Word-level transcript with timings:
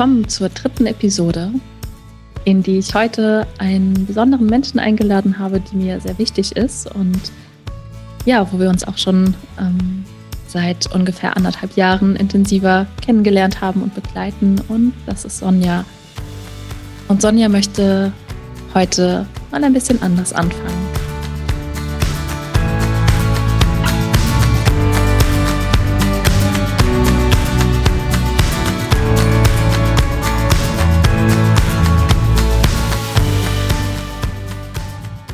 Willkommen 0.00 0.28
zur 0.30 0.48
dritten 0.48 0.86
Episode, 0.86 1.52
in 2.46 2.62
die 2.62 2.78
ich 2.78 2.94
heute 2.94 3.46
einen 3.58 4.06
besonderen 4.06 4.46
Menschen 4.46 4.80
eingeladen 4.80 5.38
habe, 5.38 5.60
die 5.60 5.76
mir 5.76 6.00
sehr 6.00 6.16
wichtig 6.16 6.56
ist 6.56 6.90
und 6.94 7.20
ja, 8.24 8.50
wo 8.50 8.58
wir 8.58 8.70
uns 8.70 8.82
auch 8.82 8.96
schon 8.96 9.34
ähm, 9.58 10.06
seit 10.46 10.90
ungefähr 10.94 11.36
anderthalb 11.36 11.76
Jahren 11.76 12.16
intensiver 12.16 12.86
kennengelernt 13.02 13.60
haben 13.60 13.82
und 13.82 13.94
begleiten. 13.94 14.58
Und 14.68 14.94
das 15.04 15.26
ist 15.26 15.36
Sonja. 15.36 15.84
Und 17.08 17.20
Sonja 17.20 17.50
möchte 17.50 18.10
heute 18.72 19.26
mal 19.50 19.62
ein 19.62 19.74
bisschen 19.74 20.00
anders 20.00 20.32
anfangen. 20.32 20.89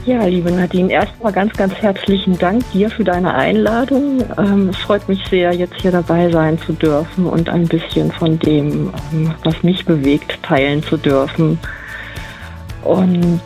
Ja, 0.07 0.25
liebe 0.25 0.53
Nadine, 0.53 0.93
erstmal 0.93 1.33
ganz, 1.33 1.53
ganz 1.55 1.75
herzlichen 1.75 2.39
Dank 2.39 2.63
dir 2.71 2.89
für 2.91 3.03
deine 3.03 3.35
Einladung. 3.35 4.23
Ähm, 4.39 4.69
es 4.69 4.77
freut 4.77 5.09
mich 5.09 5.27
sehr, 5.27 5.53
jetzt 5.53 5.81
hier 5.83 5.91
dabei 5.91 6.31
sein 6.31 6.59
zu 6.59 6.75
dürfen 6.75 7.27
und 7.27 7.49
ein 7.49 7.67
bisschen 7.67 8.13
von 8.13 8.39
dem, 8.39 8.93
ähm, 9.13 9.35
was 9.43 9.65
mich 9.65 9.85
bewegt, 9.85 10.41
teilen 10.45 10.81
zu 10.85 10.97
dürfen. 10.97 11.59
Und 12.85 13.41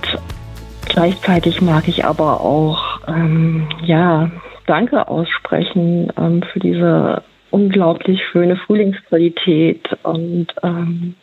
gleichzeitig 0.85 1.63
mag 1.63 1.89
ich 1.89 2.05
aber 2.05 2.43
auch, 2.43 3.01
ähm, 3.09 3.67
ja, 3.83 4.31
Danke 4.67 5.09
aussprechen 5.09 6.13
ähm, 6.19 6.43
für 6.53 6.61
diese 6.61 7.23
unglaublich 7.51 8.21
schöne 8.31 8.57
Frühlingsqualität 8.57 9.89
und 10.03 10.49
ähm, 10.63 11.15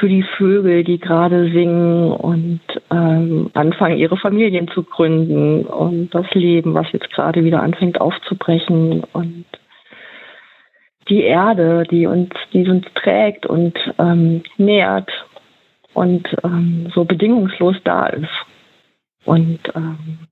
für 0.00 0.08
die 0.08 0.22
Vögel, 0.22 0.82
die 0.82 0.98
gerade 0.98 1.52
singen 1.52 2.10
und 2.10 2.60
ähm, 2.90 3.50
anfangen, 3.52 3.98
ihre 3.98 4.16
Familien 4.16 4.66
zu 4.68 4.82
gründen 4.82 5.66
und 5.66 6.08
das 6.14 6.28
Leben, 6.32 6.72
was 6.72 6.90
jetzt 6.92 7.10
gerade 7.10 7.44
wieder 7.44 7.62
anfängt 7.62 8.00
aufzubrechen 8.00 9.04
und 9.12 9.44
die 11.10 11.22
Erde, 11.22 11.84
die 11.90 12.06
uns, 12.06 12.30
die 12.54 12.66
uns 12.66 12.86
trägt 12.94 13.44
und 13.44 13.78
ähm, 13.98 14.42
nährt 14.56 15.10
und 15.92 16.26
ähm, 16.44 16.90
so 16.94 17.04
bedingungslos 17.04 17.76
da 17.84 18.06
ist. 18.06 18.28
Und 19.26 19.60
ähm, 19.74 20.29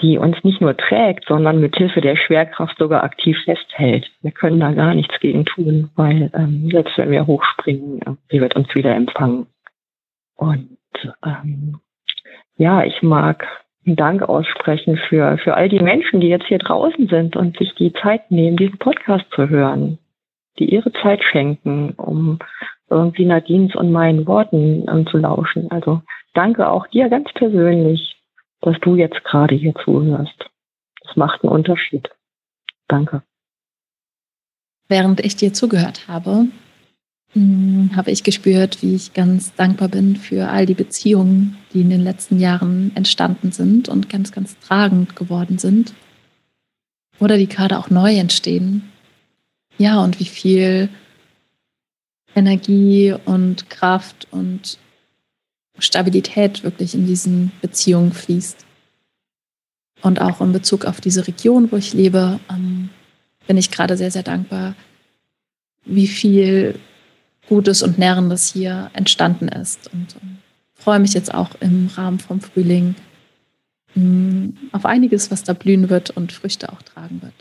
die 0.00 0.18
uns 0.18 0.36
nicht 0.44 0.60
nur 0.60 0.76
trägt, 0.76 1.24
sondern 1.26 1.60
mit 1.60 1.76
Hilfe 1.76 2.00
der 2.00 2.16
Schwerkraft 2.16 2.78
sogar 2.78 3.02
aktiv 3.02 3.36
festhält. 3.44 4.10
Wir 4.22 4.30
können 4.30 4.60
da 4.60 4.72
gar 4.72 4.94
nichts 4.94 5.18
gegen 5.20 5.44
tun, 5.44 5.90
weil 5.96 6.30
ähm, 6.34 6.68
selbst 6.70 6.96
wenn 6.98 7.10
wir 7.10 7.26
hochspringen, 7.26 8.00
äh, 8.02 8.14
sie 8.30 8.40
wird 8.40 8.56
uns 8.56 8.72
wieder 8.74 8.94
empfangen. 8.94 9.46
Und 10.36 10.78
ähm, 11.24 11.80
ja, 12.56 12.84
ich 12.84 13.02
mag 13.02 13.46
einen 13.86 13.96
Dank 13.96 14.22
aussprechen 14.22 14.98
für, 15.08 15.38
für 15.38 15.54
all 15.54 15.68
die 15.68 15.80
Menschen, 15.80 16.20
die 16.20 16.28
jetzt 16.28 16.46
hier 16.46 16.58
draußen 16.58 17.08
sind 17.08 17.36
und 17.36 17.56
sich 17.58 17.74
die 17.74 17.92
Zeit 17.92 18.30
nehmen, 18.30 18.56
diesen 18.56 18.78
Podcast 18.78 19.24
zu 19.34 19.48
hören, 19.48 19.98
die 20.58 20.72
ihre 20.72 20.92
Zeit 20.92 21.24
schenken, 21.24 21.92
um 21.96 22.38
irgendwie 22.90 23.24
Nadines 23.24 23.74
und 23.74 23.90
meinen 23.90 24.26
Worten 24.26 24.86
ähm, 24.88 25.06
zu 25.06 25.18
lauschen. 25.18 25.70
Also 25.70 26.02
danke 26.34 26.68
auch 26.68 26.86
dir 26.88 27.08
ganz 27.08 27.32
persönlich 27.32 28.17
dass 28.60 28.78
du 28.80 28.96
jetzt 28.96 29.22
gerade 29.24 29.54
hier 29.54 29.74
zuhörst. 29.84 30.50
Das 31.02 31.16
macht 31.16 31.42
einen 31.42 31.52
Unterschied. 31.52 32.08
Danke. 32.88 33.22
Während 34.88 35.20
ich 35.20 35.36
dir 35.36 35.52
zugehört 35.52 36.08
habe, 36.08 36.46
hm, 37.32 37.90
habe 37.94 38.10
ich 38.10 38.24
gespürt, 38.24 38.82
wie 38.82 38.94
ich 38.94 39.12
ganz 39.12 39.54
dankbar 39.54 39.88
bin 39.88 40.16
für 40.16 40.48
all 40.48 40.64
die 40.64 40.74
Beziehungen, 40.74 41.58
die 41.72 41.82
in 41.82 41.90
den 41.90 42.02
letzten 42.02 42.40
Jahren 42.40 42.92
entstanden 42.94 43.52
sind 43.52 43.88
und 43.88 44.08
ganz, 44.08 44.32
ganz 44.32 44.58
tragend 44.60 45.14
geworden 45.14 45.58
sind. 45.58 45.92
Oder 47.20 47.36
die 47.36 47.48
gerade 47.48 47.78
auch 47.78 47.90
neu 47.90 48.14
entstehen. 48.14 48.90
Ja, 49.76 50.02
und 50.02 50.20
wie 50.20 50.24
viel 50.24 50.88
Energie 52.34 53.14
und 53.24 53.68
Kraft 53.68 54.26
und 54.30 54.78
Stabilität 55.78 56.62
wirklich 56.64 56.94
in 56.94 57.06
diesen 57.06 57.52
Beziehungen 57.60 58.12
fließt. 58.12 58.64
Und 60.02 60.20
auch 60.20 60.40
in 60.40 60.52
Bezug 60.52 60.84
auf 60.84 61.00
diese 61.00 61.26
Region, 61.26 61.72
wo 61.72 61.76
ich 61.76 61.92
lebe, 61.92 62.38
ähm, 62.50 62.90
bin 63.46 63.56
ich 63.56 63.70
gerade 63.70 63.96
sehr, 63.96 64.10
sehr 64.10 64.22
dankbar, 64.22 64.74
wie 65.84 66.06
viel 66.06 66.78
Gutes 67.48 67.82
und 67.82 67.98
Nährendes 67.98 68.52
hier 68.52 68.90
entstanden 68.92 69.48
ist. 69.48 69.92
Und 69.92 70.16
ähm, 70.22 70.38
freue 70.74 71.00
mich 71.00 71.14
jetzt 71.14 71.34
auch 71.34 71.50
im 71.60 71.88
Rahmen 71.88 72.20
vom 72.20 72.40
Frühling 72.40 72.94
mh, 73.94 74.04
mm, 74.04 74.56
auf 74.72 74.84
einiges, 74.84 75.30
was 75.30 75.42
da 75.42 75.52
blühen 75.52 75.88
wird 75.88 76.10
und 76.10 76.32
Früchte 76.32 76.72
auch 76.72 76.82
tragen 76.82 77.22
wird. 77.22 77.34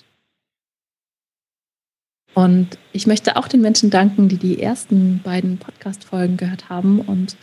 Und 2.34 2.78
ich 2.94 3.08
möchte 3.08 3.36
auch 3.36 3.48
den 3.48 3.62
Menschen 3.62 3.90
danken, 3.90 4.30
die 4.30 4.38
die 4.38 4.62
ersten 4.62 5.22
beiden 5.24 5.58
Podcast-Folgen 5.58 6.38
gehört 6.38 6.70
haben 6.70 7.02
und 7.02 7.36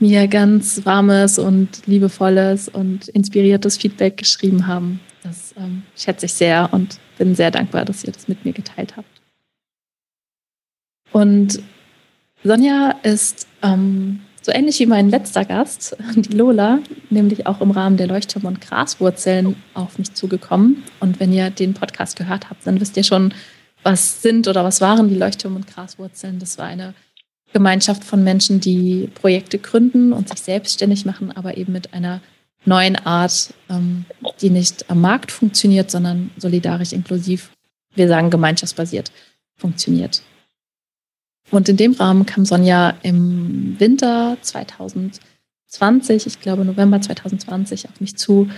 mir 0.00 0.28
ganz 0.28 0.84
warmes 0.84 1.38
und 1.38 1.86
liebevolles 1.86 2.68
und 2.68 3.08
inspiriertes 3.08 3.76
Feedback 3.76 4.16
geschrieben 4.16 4.66
haben. 4.66 5.00
Das 5.22 5.54
ähm, 5.58 5.82
schätze 5.96 6.26
ich 6.26 6.34
sehr 6.34 6.70
und 6.72 6.98
bin 7.18 7.34
sehr 7.34 7.50
dankbar, 7.50 7.84
dass 7.84 8.04
ihr 8.04 8.12
das 8.12 8.28
mit 8.28 8.44
mir 8.44 8.52
geteilt 8.52 8.96
habt. 8.96 9.20
Und 11.12 11.62
Sonja 12.42 12.94
ist 13.02 13.46
ähm, 13.62 14.20
so 14.40 14.52
ähnlich 14.52 14.78
wie 14.78 14.86
mein 14.86 15.10
letzter 15.10 15.44
Gast, 15.44 15.96
die 16.16 16.32
Lola, 16.34 16.78
nämlich 17.10 17.46
auch 17.46 17.60
im 17.60 17.70
Rahmen 17.70 17.96
der 17.96 18.06
Leuchtturm- 18.06 18.46
und 18.46 18.60
Graswurzeln 18.60 19.56
auf 19.74 19.98
mich 19.98 20.14
zugekommen. 20.14 20.82
Und 21.00 21.20
wenn 21.20 21.32
ihr 21.32 21.50
den 21.50 21.74
Podcast 21.74 22.16
gehört 22.16 22.48
habt, 22.48 22.66
dann 22.66 22.80
wisst 22.80 22.96
ihr 22.96 23.04
schon, 23.04 23.34
was 23.82 24.22
sind 24.22 24.48
oder 24.48 24.64
was 24.64 24.80
waren 24.80 25.08
die 25.08 25.16
Leuchtturm- 25.16 25.56
und 25.56 25.66
Graswurzeln. 25.66 26.38
Das 26.38 26.58
war 26.58 26.66
eine 26.66 26.94
Gemeinschaft 27.52 28.04
von 28.04 28.22
Menschen, 28.22 28.60
die 28.60 29.08
Projekte 29.14 29.58
gründen 29.58 30.12
und 30.12 30.28
sich 30.28 30.40
selbstständig 30.40 31.04
machen, 31.04 31.32
aber 31.32 31.56
eben 31.56 31.72
mit 31.72 31.92
einer 31.92 32.20
neuen 32.64 32.96
Art, 32.96 33.52
ähm, 33.68 34.04
die 34.40 34.50
nicht 34.50 34.88
am 34.90 35.00
Markt 35.00 35.32
funktioniert, 35.32 35.90
sondern 35.90 36.30
solidarisch, 36.36 36.92
inklusiv, 36.92 37.50
wir 37.94 38.08
sagen 38.08 38.30
gemeinschaftsbasiert, 38.30 39.10
funktioniert. 39.56 40.22
Und 41.50 41.68
in 41.68 41.76
dem 41.76 41.92
Rahmen 41.92 42.26
kam 42.26 42.44
Sonja 42.44 42.94
im 43.02 43.78
Winter 43.80 44.36
2020, 44.40 46.26
ich 46.26 46.40
glaube 46.40 46.64
November 46.64 47.00
2020, 47.00 47.88
auf 47.88 48.00
mich 48.00 48.16
zu. 48.16 48.48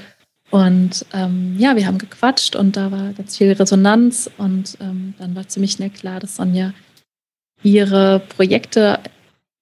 Und 0.50 1.06
ähm, 1.14 1.56
ja, 1.58 1.76
wir 1.76 1.86
haben 1.86 1.96
gequatscht 1.96 2.56
und 2.56 2.76
da 2.76 2.90
war 2.90 3.14
ganz 3.14 3.38
viel 3.38 3.52
Resonanz 3.52 4.30
und 4.36 4.76
ähm, 4.80 5.14
dann 5.18 5.34
war 5.34 5.48
ziemlich 5.48 5.72
schnell 5.72 5.88
klar, 5.88 6.20
dass 6.20 6.36
Sonja 6.36 6.74
ihre 7.62 8.20
Projekte 8.20 8.98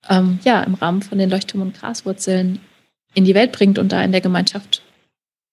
ähm, 0.08 0.38
ja, 0.44 0.62
im 0.62 0.74
Rahmen 0.74 1.02
von 1.02 1.18
den 1.18 1.30
Leuchtturm- 1.30 1.62
und 1.62 1.78
Graswurzeln 1.78 2.60
in 3.14 3.24
die 3.24 3.34
Welt 3.34 3.52
bringt 3.52 3.78
und 3.78 3.92
da 3.92 4.02
in 4.02 4.12
der 4.12 4.20
Gemeinschaft 4.20 4.82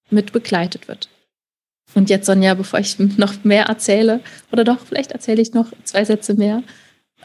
mit 0.09 0.31
begleitet 0.31 0.87
wird. 0.87 1.09
Und 1.93 2.09
jetzt, 2.09 2.25
Sonja, 2.25 2.53
bevor 2.53 2.79
ich 2.79 2.97
noch 3.17 3.43
mehr 3.43 3.65
erzähle, 3.65 4.21
oder 4.51 4.63
doch, 4.63 4.79
vielleicht 4.79 5.11
erzähle 5.11 5.41
ich 5.41 5.53
noch 5.53 5.71
zwei 5.83 6.05
Sätze 6.05 6.33
mehr. 6.33 6.63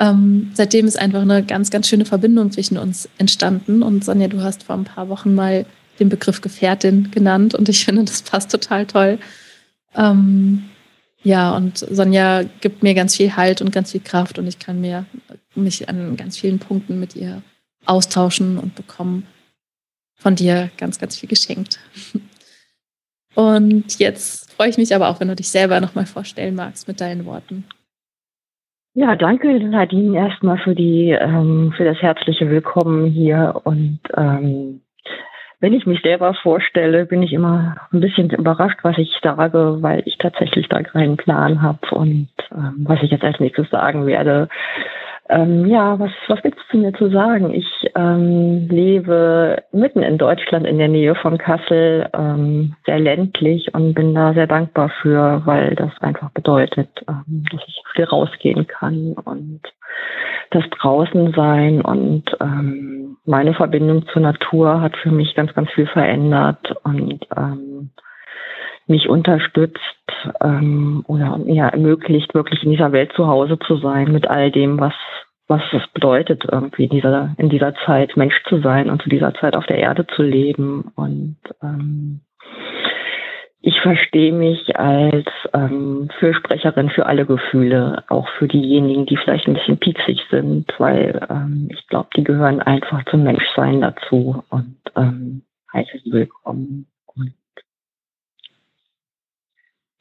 Ähm, 0.01 0.51
seitdem 0.55 0.87
ist 0.87 0.99
einfach 0.99 1.21
eine 1.21 1.45
ganz, 1.45 1.71
ganz 1.71 1.89
schöne 1.89 2.07
Verbindung 2.07 2.51
zwischen 2.51 2.79
uns 2.79 3.09
entstanden. 3.19 3.83
Und 3.83 4.05
Sonja, 4.05 4.29
du 4.29 4.43
hast 4.43 4.63
vor 4.63 4.77
ein 4.77 4.85
paar 4.85 5.09
Wochen 5.09 5.35
mal 5.35 5.67
den 6.01 6.09
Begriff 6.09 6.41
Gefährtin 6.41 7.11
genannt 7.11 7.55
und 7.55 7.69
ich 7.69 7.85
finde, 7.85 8.05
das 8.05 8.23
passt 8.23 8.51
total 8.51 8.87
toll. 8.87 9.19
Ähm, 9.95 10.65
ja, 11.25 11.57
und 11.57 11.79
Sonja 11.79 12.43
gibt 12.61 12.83
mir 12.83 12.95
ganz 12.95 13.17
viel 13.17 13.37
Halt 13.37 13.63
und 13.63 13.73
ganz 13.73 13.93
viel 13.93 14.01
Kraft 14.01 14.39
und 14.39 14.47
ich 14.47 14.59
kann 14.59 14.81
mir 14.81 15.07
mich 15.55 15.89
an 15.89 16.17
ganz 16.17 16.39
vielen 16.39 16.59
Punkten 16.59 16.99
mit 16.99 17.15
ihr 17.17 17.43
austauschen 17.87 18.59
und 18.59 18.75
bekomme 18.75 19.23
von 20.15 20.35
dir 20.37 20.71
ganz, 20.79 20.99
ganz 20.99 21.19
viel 21.19 21.29
geschenkt. 21.29 21.81
Und 23.35 23.99
jetzt 23.99 24.53
freue 24.53 24.69
ich 24.69 24.77
mich 24.77 24.95
aber 24.95 25.09
auch, 25.09 25.19
wenn 25.19 25.29
du 25.29 25.35
dich 25.35 25.49
selber 25.49 25.81
nochmal 25.81 26.05
vorstellen 26.05 26.55
magst 26.55 26.87
mit 26.87 27.01
deinen 27.01 27.25
Worten. 27.25 27.65
Ja, 28.95 29.17
danke 29.17 29.59
Nadine 29.59 30.19
erstmal 30.19 30.59
für 30.59 30.75
die 30.75 31.17
ähm, 31.19 31.73
für 31.75 31.85
das 31.85 31.97
herzliche 32.03 32.51
Willkommen 32.51 33.07
hier 33.07 33.59
und 33.65 34.01
ähm, 34.15 34.83
wenn 35.63 35.75
ich 35.75 35.87
mich 35.87 36.03
selber 36.03 36.35
vorstelle, 36.35 37.07
bin 37.07 37.23
ich 37.23 37.33
immer 37.33 37.77
ein 37.93 38.01
bisschen 38.01 38.31
überrascht, 38.31 38.81
was 38.83 38.99
ich 38.99 39.17
sage, 39.23 39.79
weil 39.81 40.03
ich 40.07 40.19
tatsächlich 40.19 40.69
da 40.69 40.83
keinen 40.83 41.17
Plan 41.17 41.63
habe 41.63 41.79
und 41.93 42.29
ähm, 42.51 42.85
was 42.85 43.01
ich 43.01 43.13
jetzt 43.13 43.23
als 43.23 43.39
nächstes 43.39 43.71
sagen 43.71 44.05
werde. 44.05 44.49
Ähm, 45.29 45.67
ja, 45.67 46.01
was, 46.01 46.11
was 46.27 46.43
gibt 46.43 46.59
es 46.59 46.69
zu 46.69 46.79
mir 46.79 46.93
zu 46.95 47.11
sagen? 47.11 47.55
Ich 47.55 47.69
ähm, 47.95 48.67
lebe 48.71 49.63
mitten 49.71 50.03
in 50.03 50.19
Deutschland 50.19 50.67
in 50.67 50.79
der 50.79 50.89
Nähe 50.89 51.15
von 51.15 51.39
Kassel, 51.39 52.09
ähm, 52.13 52.75
sehr 52.85 52.99
ländlich 52.99 53.73
und 53.73 53.95
bin 53.95 54.17
da 54.17 54.35
sehr 54.35 54.49
dankbar 54.49 54.91
für, 55.01 55.43
weil 55.45 55.77
das 55.77 55.93
einfach 56.01 56.33
bedeutet, 56.33 56.89
ähm, 57.09 57.45
dass 57.53 57.61
ich 57.69 57.83
viel 57.95 58.05
rausgehen 58.05 58.67
kann 58.67 59.13
und 59.13 59.61
das 60.53 60.65
Draußensein 60.71 61.81
und 61.81 62.25
ähm, 62.41 63.17
meine 63.25 63.55
Verbindung 63.55 64.07
zur 64.09 64.23
Natur 64.23 64.81
hat 64.81 64.97
für 64.97 65.11
mich 65.11 65.35
ganz, 65.35 65.53
ganz 65.55 65.71
viel 65.71 65.87
verändert 65.87 66.75
und 66.85 67.27
ähm, 67.37 67.91
mich 68.87 69.09
unterstützt 69.09 69.81
ähm, 70.41 71.05
oder 71.07 71.41
ja, 71.47 71.69
ermöglicht, 71.69 72.35
wirklich 72.35 72.63
in 72.65 72.71
dieser 72.71 72.93
Welt 72.93 73.13
zu 73.15 73.27
Hause 73.27 73.59
zu 73.59 73.77
sein 73.77 74.13
mit 74.13 74.29
all 74.29 74.51
dem, 74.51 74.79
was 74.79 74.95
was 75.49 75.63
es 75.73 75.87
bedeutet, 75.93 76.45
irgendwie 76.51 76.85
in 76.85 76.91
dieser, 76.91 77.35
in 77.37 77.51
dieser 77.51 77.75
Zeit 77.85 78.17
Mensch 78.17 78.43
zu 78.49 78.61
sein 78.61 78.89
und 78.89 79.03
zu 79.03 79.11
dieser 79.11 79.35
Zeit 79.35 79.55
auf 79.55 79.67
der 79.67 79.79
Erde 79.79 80.07
zu 80.07 80.23
leben. 80.23 80.93
Und 80.95 81.37
ähm, 81.63 82.21
ich 83.65 83.81
verstehe 83.81 84.33
mich 84.33 84.77
als 84.77 85.25
ähm, 85.55 86.11
Fürsprecherin 86.19 86.91
für 86.91 87.07
alle 87.07 87.25
Gefühle, 87.25 88.03
auch 88.09 88.29
für 88.37 88.49
diejenigen, 88.49 89.07
die 89.07 89.17
vielleicht 89.17 89.47
ein 89.47 89.55
bisschen 89.55 89.79
pieksig 89.79 90.21
sind, 90.31 90.69
weil 90.79 91.25
ähm, 91.31 91.69
ich 91.71 91.87
glaube, 91.87 92.09
die 92.17 92.25
gehören 92.25 92.61
einfach 92.61 93.05
zum 93.05 93.23
Menschsein 93.23 93.81
dazu 93.81 94.43
und 94.51 94.77
ähm, 94.97 95.43
heißes 95.73 96.03
Willkommen. 96.07 96.87
Und 97.15 97.35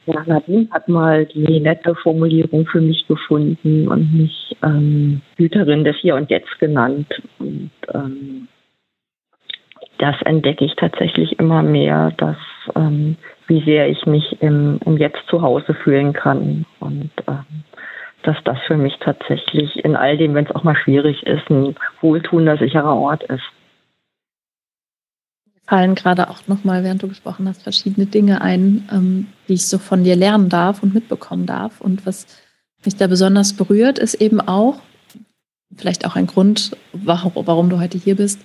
ja, 0.07 0.23
Nadine 0.25 0.67
hat 0.71 0.89
mal 0.89 1.27
die 1.27 1.59
nette 1.59 1.93
Formulierung 1.93 2.65
für 2.65 2.81
mich 2.81 3.05
gefunden 3.07 3.87
und 3.87 4.11
mich 4.11 4.57
ähm, 4.63 5.21
Hüterin 5.37 5.83
des 5.83 5.97
Hier 5.97 6.15
und 6.15 6.31
Jetzt 6.31 6.57
genannt. 6.57 7.21
Und 7.37 7.69
ähm, 7.93 8.47
das 9.99 10.19
entdecke 10.23 10.65
ich 10.65 10.75
tatsächlich 10.77 11.37
immer 11.37 11.61
mehr, 11.61 12.09
dass 12.17 12.37
ähm, 12.75 13.17
wie 13.47 13.63
sehr 13.63 13.89
ich 13.89 14.05
mich 14.05 14.41
im, 14.41 14.79
im 14.85 14.97
Jetzt 14.97 15.21
zu 15.27 15.41
Hause 15.41 15.73
fühlen 15.73 16.13
kann 16.13 16.65
und 16.79 17.11
ähm, 17.27 17.63
dass 18.23 18.37
das 18.43 18.59
für 18.67 18.77
mich 18.77 18.97
tatsächlich 18.99 19.83
in 19.83 19.95
all 19.95 20.17
dem, 20.17 20.35
wenn 20.35 20.45
es 20.45 20.55
auch 20.55 20.63
mal 20.63 20.75
schwierig 20.75 21.23
ist, 21.23 21.49
ein 21.49 21.75
wohltuender, 22.01 22.57
sicherer 22.57 22.95
Ort 22.95 23.23
ist 23.23 23.43
fallen 25.71 25.95
gerade 25.95 26.29
auch 26.29 26.47
nochmal, 26.47 26.83
während 26.83 27.01
du 27.01 27.07
gesprochen 27.07 27.47
hast, 27.47 27.63
verschiedene 27.63 28.05
Dinge 28.05 28.41
ein, 28.41 28.89
ähm, 28.91 29.27
die 29.47 29.53
ich 29.53 29.67
so 29.67 29.77
von 29.77 30.03
dir 30.03 30.17
lernen 30.17 30.49
darf 30.49 30.83
und 30.83 30.93
mitbekommen 30.93 31.45
darf. 31.45 31.79
Und 31.79 32.05
was 32.05 32.27
mich 32.83 32.97
da 32.97 33.07
besonders 33.07 33.53
berührt, 33.53 33.97
ist 33.97 34.15
eben 34.15 34.41
auch, 34.41 34.81
vielleicht 35.73 36.05
auch 36.05 36.17
ein 36.17 36.27
Grund, 36.27 36.75
warum, 36.91 37.31
warum 37.35 37.69
du 37.69 37.79
heute 37.79 37.97
hier 37.97 38.17
bist, 38.17 38.41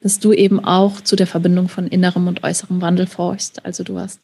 dass 0.00 0.20
du 0.20 0.32
eben 0.32 0.64
auch 0.64 1.00
zu 1.00 1.16
der 1.16 1.26
Verbindung 1.26 1.68
von 1.68 1.86
innerem 1.86 2.26
und 2.28 2.44
äußerem 2.44 2.80
Wandel 2.80 3.06
forschst. 3.06 3.64
Also 3.64 3.84
du 3.84 3.98
hast 3.98 4.20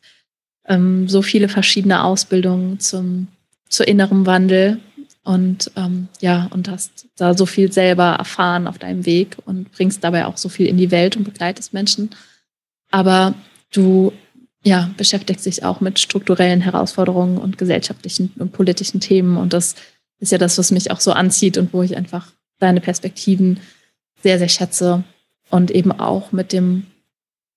ähm, 0.66 1.08
so 1.08 1.22
viele 1.22 1.48
verschiedene 1.48 2.04
Ausbildungen 2.04 2.80
zum, 2.80 3.28
zu 3.68 3.82
innerem 3.84 4.26
Wandel 4.26 4.80
und 5.24 5.70
ähm, 5.76 6.08
ja, 6.20 6.48
und 6.52 6.68
hast 6.68 7.06
da 7.16 7.34
so 7.34 7.46
viel 7.46 7.72
selber 7.72 8.16
erfahren 8.18 8.66
auf 8.66 8.78
deinem 8.78 9.06
Weg 9.06 9.36
und 9.46 9.72
bringst 9.72 10.04
dabei 10.04 10.26
auch 10.26 10.36
so 10.36 10.48
viel 10.48 10.66
in 10.66 10.76
die 10.76 10.90
Welt 10.90 11.16
und 11.16 11.24
begleitest 11.24 11.72
Menschen. 11.72 12.10
Aber 12.90 13.34
du 13.72 14.12
ja, 14.64 14.90
beschäftigst 14.96 15.44
dich 15.44 15.62
auch 15.62 15.80
mit 15.80 15.98
strukturellen 15.98 16.62
Herausforderungen 16.62 17.38
und 17.38 17.58
gesellschaftlichen 17.58 18.32
und 18.38 18.52
politischen 18.52 19.00
Themen. 19.00 19.36
Und 19.36 19.52
das 19.52 19.74
ist 20.20 20.32
ja 20.32 20.38
das, 20.38 20.56
was 20.56 20.70
mich 20.70 20.90
auch 20.90 21.00
so 21.00 21.12
anzieht 21.12 21.58
und 21.58 21.72
wo 21.72 21.82
ich 21.82 21.96
einfach 21.96 22.28
deine 22.58 22.80
Perspektiven 22.80 23.60
sehr, 24.22 24.38
sehr 24.38 24.48
schätze. 24.48 25.04
Und 25.54 25.70
eben 25.70 25.92
auch 25.92 26.32
mit 26.32 26.52
dem 26.52 26.88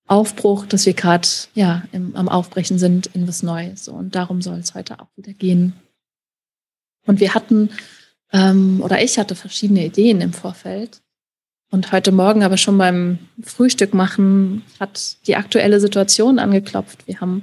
Aufbruch, 0.05 0.67
dass 0.67 0.85
wir 0.85 0.93
gerade 0.93 1.27
ja, 1.55 1.81
am 1.91 2.29
Aufbrechen 2.29 2.77
sind 2.77 3.07
in 3.07 3.27
was 3.27 3.41
Neues. 3.41 3.87
Und 3.87 4.13
darum 4.13 4.43
soll 4.43 4.59
es 4.59 4.75
heute 4.75 4.99
auch 4.99 5.07
wieder 5.15 5.33
gehen. 5.33 5.73
Und 7.07 7.19
wir 7.19 7.33
hatten, 7.33 7.71
ähm, 8.31 8.83
oder 8.83 9.01
ich 9.01 9.17
hatte 9.17 9.33
verschiedene 9.33 9.83
Ideen 9.83 10.21
im 10.21 10.31
Vorfeld. 10.31 11.01
Und 11.71 11.91
heute 11.91 12.11
Morgen 12.11 12.43
aber 12.43 12.57
schon 12.57 12.77
beim 12.77 13.17
Frühstück 13.41 13.95
machen 13.95 14.61
hat 14.79 15.17
die 15.25 15.35
aktuelle 15.35 15.79
Situation 15.79 16.37
angeklopft. 16.37 17.07
Wir 17.07 17.19
haben 17.19 17.41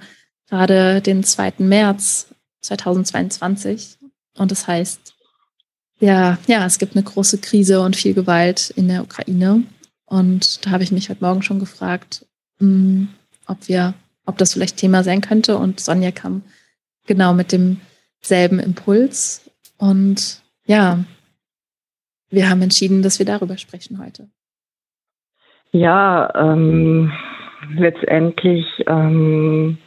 gerade 0.49 1.00
den 1.00 1.25
2. 1.25 1.55
März 1.59 2.29
2022 2.61 3.99
und 4.37 4.53
das 4.53 4.69
heißt, 4.69 5.15
ja, 5.99 6.39
ja, 6.47 6.65
es 6.65 6.79
gibt 6.79 6.95
eine 6.95 7.03
große 7.03 7.39
Krise 7.39 7.81
und 7.81 7.97
viel 7.97 8.15
Gewalt 8.15 8.71
in 8.71 8.87
der 8.87 9.03
Ukraine. 9.03 9.65
Und 10.14 10.64
da 10.64 10.70
habe 10.70 10.84
ich 10.84 10.93
mich 10.93 11.11
heute 11.11 11.25
Morgen 11.25 11.43
schon 11.43 11.58
gefragt, 11.58 12.25
hm, 12.61 13.08
ob 13.49 13.66
wir, 13.66 13.94
ob 14.26 14.38
das 14.38 14.52
vielleicht 14.52 14.76
Thema 14.76 15.02
sein 15.02 15.20
könnte. 15.20 15.58
Und 15.58 15.81
Sonja 15.81 16.12
kam 16.12 16.43
genau 17.05 17.34
mit 17.34 17.50
demselben 17.50 18.61
Impuls. 18.61 19.50
Und 19.76 20.40
ja, 20.66 21.00
wir 22.31 22.49
haben 22.49 22.62
entschieden, 22.62 23.02
dass 23.02 23.19
wir 23.19 23.26
darüber 23.26 23.58
sprechen 23.58 23.99
heute. 23.99 24.28
Ja, 25.72 26.32
ähm, 26.37 27.11
letztendlich 27.76 28.66
ähm, 28.87 29.78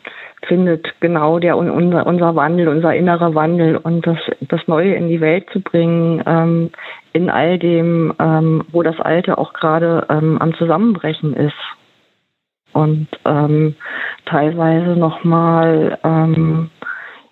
findet 0.47 0.99
genau 0.99 1.39
der 1.39 1.57
unser, 1.57 2.05
unser 2.07 2.35
Wandel, 2.35 2.67
unser 2.67 2.95
innerer 2.95 3.35
Wandel 3.35 3.77
und 3.77 4.05
das, 4.07 4.17
das 4.41 4.67
Neue 4.67 4.95
in 4.95 5.09
die 5.09 5.21
Welt 5.21 5.49
zu 5.51 5.61
bringen, 5.61 6.23
ähm, 6.25 6.71
in 7.13 7.29
all 7.29 7.59
dem, 7.59 8.13
ähm, 8.19 8.63
wo 8.71 8.83
das 8.83 8.99
Alte 8.99 9.37
auch 9.37 9.53
gerade 9.53 10.05
ähm, 10.09 10.37
am 10.39 10.53
Zusammenbrechen 10.55 11.33
ist. 11.33 11.55
Und 12.73 13.07
ähm, 13.25 13.75
teilweise 14.25 14.95
nochmal 14.95 15.97
ähm, 16.03 16.69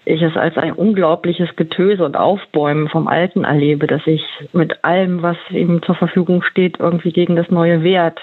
ich 0.05 0.21
es 0.21 0.37
als 0.37 0.57
ein 0.57 0.73
unglaubliches 0.73 1.55
Getöse 1.55 2.05
und 2.05 2.15
Aufbäumen 2.15 2.89
vom 2.89 3.07
Alten 3.07 3.43
erlebe, 3.43 3.87
dass 3.87 4.05
ich 4.05 4.23
mit 4.53 4.83
allem, 4.83 5.23
was 5.23 5.37
ihm 5.49 5.81
zur 5.81 5.95
Verfügung 5.95 6.43
steht, 6.43 6.79
irgendwie 6.79 7.11
gegen 7.11 7.35
das 7.35 7.49
Neue 7.49 7.83
wehrt. 7.83 8.19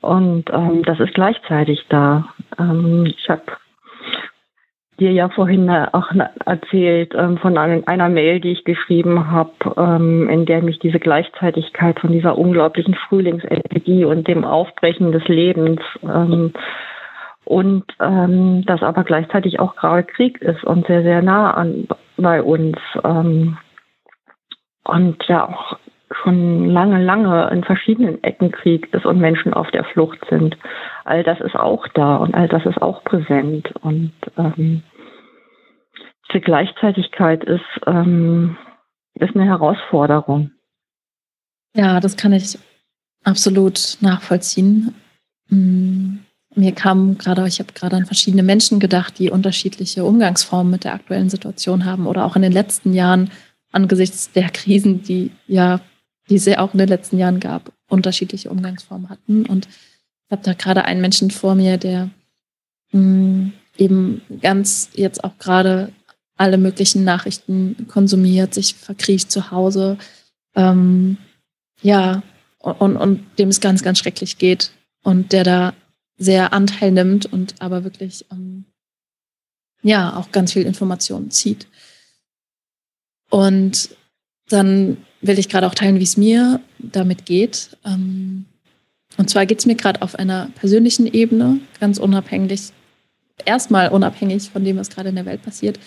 Und 0.00 0.50
ähm, 0.50 0.82
das 0.82 1.00
ist 1.00 1.14
gleichzeitig 1.14 1.86
da. 1.88 2.28
Ähm, 2.58 3.06
ich 3.06 3.28
habe 3.28 3.42
dir 5.00 5.12
ja 5.12 5.28
vorhin 5.28 5.68
auch 5.70 6.10
erzählt 6.44 7.14
ähm, 7.16 7.38
von 7.38 7.56
einer 7.58 8.08
Mail, 8.08 8.40
die 8.40 8.52
ich 8.52 8.64
geschrieben 8.64 9.30
habe, 9.30 9.52
ähm, 9.76 10.28
in 10.28 10.46
der 10.46 10.62
mich 10.62 10.78
diese 10.78 11.00
Gleichzeitigkeit 11.00 11.98
von 12.00 12.12
dieser 12.12 12.38
unglaublichen 12.38 12.94
Frühlingsenergie 12.94 14.04
und 14.04 14.28
dem 14.28 14.44
Aufbrechen 14.44 15.12
des 15.12 15.26
Lebens 15.26 15.80
ähm, 16.02 16.52
und 17.44 17.84
ähm, 18.00 18.64
das 18.66 18.82
aber 18.82 19.04
gleichzeitig 19.04 19.60
auch 19.60 19.76
gerade 19.76 20.04
Krieg 20.04 20.40
ist 20.40 20.64
und 20.64 20.86
sehr, 20.86 21.02
sehr 21.02 21.22
nah 21.22 21.52
an 21.52 21.86
bei 22.16 22.42
uns. 22.42 22.78
Ähm, 23.04 23.58
und 24.84 25.16
ja 25.28 25.48
auch 25.48 25.78
schon 26.22 26.68
lange, 26.68 27.02
lange 27.02 27.50
in 27.50 27.64
verschiedenen 27.64 28.22
Ecken 28.22 28.50
Krieg 28.50 28.92
ist 28.92 29.06
und 29.06 29.18
Menschen 29.20 29.52
auf 29.52 29.70
der 29.70 29.84
Flucht 29.84 30.18
sind. 30.30 30.56
All 31.04 31.22
das 31.22 31.40
ist 31.40 31.54
auch 31.54 31.86
da 31.94 32.16
und 32.16 32.34
all 32.34 32.48
das 32.48 32.64
ist 32.66 32.80
auch 32.80 33.04
präsent. 33.04 33.72
Und 33.82 34.12
ähm, 34.36 34.82
diese 36.28 36.40
Gleichzeitigkeit 36.40 37.44
ist, 37.44 37.64
ähm, 37.86 38.56
ist 39.14 39.34
eine 39.34 39.44
Herausforderung. 39.44 40.50
Ja, 41.76 42.00
das 42.00 42.16
kann 42.16 42.32
ich 42.32 42.58
absolut 43.24 43.98
nachvollziehen. 44.00 44.94
Hm 45.48 46.24
mir 46.56 46.72
kam 46.72 47.18
gerade, 47.18 47.46
ich 47.46 47.58
habe 47.58 47.72
gerade 47.72 47.96
an 47.96 48.06
verschiedene 48.06 48.42
Menschen 48.42 48.80
gedacht, 48.80 49.18
die 49.18 49.30
unterschiedliche 49.30 50.04
Umgangsformen 50.04 50.70
mit 50.70 50.84
der 50.84 50.94
aktuellen 50.94 51.30
Situation 51.30 51.84
haben 51.84 52.06
oder 52.06 52.24
auch 52.24 52.36
in 52.36 52.42
den 52.42 52.52
letzten 52.52 52.92
Jahren 52.92 53.30
angesichts 53.72 54.30
der 54.32 54.50
Krisen, 54.50 55.02
die 55.02 55.32
ja, 55.46 55.80
die 56.28 56.36
es 56.36 56.44
ja 56.46 56.58
auch 56.58 56.72
in 56.72 56.78
den 56.78 56.88
letzten 56.88 57.18
Jahren 57.18 57.40
gab, 57.40 57.72
unterschiedliche 57.88 58.50
Umgangsformen 58.50 59.08
hatten. 59.08 59.46
Und 59.46 59.66
ich 59.66 60.32
habe 60.32 60.42
da 60.42 60.54
gerade 60.54 60.84
einen 60.84 61.00
Menschen 61.00 61.30
vor 61.30 61.54
mir, 61.54 61.76
der 61.76 62.10
mh, 62.92 63.00
hm, 63.00 63.52
eben 63.76 64.22
ganz 64.40 64.90
jetzt 64.94 65.24
auch 65.24 65.36
gerade 65.38 65.92
alle 66.36 66.58
möglichen 66.58 67.04
Nachrichten 67.04 67.86
konsumiert, 67.88 68.54
sich 68.54 68.74
verkriecht 68.74 69.30
zu 69.30 69.50
Hause, 69.50 69.98
ähm, 70.54 71.18
ja, 71.82 72.22
und, 72.58 72.96
und 72.96 73.38
dem 73.38 73.50
es 73.50 73.60
ganz, 73.60 73.82
ganz 73.82 73.98
schrecklich 73.98 74.38
geht 74.38 74.72
und 75.02 75.32
der 75.32 75.44
da 75.44 75.74
sehr 76.16 76.52
Anteil 76.52 76.92
nimmt 76.92 77.26
und 77.26 77.60
aber 77.60 77.84
wirklich 77.84 78.24
ähm, 78.30 78.64
ja 79.82 80.16
auch 80.16 80.32
ganz 80.32 80.52
viel 80.52 80.62
Informationen 80.62 81.30
zieht. 81.30 81.68
Und 83.30 83.90
dann 84.48 84.98
will 85.26 85.38
ich 85.38 85.48
gerade 85.48 85.66
auch 85.66 85.74
teilen, 85.74 85.98
wie 85.98 86.04
es 86.04 86.16
mir 86.16 86.60
damit 86.78 87.26
geht. 87.26 87.76
Ähm, 87.84 88.44
und 89.16 89.30
zwar 89.30 89.46
geht 89.46 89.60
es 89.60 89.66
mir 89.66 89.76
gerade 89.76 90.02
auf 90.02 90.16
einer 90.16 90.50
persönlichen 90.56 91.06
Ebene, 91.06 91.60
ganz 91.80 91.98
unabhängig, 91.98 92.72
erstmal 93.44 93.88
unabhängig 93.88 94.50
von 94.50 94.64
dem, 94.64 94.76
was 94.76 94.90
gerade 94.90 95.08
in 95.08 95.14
der 95.14 95.26
Welt 95.26 95.42
passiert, 95.42 95.78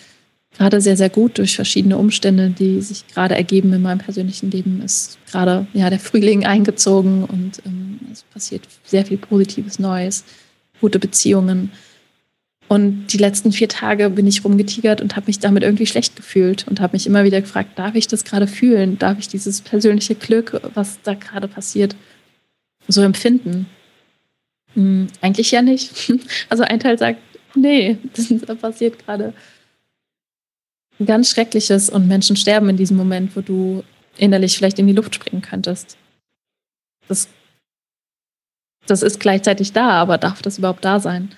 gerade 0.56 0.80
sehr, 0.80 0.96
sehr 0.96 1.10
gut 1.10 1.38
durch 1.38 1.56
verschiedene 1.56 1.98
Umstände, 1.98 2.50
die 2.50 2.80
sich 2.80 3.06
gerade 3.06 3.34
ergeben 3.34 3.72
in 3.72 3.82
meinem 3.82 3.98
persönlichen 3.98 4.50
Leben. 4.50 4.82
Ist 4.82 5.18
gerade 5.30 5.66
ja, 5.74 5.90
der 5.90 6.00
Frühling 6.00 6.46
eingezogen 6.46 7.24
und 7.24 7.62
ähm, 7.66 8.00
es 8.10 8.22
passiert 8.22 8.62
sehr 8.84 9.04
viel 9.04 9.18
Positives 9.18 9.78
Neues, 9.78 10.24
gute 10.80 10.98
Beziehungen. 10.98 11.70
Und 12.68 13.06
die 13.08 13.16
letzten 13.16 13.50
vier 13.50 13.68
Tage 13.68 14.10
bin 14.10 14.26
ich 14.26 14.44
rumgetigert 14.44 15.00
und 15.00 15.16
habe 15.16 15.26
mich 15.28 15.38
damit 15.38 15.62
irgendwie 15.62 15.86
schlecht 15.86 16.16
gefühlt 16.16 16.68
und 16.68 16.80
habe 16.80 16.94
mich 16.94 17.06
immer 17.06 17.24
wieder 17.24 17.40
gefragt, 17.40 17.78
darf 17.78 17.94
ich 17.94 18.06
das 18.08 18.24
gerade 18.24 18.46
fühlen? 18.46 18.98
Darf 18.98 19.18
ich 19.18 19.28
dieses 19.28 19.62
persönliche 19.62 20.14
Glück, 20.14 20.60
was 20.74 21.00
da 21.02 21.14
gerade 21.14 21.48
passiert, 21.48 21.96
so 22.86 23.00
empfinden? 23.00 23.66
Hm, 24.74 25.08
eigentlich 25.22 25.50
ja 25.50 25.62
nicht. 25.62 26.12
Also 26.50 26.62
ein 26.62 26.80
Teil 26.80 26.98
sagt, 26.98 27.20
nee, 27.54 27.96
das 28.14 28.58
passiert 28.58 28.98
gerade 28.98 29.32
ganz 31.04 31.30
Schreckliches 31.30 31.88
und 31.88 32.06
Menschen 32.08 32.36
sterben 32.36 32.68
in 32.68 32.76
diesem 32.76 32.96
Moment, 32.96 33.34
wo 33.34 33.40
du 33.40 33.82
innerlich 34.18 34.56
vielleicht 34.56 34.78
in 34.78 34.86
die 34.86 34.92
Luft 34.92 35.14
springen 35.14 35.42
könntest. 35.42 35.96
Das, 37.06 37.28
das 38.86 39.02
ist 39.02 39.20
gleichzeitig 39.20 39.72
da, 39.72 39.90
aber 39.90 40.18
darf 40.18 40.42
das 40.42 40.58
überhaupt 40.58 40.84
da 40.84 41.00
sein? 41.00 41.30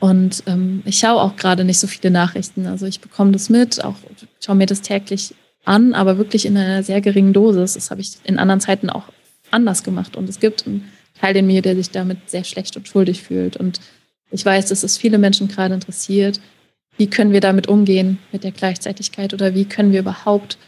Und 0.00 0.44
ähm, 0.46 0.82
ich 0.84 0.98
schaue 0.98 1.20
auch 1.20 1.36
gerade 1.36 1.64
nicht 1.64 1.78
so 1.78 1.86
viele 1.86 2.10
Nachrichten. 2.10 2.66
Also 2.66 2.86
ich 2.86 3.00
bekomme 3.00 3.32
das 3.32 3.50
mit, 3.50 3.84
auch 3.84 3.96
schaue 4.44 4.56
mir 4.56 4.66
das 4.66 4.82
täglich 4.82 5.34
an, 5.64 5.92
aber 5.94 6.18
wirklich 6.18 6.46
in 6.46 6.56
einer 6.56 6.82
sehr 6.82 7.00
geringen 7.00 7.32
Dosis. 7.32 7.74
Das 7.74 7.90
habe 7.90 8.00
ich 8.00 8.12
in 8.24 8.38
anderen 8.38 8.60
Zeiten 8.60 8.90
auch 8.90 9.04
anders 9.50 9.82
gemacht. 9.82 10.16
Und 10.16 10.28
es 10.28 10.38
gibt 10.38 10.66
einen 10.66 10.88
Teil 11.20 11.36
in 11.36 11.46
mir, 11.46 11.62
der 11.62 11.74
sich 11.74 11.90
damit 11.90 12.30
sehr 12.30 12.44
schlecht 12.44 12.76
und 12.76 12.86
schuldig 12.86 13.22
fühlt. 13.22 13.56
Und 13.56 13.80
ich 14.30 14.44
weiß, 14.44 14.66
dass 14.66 14.82
es 14.82 14.96
viele 14.96 15.18
Menschen 15.18 15.48
gerade 15.48 15.74
interessiert 15.74 16.40
wie 16.98 17.08
können 17.08 17.32
wir 17.32 17.40
damit 17.40 17.68
umgehen 17.68 18.18
mit 18.32 18.44
der 18.44 18.50
Gleichzeitigkeit 18.50 19.32
oder 19.32 19.54
wie 19.54 19.64
können 19.64 19.92
wir 19.92 20.00
überhaupt 20.00 20.58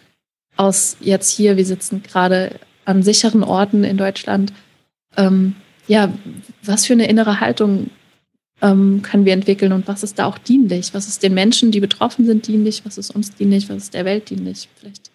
aus 0.56 0.96
jetzt 1.00 1.30
hier, 1.30 1.56
wir 1.56 1.66
sitzen 1.66 2.02
gerade 2.02 2.58
an 2.84 3.02
sicheren 3.02 3.42
Orten 3.42 3.84
in 3.84 3.96
Deutschland, 3.96 4.52
ähm, 5.16 5.56
ja, 5.86 6.12
was 6.62 6.86
für 6.86 6.92
eine 6.94 7.08
innere 7.08 7.40
Haltung 7.40 7.90
ähm, 8.62 9.02
können 9.02 9.24
wir 9.24 9.32
entwickeln 9.32 9.72
und 9.72 9.88
was 9.88 10.02
ist 10.02 10.18
da 10.18 10.26
auch 10.26 10.38
dienlich? 10.38 10.94
Was 10.94 11.08
ist 11.08 11.22
den 11.22 11.34
Menschen, 11.34 11.70
die 11.70 11.80
betroffen 11.80 12.24
sind, 12.26 12.46
dienlich? 12.46 12.82
Was 12.84 12.98
ist 12.98 13.14
uns 13.14 13.34
dienlich? 13.34 13.68
Was 13.68 13.76
ist 13.76 13.94
der 13.94 14.04
Welt 14.04 14.30
dienlich? 14.30 14.68
Vielleicht 14.76 15.10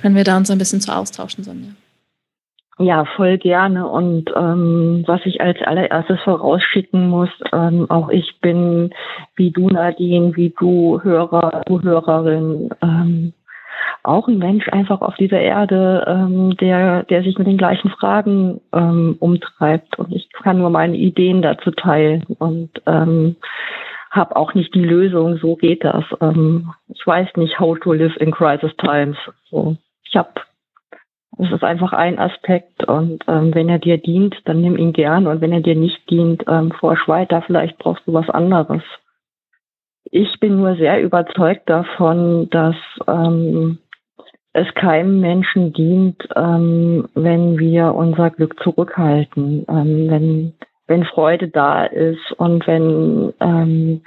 können 0.00 0.16
wir 0.16 0.24
da 0.24 0.36
uns 0.36 0.50
ein 0.50 0.58
bisschen 0.58 0.80
zu 0.80 0.94
austauschen, 0.94 1.44
Sonja. 1.44 1.70
Ja, 2.78 3.04
voll 3.04 3.36
gerne. 3.36 3.86
Und 3.86 4.32
ähm, 4.34 5.04
was 5.06 5.20
ich 5.26 5.42
als 5.42 5.60
allererstes 5.60 6.18
vorausschicken 6.20 7.10
muss, 7.10 7.28
ähm, 7.52 7.90
auch 7.90 8.08
ich 8.08 8.40
bin 8.40 8.94
wie 9.36 9.50
du, 9.50 9.68
Nadine, 9.68 10.34
wie 10.34 10.54
du 10.58 10.98
Hörer, 11.02 11.62
du 11.66 11.82
Hörerin, 11.82 12.70
ähm, 12.80 13.34
auch 14.02 14.28
ein 14.28 14.38
Mensch 14.38 14.68
einfach 14.68 15.00
auf 15.00 15.14
dieser 15.16 15.40
Erde, 15.40 16.04
ähm, 16.06 16.56
der, 16.56 17.04
der 17.04 17.22
sich 17.22 17.38
mit 17.38 17.46
den 17.46 17.58
gleichen 17.58 17.90
Fragen 17.90 18.60
ähm, 18.72 19.16
umtreibt. 19.20 19.98
Und 19.98 20.12
ich 20.12 20.30
kann 20.32 20.58
nur 20.58 20.70
meine 20.70 20.96
Ideen 20.96 21.42
dazu 21.42 21.70
teilen 21.70 22.24
und 22.38 22.70
ähm, 22.86 23.36
habe 24.10 24.36
auch 24.36 24.54
nicht 24.54 24.74
die 24.74 24.84
Lösung, 24.84 25.38
so 25.38 25.56
geht 25.56 25.84
das. 25.84 26.04
Ähm, 26.20 26.72
ich 26.88 27.06
weiß 27.06 27.28
nicht, 27.36 27.60
how 27.60 27.78
to 27.78 27.92
live 27.92 28.16
in 28.16 28.32
crisis 28.32 28.72
times. 28.78 29.16
So, 29.50 29.76
ich 30.04 30.16
habe 30.16 30.30
das 31.38 31.52
ist 31.52 31.64
einfach 31.64 31.94
ein 31.94 32.18
Aspekt 32.18 32.86
und 32.86 33.24
ähm, 33.26 33.54
wenn 33.54 33.70
er 33.70 33.78
dir 33.78 33.96
dient, 33.96 34.36
dann 34.44 34.60
nimm 34.60 34.76
ihn 34.76 34.92
gern 34.92 35.26
und 35.26 35.40
wenn 35.40 35.52
er 35.52 35.62
dir 35.62 35.74
nicht 35.74 36.10
dient, 36.10 36.44
ähm, 36.48 36.70
forsch 36.70 37.08
weiter, 37.08 37.40
vielleicht 37.46 37.78
brauchst 37.78 38.06
du 38.06 38.12
was 38.12 38.28
anderes. 38.28 38.82
Ich 40.04 40.38
bin 40.38 40.56
nur 40.56 40.76
sehr 40.76 41.00
überzeugt 41.00 41.70
davon, 41.70 42.50
dass 42.50 42.76
ähm, 43.06 43.78
es 44.52 44.66
keinem 44.74 45.20
Menschen 45.20 45.72
dient, 45.72 46.28
ähm, 46.34 47.08
wenn 47.14 47.58
wir 47.58 47.94
unser 47.94 48.30
Glück 48.30 48.60
zurückhalten, 48.62 49.64
ähm, 49.68 50.10
wenn, 50.10 50.52
wenn 50.86 51.04
Freude 51.04 51.48
da 51.48 51.84
ist 51.84 52.32
und 52.32 52.66
wenn 52.66 53.32
ähm, 53.40 54.02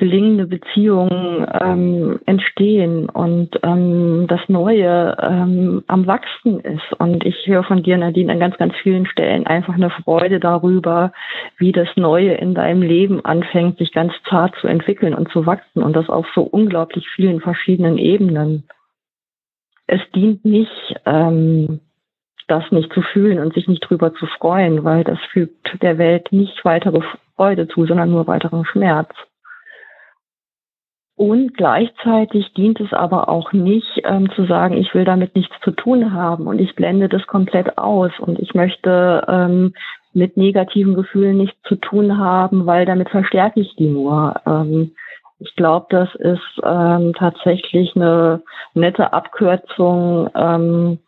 gelingende 0.00 0.46
Beziehungen 0.46 1.46
ähm, 1.60 2.20
entstehen 2.24 3.10
und 3.10 3.60
ähm, 3.62 4.24
das 4.28 4.40
Neue 4.48 5.14
ähm, 5.20 5.84
am 5.88 6.06
Wachsen 6.06 6.58
ist. 6.60 6.94
Und 6.98 7.22
ich 7.24 7.46
höre 7.46 7.64
von 7.64 7.82
dir, 7.82 7.98
Nadine, 7.98 8.32
an 8.32 8.40
ganz, 8.40 8.56
ganz 8.56 8.74
vielen 8.82 9.04
Stellen 9.04 9.46
einfach 9.46 9.74
eine 9.74 9.90
Freude 9.90 10.40
darüber, 10.40 11.12
wie 11.58 11.70
das 11.70 11.88
Neue 11.96 12.32
in 12.32 12.54
deinem 12.54 12.80
Leben 12.80 13.22
anfängt, 13.26 13.76
sich 13.76 13.92
ganz 13.92 14.14
zart 14.28 14.54
zu 14.62 14.68
entwickeln 14.68 15.14
und 15.14 15.30
zu 15.30 15.44
wachsen 15.44 15.82
und 15.82 15.94
das 15.94 16.08
auf 16.08 16.26
so 16.34 16.42
unglaublich 16.44 17.06
vielen 17.14 17.40
verschiedenen 17.40 17.98
Ebenen. 17.98 18.64
Es 19.92 20.00
dient 20.14 20.44
nicht, 20.44 20.94
ähm, 21.04 21.80
das 22.46 22.62
nicht 22.70 22.92
zu 22.92 23.02
fühlen 23.02 23.40
und 23.40 23.54
sich 23.54 23.66
nicht 23.66 23.80
drüber 23.80 24.14
zu 24.14 24.26
freuen, 24.26 24.84
weil 24.84 25.02
das 25.02 25.18
fügt 25.32 25.82
der 25.82 25.98
Welt 25.98 26.30
nicht 26.30 26.64
weitere 26.64 27.00
Freude 27.34 27.66
zu, 27.66 27.86
sondern 27.86 28.12
nur 28.12 28.28
weiteren 28.28 28.64
Schmerz. 28.64 29.08
Und 31.16 31.54
gleichzeitig 31.56 32.52
dient 32.54 32.78
es 32.78 32.92
aber 32.92 33.28
auch 33.28 33.52
nicht 33.52 34.00
ähm, 34.04 34.30
zu 34.36 34.46
sagen, 34.46 34.76
ich 34.76 34.94
will 34.94 35.04
damit 35.04 35.34
nichts 35.34 35.56
zu 35.64 35.72
tun 35.72 36.14
haben 36.14 36.46
und 36.46 36.60
ich 36.60 36.76
blende 36.76 37.08
das 37.08 37.26
komplett 37.26 37.76
aus 37.76 38.12
und 38.20 38.38
ich 38.38 38.54
möchte 38.54 39.26
ähm, 39.26 39.74
mit 40.12 40.36
negativen 40.36 40.94
Gefühlen 40.94 41.36
nichts 41.36 41.60
zu 41.64 41.74
tun 41.74 42.16
haben, 42.16 42.64
weil 42.64 42.86
damit 42.86 43.10
verstärke 43.10 43.58
ich 43.58 43.74
die 43.74 43.88
nur. 43.88 44.40
Ähm, 44.46 44.92
ich 45.40 45.56
glaube, 45.56 45.86
das 45.88 46.14
ist 46.16 46.60
ähm, 46.62 47.14
tatsächlich 47.18 47.96
eine 47.96 48.42
nette 48.74 49.12
Abkürzung, 49.12 50.30
ähm, 50.34 50.98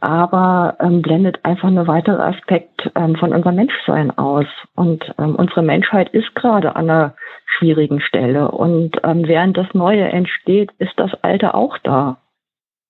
aber 0.00 0.76
ähm, 0.80 1.02
blendet 1.02 1.44
einfach 1.44 1.68
einen 1.68 1.86
weiteren 1.86 2.20
Aspekt 2.20 2.90
ähm, 2.96 3.16
von 3.16 3.32
unserem 3.32 3.56
Menschsein 3.56 4.16
aus. 4.18 4.46
Und 4.74 5.04
ähm, 5.18 5.36
unsere 5.36 5.62
Menschheit 5.62 6.08
ist 6.10 6.34
gerade 6.34 6.74
an 6.74 6.90
einer 6.90 7.14
schwierigen 7.46 8.00
Stelle. 8.00 8.50
Und 8.50 8.96
ähm, 9.04 9.26
während 9.26 9.56
das 9.56 9.72
Neue 9.72 10.04
entsteht, 10.04 10.72
ist 10.78 10.94
das 10.96 11.12
Alte 11.22 11.54
auch 11.54 11.78
da. 11.78 12.16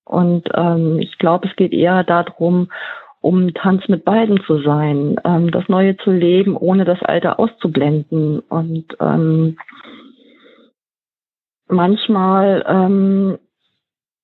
Und 0.05 0.49
ähm, 0.55 0.99
ich 0.99 1.17
glaube, 1.19 1.47
es 1.47 1.55
geht 1.55 1.73
eher 1.73 2.03
darum, 2.03 2.69
um 3.19 3.53
Tanz 3.53 3.87
mit 3.87 4.03
beiden 4.03 4.41
zu 4.45 4.61
sein, 4.61 5.17
ähm, 5.25 5.51
das 5.51 5.67
Neue 5.67 5.95
zu 5.97 6.11
leben, 6.11 6.57
ohne 6.57 6.85
das 6.85 7.01
Alte 7.03 7.37
auszublenden. 7.37 8.39
Und 8.39 8.85
ähm, 8.99 9.57
manchmal 11.71 12.63
ähm, 12.67 13.37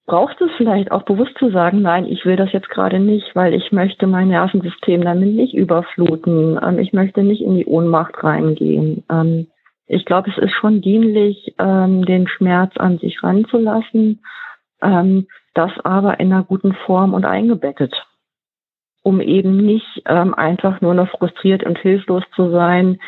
brauchst 0.07 0.39
es 0.41 0.51
vielleicht 0.57 0.91
auch 0.91 1.03
bewusst 1.03 1.37
zu 1.37 1.51
sagen, 1.51 1.81
nein, 1.81 2.05
ich 2.05 2.25
will 2.25 2.37
das 2.37 2.51
jetzt 2.53 2.69
gerade 2.69 2.99
nicht, 2.99 3.35
weil 3.35 3.53
ich 3.53 3.71
möchte 3.71 4.07
mein 4.07 4.29
Nervensystem 4.29 5.01
damit 5.03 5.33
nicht 5.35 5.53
überfluten. 5.53 6.59
Ähm, 6.63 6.79
ich 6.79 6.93
möchte 6.93 7.23
nicht 7.23 7.41
in 7.41 7.55
die 7.55 7.65
Ohnmacht 7.65 8.23
reingehen. 8.23 9.03
Ähm, 9.11 9.47
ich 9.85 10.05
glaube, 10.05 10.29
es 10.29 10.37
ist 10.37 10.53
schon 10.53 10.81
dienlich, 10.81 11.55
ähm, 11.59 12.05
den 12.05 12.27
Schmerz 12.27 12.75
an 12.77 12.97
sich 12.99 13.21
ranzulassen, 13.21 14.21
ähm, 14.81 15.27
das 15.53 15.71
aber 15.83 16.19
in 16.19 16.31
einer 16.31 16.43
guten 16.43 16.73
Form 16.73 17.13
und 17.13 17.25
eingebettet, 17.25 18.05
um 19.03 19.21
eben 19.21 19.57
nicht 19.57 20.03
ähm, 20.05 20.33
einfach 20.33 20.81
nur 20.81 20.93
noch 20.93 21.09
frustriert 21.09 21.63
und 21.63 21.77
hilflos 21.79 22.23
zu 22.35 22.49
sein, 22.51 22.99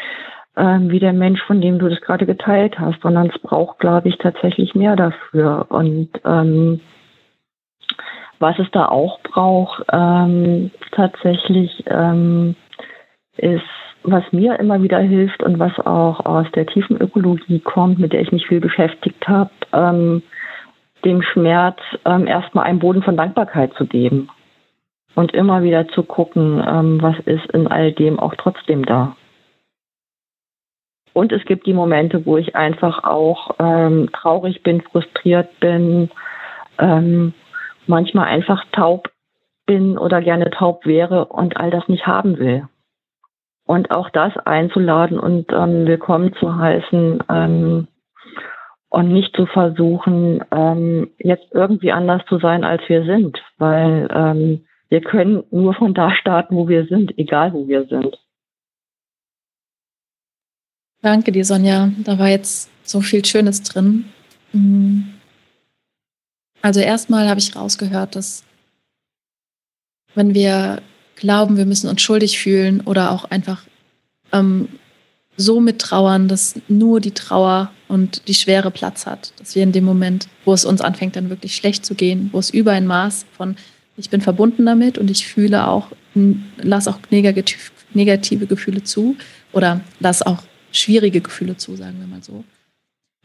ähm, 0.59 0.91
wie 0.91 0.99
der 0.99 1.13
Mensch, 1.13 1.41
von 1.43 1.61
dem 1.61 1.79
du 1.79 1.89
das 1.89 2.01
gerade 2.01 2.25
geteilt 2.25 2.77
hast, 2.79 3.01
sondern 3.01 3.27
es 3.27 3.39
braucht, 3.39 3.79
glaube 3.79 4.09
ich, 4.09 4.17
tatsächlich 4.17 4.75
mehr 4.75 4.95
dafür. 4.95 5.65
Und 5.69 6.09
ähm, 6.25 6.81
was 8.39 8.59
es 8.59 8.69
da 8.71 8.87
auch 8.87 9.19
braucht, 9.21 9.83
ähm, 9.91 10.71
tatsächlich 10.91 11.83
ähm, 11.87 12.55
ist 13.37 13.63
was 14.03 14.23
mir 14.31 14.57
immer 14.59 14.81
wieder 14.81 14.99
hilft 14.99 15.43
und 15.43 15.59
was 15.59 15.77
auch 15.79 16.25
aus 16.25 16.47
der 16.55 16.65
tiefen 16.65 16.99
Ökologie 17.01 17.59
kommt, 17.59 17.99
mit 17.99 18.13
der 18.13 18.21
ich 18.21 18.31
mich 18.31 18.47
viel 18.47 18.61
beschäftigt 18.61 19.27
habe, 19.27 19.51
ähm, 19.73 20.23
dem 21.03 21.21
Schmerz 21.21 21.77
ähm, 22.05 22.27
erstmal 22.27 22.65
einen 22.65 22.79
Boden 22.79 23.03
von 23.03 23.17
Dankbarkeit 23.17 23.73
zu 23.73 23.85
geben 23.85 24.29
und 25.15 25.33
immer 25.33 25.63
wieder 25.63 25.87
zu 25.89 26.03
gucken, 26.03 26.63
ähm, 26.65 27.01
was 27.01 27.17
ist 27.25 27.45
in 27.51 27.67
all 27.67 27.91
dem 27.91 28.19
auch 28.19 28.35
trotzdem 28.35 28.85
da. 28.85 29.15
Und 31.13 31.31
es 31.31 31.43
gibt 31.45 31.65
die 31.65 31.73
Momente, 31.73 32.25
wo 32.25 32.37
ich 32.37 32.55
einfach 32.55 33.03
auch 33.03 33.51
ähm, 33.59 34.09
traurig 34.13 34.63
bin, 34.63 34.81
frustriert 34.81 35.59
bin, 35.59 36.09
ähm, 36.79 37.33
manchmal 37.87 38.27
einfach 38.27 38.63
taub 38.71 39.09
bin 39.65 39.97
oder 39.97 40.21
gerne 40.21 40.49
taub 40.51 40.85
wäre 40.85 41.25
und 41.25 41.57
all 41.57 41.71
das 41.71 41.87
nicht 41.87 42.07
haben 42.07 42.37
will. 42.39 42.67
und 43.69 43.91
auch 43.91 44.09
das 44.09 44.35
einzuladen 44.47 45.19
und 45.19 45.51
ähm, 45.53 45.85
willkommen 45.85 46.33
zu 46.39 46.57
heißen 46.57 47.23
ähm, 47.29 47.87
und 48.89 49.13
nicht 49.13 49.35
zu 49.35 49.45
versuchen, 49.45 50.43
ähm, 50.51 51.11
jetzt 51.19 51.53
irgendwie 51.53 51.91
anders 51.91 52.23
zu 52.27 52.39
sein, 52.39 52.63
als 52.63 52.81
wir 52.87 53.03
sind, 53.05 53.37
weil 53.59 54.07
ähm, 54.11 54.65
wir 54.89 55.01
können 55.01 55.43
nur 55.51 55.75
von 55.75 55.93
da 55.93 56.09
starten, 56.15 56.55
wo 56.55 56.67
wir 56.67 56.85
sind, 56.87 57.15
egal 57.19 57.53
wo 57.53 57.67
wir 57.67 57.85
sind. 57.85 58.17
Danke 61.01 61.31
dir, 61.31 61.45
Sonja. 61.45 61.91
Da 62.03 62.19
war 62.19 62.29
jetzt 62.29 62.69
so 62.83 63.01
viel 63.01 63.23
Schönes 63.23 63.63
drin. 63.63 64.05
Mhm. 64.53 65.13
Also 66.61 66.81
erstmal 66.81 67.29
habe 67.29 67.39
ich 67.39 67.55
rausgehört, 67.55 68.15
dass 68.15 68.43
wenn 70.15 70.33
wir 70.33 70.81
glauben, 71.15 71.57
wir 71.57 71.65
müssen 71.65 71.89
uns 71.89 72.01
schuldig 72.01 72.39
fühlen 72.39 72.81
oder 72.81 73.11
auch 73.11 73.25
einfach 73.25 73.63
ähm, 74.33 74.67
so 75.37 75.61
mittrauern, 75.61 76.27
dass 76.27 76.55
nur 76.67 76.99
die 76.99 77.13
Trauer 77.13 77.71
und 77.87 78.27
die 78.27 78.33
Schwere 78.33 78.71
Platz 78.71 79.05
hat, 79.05 79.31
dass 79.39 79.55
wir 79.55 79.63
in 79.63 79.71
dem 79.71 79.85
Moment, 79.85 80.27
wo 80.43 80.53
es 80.53 80.65
uns 80.65 80.81
anfängt, 80.81 81.15
dann 81.15 81.29
wirklich 81.29 81.55
schlecht 81.55 81.85
zu 81.85 81.95
gehen, 81.95 82.29
wo 82.33 82.39
es 82.39 82.49
über 82.49 82.71
ein 82.71 82.87
Maß 82.87 83.25
von 83.37 83.55
ich 83.95 84.09
bin 84.09 84.21
verbunden 84.21 84.65
damit 84.65 84.97
und 84.97 85.11
ich 85.11 85.27
fühle 85.27 85.67
auch, 85.67 85.87
lass 86.57 86.87
auch 86.87 86.99
negativ, 87.09 87.71
negative 87.93 88.47
Gefühle 88.47 88.83
zu 88.83 89.17
oder 89.51 89.81
lass 89.99 90.21
auch 90.21 90.43
schwierige 90.71 91.21
Gefühle 91.21 91.57
zu, 91.57 91.75
sagen 91.75 91.99
wir 91.99 92.07
mal 92.07 92.23
so. 92.23 92.43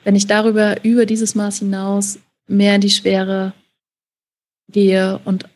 Wenn 0.02 0.16
ich 0.16 0.26
darüber, 0.26 0.84
über 0.84 1.06
dieses 1.06 1.34
Maß 1.34 1.60
hinaus 1.60 2.18
mehr 2.46 2.74
in 2.74 2.80
die 2.80 2.90
Schwere 2.90 3.54
gehe 4.68 5.18
und 5.24 5.48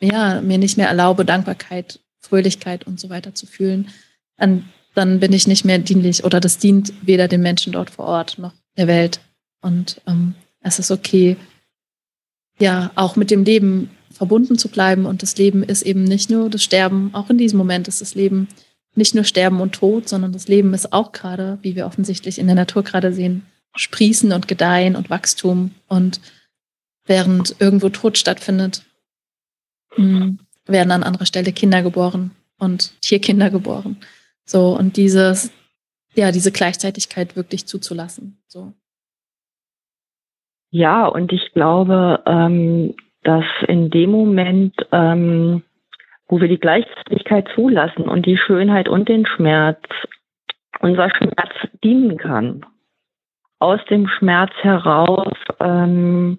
ja, 0.00 0.40
mir 0.40 0.58
nicht 0.58 0.76
mehr 0.76 0.88
erlaube, 0.88 1.24
Dankbarkeit, 1.24 2.00
Fröhlichkeit 2.18 2.86
und 2.86 2.98
so 2.98 3.08
weiter 3.08 3.34
zu 3.34 3.46
fühlen, 3.46 3.88
dann, 4.36 4.64
bin 4.94 5.32
ich 5.32 5.46
nicht 5.46 5.64
mehr 5.64 5.78
dienlich 5.78 6.24
oder 6.24 6.40
das 6.40 6.58
dient 6.58 6.92
weder 7.02 7.28
den 7.28 7.40
Menschen 7.40 7.72
dort 7.72 7.90
vor 7.90 8.06
Ort 8.06 8.38
noch 8.38 8.52
der 8.76 8.88
Welt. 8.88 9.20
Und 9.60 10.00
ähm, 10.06 10.34
es 10.60 10.78
ist 10.78 10.90
okay, 10.90 11.36
ja, 12.58 12.90
auch 12.96 13.16
mit 13.16 13.30
dem 13.30 13.44
Leben 13.44 13.90
verbunden 14.10 14.58
zu 14.58 14.68
bleiben. 14.68 15.06
Und 15.06 15.22
das 15.22 15.36
Leben 15.36 15.62
ist 15.62 15.82
eben 15.82 16.04
nicht 16.04 16.30
nur 16.30 16.50
das 16.50 16.62
Sterben, 16.62 17.14
auch 17.14 17.30
in 17.30 17.38
diesem 17.38 17.58
Moment 17.58 17.88
ist 17.88 18.00
das 18.00 18.14
Leben 18.14 18.48
nicht 18.94 19.14
nur 19.14 19.24
Sterben 19.24 19.60
und 19.60 19.74
Tod, 19.74 20.08
sondern 20.08 20.32
das 20.32 20.48
Leben 20.48 20.74
ist 20.74 20.92
auch 20.92 21.12
gerade, 21.12 21.58
wie 21.62 21.76
wir 21.76 21.86
offensichtlich 21.86 22.38
in 22.38 22.46
der 22.46 22.56
Natur 22.56 22.82
gerade 22.82 23.12
sehen, 23.12 23.46
Sprießen 23.74 24.32
und 24.32 24.48
Gedeihen 24.48 24.96
und 24.96 25.10
Wachstum. 25.10 25.72
Und 25.88 26.20
während 27.06 27.56
irgendwo 27.58 27.88
Tod 27.88 28.18
stattfindet, 28.18 28.84
hm, 29.94 30.38
werden 30.66 30.90
an 30.90 31.02
anderer 31.02 31.26
Stelle 31.26 31.52
Kinder 31.52 31.82
geboren 31.82 32.32
und 32.58 33.00
Tierkinder 33.00 33.50
geboren. 33.50 33.96
So, 34.44 34.76
und 34.76 34.96
dieses, 34.96 35.50
ja, 36.14 36.32
diese 36.32 36.52
Gleichzeitigkeit 36.52 37.36
wirklich 37.36 37.66
zuzulassen. 37.66 38.42
So. 38.46 38.72
Ja, 40.70 41.06
und 41.06 41.32
ich 41.32 41.52
glaube, 41.52 42.22
ähm, 42.26 42.94
dass 43.22 43.44
in 43.68 43.90
dem 43.90 44.10
Moment, 44.10 44.74
ähm, 44.90 45.62
wo 46.32 46.40
wir 46.40 46.48
die 46.48 46.58
Gleichzeitigkeit 46.58 47.46
zulassen 47.54 48.08
und 48.08 48.24
die 48.24 48.38
Schönheit 48.38 48.88
und 48.88 49.06
den 49.06 49.26
Schmerz, 49.26 49.82
unser 50.80 51.10
Schmerz 51.10 51.52
dienen 51.84 52.16
kann. 52.16 52.64
Aus 53.58 53.80
dem 53.90 54.08
Schmerz 54.08 54.50
heraus 54.62 55.34
ähm, 55.60 56.38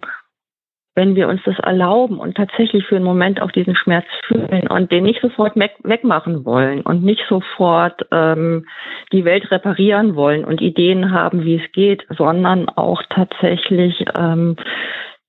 wenn 0.95 1.15
wir 1.15 1.27
uns 1.27 1.41
das 1.45 1.57
erlauben 1.59 2.19
und 2.19 2.35
tatsächlich 2.35 2.85
für 2.85 2.95
einen 2.95 3.05
Moment 3.05 3.41
auch 3.41 3.51
diesen 3.51 3.75
Schmerz 3.75 4.05
fühlen 4.27 4.67
und 4.67 4.91
den 4.91 5.03
nicht 5.03 5.21
sofort 5.21 5.55
wegmachen 5.55 6.45
wollen 6.45 6.81
und 6.81 7.03
nicht 7.03 7.23
sofort 7.27 8.05
ähm, 8.11 8.65
die 9.11 9.25
Welt 9.25 9.49
reparieren 9.49 10.15
wollen 10.15 10.45
und 10.45 10.61
Ideen 10.61 11.11
haben, 11.11 11.45
wie 11.45 11.55
es 11.55 11.71
geht, 11.71 12.05
sondern 12.15 12.69
auch 12.69 13.01
tatsächlich 13.09 14.05
ähm, 14.15 14.55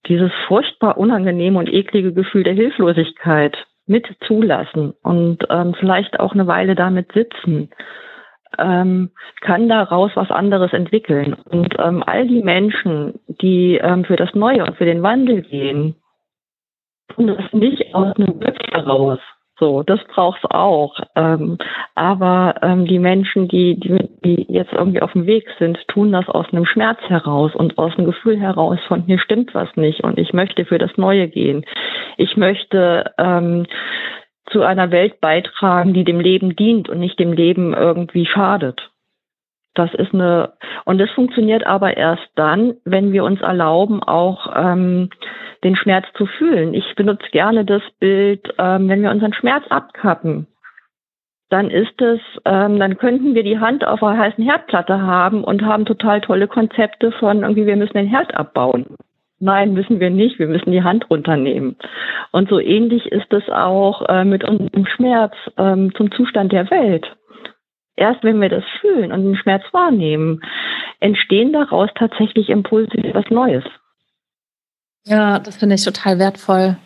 dieses 0.06 0.32
furchtbar 0.46 0.98
unangenehme 0.98 1.58
und 1.58 1.72
eklige 1.72 2.12
Gefühl 2.12 2.42
der 2.42 2.54
Hilflosigkeit 2.54 3.56
mit 3.86 4.06
zulassen 4.26 4.94
und 5.02 5.44
ähm, 5.50 5.74
vielleicht 5.78 6.18
auch 6.20 6.32
eine 6.32 6.46
Weile 6.46 6.74
damit 6.74 7.12
sitzen 7.12 7.70
ähm, 8.58 9.10
kann 9.40 9.68
daraus 9.68 10.10
was 10.14 10.30
anderes 10.30 10.72
entwickeln. 10.72 11.34
Und 11.34 11.74
ähm, 11.78 12.02
all 12.06 12.26
die 12.26 12.42
Menschen, 12.42 13.20
die 13.26 13.76
ähm, 13.76 14.04
für 14.04 14.16
das 14.16 14.34
Neue 14.34 14.64
und 14.64 14.76
für 14.76 14.84
den 14.84 15.02
Wandel 15.02 15.42
gehen, 15.42 15.96
tun 17.14 17.28
das 17.28 17.52
nicht 17.52 17.94
aus 17.94 18.14
einem 18.16 18.40
Glück 18.40 18.58
heraus. 18.72 19.18
So, 19.58 19.84
das 19.84 20.00
braucht's 20.12 20.44
auch. 20.50 20.98
Ähm, 21.14 21.58
aber 21.94 22.56
ähm, 22.62 22.86
die 22.86 22.98
Menschen, 22.98 23.46
die, 23.46 23.78
die, 23.78 24.08
die 24.24 24.46
jetzt 24.52 24.72
irgendwie 24.72 25.00
auf 25.00 25.12
dem 25.12 25.26
Weg 25.26 25.46
sind, 25.58 25.78
tun 25.88 26.10
das 26.10 26.28
aus 26.28 26.46
einem 26.52 26.66
Schmerz 26.66 26.98
heraus 27.02 27.54
und 27.54 27.78
aus 27.78 27.96
einem 27.96 28.06
Gefühl 28.06 28.38
heraus 28.38 28.78
von 28.88 29.02
hier 29.02 29.18
stimmt 29.18 29.54
was 29.54 29.68
nicht 29.76 30.02
und 30.02 30.18
ich 30.18 30.32
möchte 30.32 30.64
für 30.64 30.78
das 30.78 30.96
Neue 30.96 31.28
gehen. 31.28 31.64
Ich 32.16 32.36
möchte 32.36 33.12
ähm, 33.16 33.66
zu 34.50 34.62
einer 34.62 34.90
Welt 34.90 35.20
beitragen, 35.20 35.94
die 35.94 36.04
dem 36.04 36.20
Leben 36.20 36.56
dient 36.56 36.88
und 36.88 36.98
nicht 36.98 37.18
dem 37.18 37.32
Leben 37.32 37.74
irgendwie 37.74 38.26
schadet. 38.26 38.90
Das 39.74 39.92
ist 39.94 40.14
eine, 40.14 40.52
und 40.84 40.98
das 40.98 41.10
funktioniert 41.10 41.66
aber 41.66 41.96
erst 41.96 42.28
dann, 42.36 42.74
wenn 42.84 43.12
wir 43.12 43.24
uns 43.24 43.40
erlauben, 43.40 44.02
auch 44.02 44.52
ähm, 44.56 45.10
den 45.64 45.76
Schmerz 45.76 46.06
zu 46.16 46.26
fühlen. 46.26 46.74
Ich 46.74 46.94
benutze 46.94 47.28
gerne 47.32 47.64
das 47.64 47.82
Bild, 47.98 48.54
ähm, 48.58 48.88
wenn 48.88 49.02
wir 49.02 49.10
unseren 49.10 49.32
Schmerz 49.32 49.64
abkappen, 49.70 50.46
dann 51.50 51.70
ist 51.70 52.00
es, 52.00 52.20
ähm, 52.44 52.78
dann 52.78 52.98
könnten 52.98 53.34
wir 53.34 53.42
die 53.42 53.58
Hand 53.58 53.86
auf 53.86 54.02
einer 54.02 54.18
heißen 54.18 54.44
Herdplatte 54.44 55.00
haben 55.00 55.44
und 55.44 55.62
haben 55.62 55.84
total 55.84 56.20
tolle 56.20 56.48
Konzepte 56.48 57.12
von 57.12 57.42
irgendwie, 57.42 57.66
wir 57.66 57.76
müssen 57.76 57.96
den 57.96 58.08
Herd 58.08 58.34
abbauen. 58.34 58.86
Nein, 59.40 59.74
müssen 59.74 60.00
wir 60.00 60.10
nicht. 60.10 60.38
Wir 60.38 60.46
müssen 60.46 60.72
die 60.72 60.82
Hand 60.82 61.10
runternehmen. 61.10 61.76
Und 62.32 62.48
so 62.48 62.58
ähnlich 62.60 63.06
ist 63.06 63.32
es 63.32 63.48
auch 63.50 64.08
äh, 64.08 64.24
mit 64.24 64.42
unserem 64.42 64.86
Schmerz 64.86 65.34
ähm, 65.58 65.92
zum 65.94 66.10
Zustand 66.12 66.52
der 66.52 66.70
Welt. 66.70 67.14
Erst 67.96 68.24
wenn 68.24 68.40
wir 68.40 68.48
das 68.48 68.64
fühlen 68.80 69.12
und 69.12 69.22
den 69.22 69.36
Schmerz 69.36 69.62
wahrnehmen, 69.72 70.40
entstehen 71.00 71.52
daraus 71.52 71.90
tatsächlich 71.94 72.48
Impulse 72.48 72.90
für 73.00 73.14
was 73.14 73.28
Neues. 73.30 73.64
Ja, 75.06 75.38
das 75.38 75.56
finde 75.56 75.74
ich 75.74 75.84
total 75.84 76.18
wertvoll. 76.18 76.76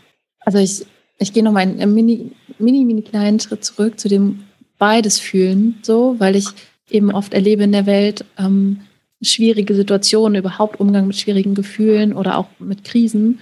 Also 0.41 0.59
ich, 0.59 0.87
ich 1.19 1.33
gehe 1.33 1.43
noch 1.43 1.53
mal 1.53 1.61
einen 1.61 1.95
mini, 1.95 2.33
mini, 2.59 2.85
mini 2.85 3.03
kleinen 3.03 3.41
Schritt 3.41 3.65
zurück 3.65 3.99
zu 3.99 4.09
dem 4.09 4.45
beides 4.79 5.19
fühlen, 5.19 5.79
so, 5.83 6.17
weil 6.19 6.37
ich 6.37 6.47
eben 6.91 7.13
oft 7.13 7.35
erlebe 7.35 7.65
in 7.65 7.73
der 7.73 7.87
Welt, 7.87 8.25
ähm, 8.39 8.81
schwierige 9.21 9.75
Situationen, 9.75 10.39
überhaupt 10.39 10.79
Umgang 10.81 11.09
mit 11.09 11.17
schwierigen 11.17 11.55
Gefühlen 11.55 12.13
oder 12.13 12.39
auch 12.39 12.47
mit 12.59 12.85
Krisen, 12.85 13.41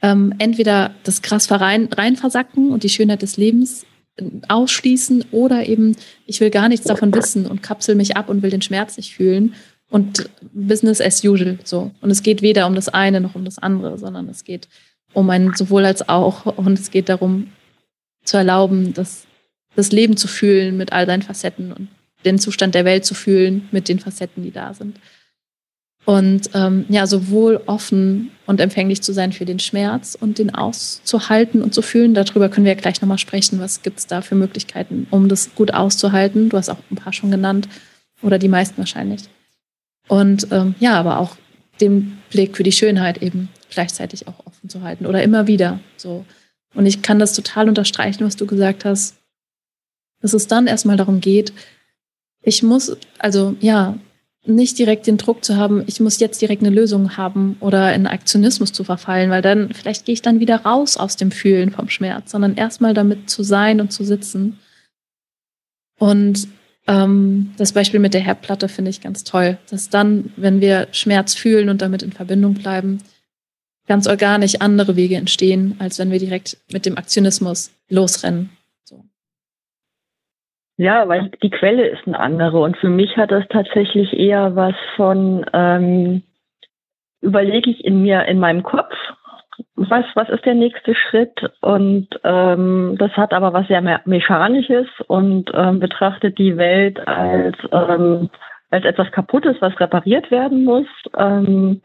ähm, 0.00 0.34
entweder 0.38 0.92
das 1.02 1.22
krass 1.22 1.50
rein, 1.50 1.88
rein 1.92 2.16
versacken 2.16 2.70
und 2.70 2.84
die 2.84 2.88
Schönheit 2.88 3.22
des 3.22 3.36
Lebens 3.36 3.84
äh, 4.16 4.24
ausschließen 4.48 5.26
oder 5.32 5.66
eben, 5.66 5.96
ich 6.26 6.40
will 6.40 6.50
gar 6.50 6.68
nichts 6.68 6.86
davon 6.86 7.12
wissen 7.12 7.46
und 7.46 7.62
kapsel 7.62 7.96
mich 7.96 8.16
ab 8.16 8.28
und 8.28 8.42
will 8.42 8.50
den 8.50 8.62
Schmerz 8.62 8.96
nicht 8.96 9.14
fühlen 9.14 9.54
und 9.90 10.28
Business 10.52 11.00
as 11.00 11.24
usual 11.24 11.58
so. 11.64 11.90
Und 12.00 12.10
es 12.10 12.22
geht 12.22 12.42
weder 12.42 12.66
um 12.66 12.74
das 12.74 12.88
eine 12.88 13.20
noch 13.20 13.34
um 13.34 13.44
das 13.44 13.58
andere, 13.58 13.98
sondern 13.98 14.28
es 14.28 14.44
geht 14.44 14.68
um 15.14 15.30
ein 15.30 15.52
sowohl 15.54 15.84
als 15.84 16.08
auch 16.08 16.46
und 16.46 16.78
es 16.78 16.90
geht 16.90 17.08
darum 17.08 17.52
zu 18.24 18.36
erlauben, 18.36 18.92
das, 18.92 19.26
das 19.74 19.90
Leben 19.90 20.16
zu 20.16 20.28
fühlen 20.28 20.76
mit 20.76 20.92
all 20.92 21.06
seinen 21.06 21.22
Facetten 21.22 21.72
und 21.72 21.88
den 22.24 22.38
Zustand 22.38 22.74
der 22.74 22.84
Welt 22.84 23.04
zu 23.04 23.14
fühlen 23.14 23.68
mit 23.70 23.88
den 23.88 23.98
Facetten, 23.98 24.42
die 24.42 24.50
da 24.50 24.74
sind. 24.74 24.98
Und 26.04 26.50
ähm, 26.54 26.86
ja, 26.88 27.06
sowohl 27.06 27.60
offen 27.66 28.30
und 28.46 28.60
empfänglich 28.60 29.02
zu 29.02 29.12
sein 29.12 29.32
für 29.32 29.44
den 29.44 29.58
Schmerz 29.58 30.16
und 30.18 30.38
den 30.38 30.54
auszuhalten 30.54 31.62
und 31.62 31.74
zu 31.74 31.82
fühlen. 31.82 32.14
Darüber 32.14 32.48
können 32.48 32.64
wir 32.64 32.72
ja 32.72 32.80
gleich 32.80 33.02
nochmal 33.02 33.18
sprechen. 33.18 33.60
Was 33.60 33.82
gibt 33.82 33.98
es 33.98 34.06
da 34.06 34.22
für 34.22 34.34
Möglichkeiten, 34.34 35.06
um 35.10 35.28
das 35.28 35.54
gut 35.54 35.74
auszuhalten? 35.74 36.48
Du 36.48 36.56
hast 36.56 36.70
auch 36.70 36.78
ein 36.90 36.96
paar 36.96 37.12
schon 37.12 37.30
genannt 37.30 37.68
oder 38.22 38.38
die 38.38 38.48
meisten 38.48 38.78
wahrscheinlich. 38.78 39.24
Und 40.08 40.48
ähm, 40.50 40.74
ja, 40.80 40.94
aber 40.98 41.18
auch 41.18 41.36
den 41.80 42.18
Blick 42.30 42.56
für 42.56 42.62
die 42.62 42.72
Schönheit 42.72 43.22
eben 43.22 43.48
gleichzeitig 43.70 44.26
auch 44.26 44.46
offen 44.46 44.68
zu 44.68 44.82
halten 44.82 45.06
oder 45.06 45.22
immer 45.22 45.46
wieder 45.46 45.80
so. 45.96 46.24
Und 46.74 46.86
ich 46.86 47.02
kann 47.02 47.18
das 47.18 47.34
total 47.34 47.68
unterstreichen, 47.68 48.24
was 48.24 48.36
du 48.36 48.46
gesagt 48.46 48.84
hast, 48.84 49.16
dass 50.20 50.32
es 50.32 50.46
dann 50.46 50.66
erstmal 50.66 50.96
darum 50.96 51.20
geht, 51.20 51.52
ich 52.42 52.62
muss, 52.62 52.96
also 53.18 53.56
ja, 53.60 53.98
nicht 54.46 54.78
direkt 54.78 55.06
den 55.06 55.18
Druck 55.18 55.44
zu 55.44 55.56
haben, 55.56 55.84
ich 55.86 56.00
muss 56.00 56.20
jetzt 56.20 56.40
direkt 56.40 56.62
eine 56.62 56.74
Lösung 56.74 57.16
haben 57.16 57.56
oder 57.60 57.94
in 57.94 58.06
Aktionismus 58.06 58.72
zu 58.72 58.82
verfallen, 58.84 59.30
weil 59.30 59.42
dann 59.42 59.72
vielleicht 59.74 60.06
gehe 60.06 60.14
ich 60.14 60.22
dann 60.22 60.40
wieder 60.40 60.62
raus 60.62 60.96
aus 60.96 61.16
dem 61.16 61.30
Fühlen 61.30 61.70
vom 61.70 61.88
Schmerz, 61.90 62.30
sondern 62.30 62.54
erstmal 62.54 62.94
damit 62.94 63.28
zu 63.28 63.42
sein 63.42 63.80
und 63.80 63.92
zu 63.92 64.04
sitzen. 64.04 64.58
Und 65.98 66.48
ähm, 66.88 67.54
das 67.58 67.72
Beispiel 67.72 68.00
mit 68.00 68.14
der 68.14 68.22
Herdplatte 68.22 68.68
finde 68.68 68.90
ich 68.90 69.02
ganz 69.02 69.22
toll, 69.22 69.58
dass 69.70 69.90
dann, 69.90 70.32
wenn 70.36 70.60
wir 70.60 70.88
Schmerz 70.92 71.34
fühlen 71.34 71.68
und 71.68 71.82
damit 71.82 72.02
in 72.02 72.12
Verbindung 72.12 72.54
bleiben, 72.54 72.98
ganz 73.86 74.06
organisch 74.06 74.60
andere 74.60 74.96
Wege 74.96 75.16
entstehen, 75.16 75.76
als 75.78 75.98
wenn 75.98 76.10
wir 76.10 76.18
direkt 76.18 76.56
mit 76.72 76.86
dem 76.86 76.96
Aktionismus 76.96 77.72
losrennen 77.88 78.50
Ja, 80.76 81.08
weil 81.08 81.30
die 81.42 81.50
Quelle 81.50 81.88
ist 81.88 82.06
eine 82.06 82.18
andere. 82.18 82.60
Und 82.60 82.76
für 82.76 82.88
mich 82.88 83.16
hat 83.16 83.32
das 83.32 83.44
tatsächlich 83.48 84.12
eher 84.12 84.56
was 84.56 84.74
von, 84.96 85.44
ähm, 85.52 86.22
überlege 87.20 87.70
ich 87.70 87.84
in 87.84 88.02
mir, 88.02 88.24
in 88.26 88.38
meinem 88.38 88.62
Kopf, 88.62 88.94
was, 89.76 90.04
was 90.14 90.28
ist 90.28 90.44
der 90.44 90.54
nächste 90.54 90.94
Schritt? 90.94 91.50
Und 91.60 92.08
ähm, 92.24 92.96
das 92.98 93.12
hat 93.12 93.32
aber 93.32 93.52
was 93.52 93.66
sehr 93.68 93.82
Mechanisches 94.04 94.86
und 95.06 95.50
ähm, 95.54 95.80
betrachtet 95.80 96.38
die 96.38 96.56
Welt 96.56 97.06
als, 97.06 97.56
ähm, 97.72 98.30
als 98.70 98.84
etwas 98.84 99.10
Kaputtes, 99.12 99.56
was 99.60 99.78
repariert 99.80 100.30
werden 100.30 100.64
muss. 100.64 100.86
Ähm, 101.16 101.80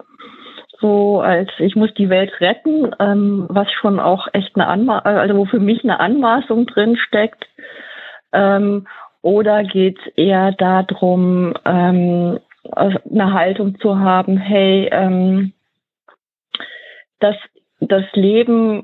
so 0.80 1.22
als 1.22 1.50
ich 1.60 1.76
muss 1.76 1.94
die 1.94 2.10
Welt 2.10 2.42
retten, 2.42 2.94
ähm, 3.00 3.46
was 3.50 3.72
schon 3.72 4.00
auch 4.00 4.28
echt 4.34 4.56
eine 4.56 4.68
Anmaßung, 4.68 5.06
also 5.06 5.38
wo 5.38 5.46
für 5.46 5.60
mich 5.60 5.84
eine 5.84 6.00
Anmaßung 6.00 6.66
drin 6.66 6.98
steckt. 6.98 7.48
Ähm, 8.34 8.88
oder 9.22 9.64
geht 9.64 9.98
es 10.00 10.14
eher 10.18 10.52
darum, 10.52 11.54
ähm, 11.64 12.40
eine 12.76 13.34
Haltung 13.34 13.80
zu 13.80 14.00
haben, 14.00 14.38
hey, 14.38 14.90
ähm, 14.92 15.54
das, 17.20 17.36
das 17.88 18.04
Leben 18.14 18.84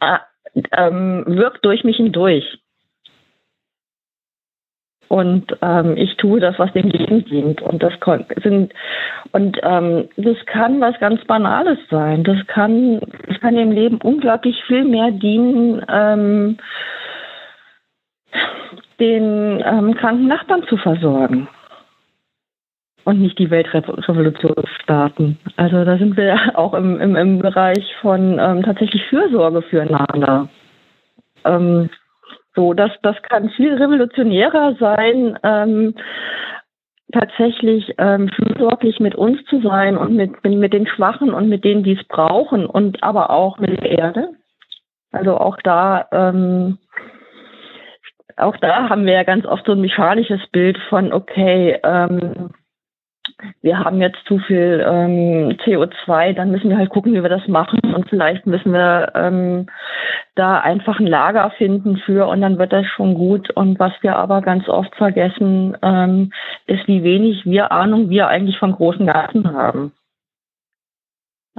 äh, 0.00 0.18
ähm, 0.72 1.24
wirkt 1.26 1.64
durch 1.64 1.84
mich 1.84 1.96
hindurch. 1.96 2.58
Und 5.08 5.56
ähm, 5.62 5.96
ich 5.96 6.16
tue 6.18 6.38
das, 6.38 6.58
was 6.58 6.72
dem 6.74 6.90
Leben 6.90 7.24
dient. 7.24 7.62
Und 7.62 7.82
das 7.82 7.94
sind 8.42 8.74
und 9.32 9.58
ähm, 9.62 10.08
das 10.16 10.36
kann 10.44 10.80
was 10.80 10.98
ganz 11.00 11.24
Banales 11.24 11.78
sein. 11.90 12.24
Das 12.24 12.46
kann, 12.46 13.00
das 13.26 13.40
kann 13.40 13.56
dem 13.56 13.72
Leben 13.72 13.98
unglaublich 14.02 14.62
viel 14.66 14.84
mehr 14.84 15.10
dienen, 15.10 15.82
ähm, 15.88 16.58
den 19.00 19.62
ähm, 19.64 19.94
kranken 19.94 20.28
Nachbarn 20.28 20.64
zu 20.64 20.76
versorgen 20.76 21.48
und 23.08 23.22
nicht 23.22 23.38
die 23.38 23.50
Weltrevolution 23.50 24.66
starten. 24.82 25.38
Also 25.56 25.82
da 25.82 25.96
sind 25.96 26.18
wir 26.18 26.38
auch 26.58 26.74
im, 26.74 27.00
im, 27.00 27.16
im 27.16 27.38
Bereich 27.38 27.96
von 28.02 28.38
ähm, 28.38 28.62
tatsächlich 28.62 29.02
Fürsorge 29.06 29.62
füreinander. 29.62 30.50
Ähm, 31.46 31.88
so, 32.54 32.74
das, 32.74 32.90
das 33.02 33.16
kann 33.22 33.48
viel 33.48 33.72
revolutionärer 33.72 34.76
sein, 34.78 35.38
ähm, 35.42 35.94
tatsächlich 37.10 37.94
ähm, 37.96 38.28
fürsorglich 38.28 39.00
mit 39.00 39.14
uns 39.14 39.42
zu 39.46 39.62
sein 39.62 39.96
und 39.96 40.14
mit, 40.14 40.44
mit, 40.44 40.74
den 40.74 40.86
Schwachen 40.86 41.32
und 41.32 41.48
mit 41.48 41.64
denen, 41.64 41.84
die 41.84 41.96
es 41.98 42.06
brauchen 42.08 42.66
und 42.66 43.02
aber 43.02 43.30
auch 43.30 43.58
mit 43.58 43.70
der 43.70 43.90
Erde. 43.90 44.28
Also 45.12 45.38
auch 45.38 45.56
da 45.64 46.08
ähm, 46.12 46.76
auch 48.36 48.56
da 48.58 48.90
haben 48.90 49.06
wir 49.06 49.14
ja 49.14 49.22
ganz 49.22 49.46
oft 49.46 49.64
so 49.64 49.72
ein 49.72 49.80
mechanisches 49.80 50.46
Bild 50.52 50.78
von, 50.90 51.12
okay, 51.12 51.80
ähm, 51.82 52.50
wir 53.62 53.78
haben 53.78 54.00
jetzt 54.00 54.18
zu 54.26 54.38
viel 54.38 54.84
ähm, 54.86 55.56
CO2, 55.64 56.32
dann 56.32 56.50
müssen 56.50 56.70
wir 56.70 56.76
halt 56.76 56.90
gucken, 56.90 57.14
wie 57.14 57.22
wir 57.22 57.28
das 57.28 57.46
machen 57.46 57.80
und 57.94 58.08
vielleicht 58.08 58.46
müssen 58.46 58.72
wir 58.72 59.12
ähm, 59.14 59.66
da 60.34 60.58
einfach 60.58 60.98
ein 60.98 61.06
Lager 61.06 61.50
finden 61.58 61.98
für 61.98 62.26
und 62.28 62.40
dann 62.40 62.58
wird 62.58 62.72
das 62.72 62.86
schon 62.86 63.14
gut. 63.14 63.50
Und 63.50 63.78
was 63.78 63.92
wir 64.00 64.16
aber 64.16 64.40
ganz 64.42 64.68
oft 64.68 64.94
vergessen, 64.96 65.76
ähm, 65.82 66.32
ist, 66.66 66.86
wie 66.88 67.02
wenig 67.02 67.44
wir 67.44 67.72
Ahnung 67.72 68.10
wir 68.10 68.28
eigentlich 68.28 68.58
vom 68.58 68.72
großen 68.72 69.06
Garten 69.06 69.52
haben. 69.52 69.92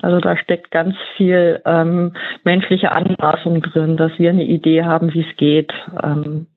Also 0.02 0.20
da 0.20 0.38
steckt 0.38 0.72
ganz 0.72 0.96
viel 1.18 1.62
ähm, 1.66 2.14
menschliche 2.44 2.92
Anmaßung 2.92 3.62
drin, 3.62 3.98
dass 3.98 4.18
wir 4.18 4.30
eine 4.30 4.46
Idee 4.46 4.84
haben, 4.84 5.14
wie 5.14 5.26
es 5.30 5.38
geht. 5.38 5.74
Ähm, 6.02 6.48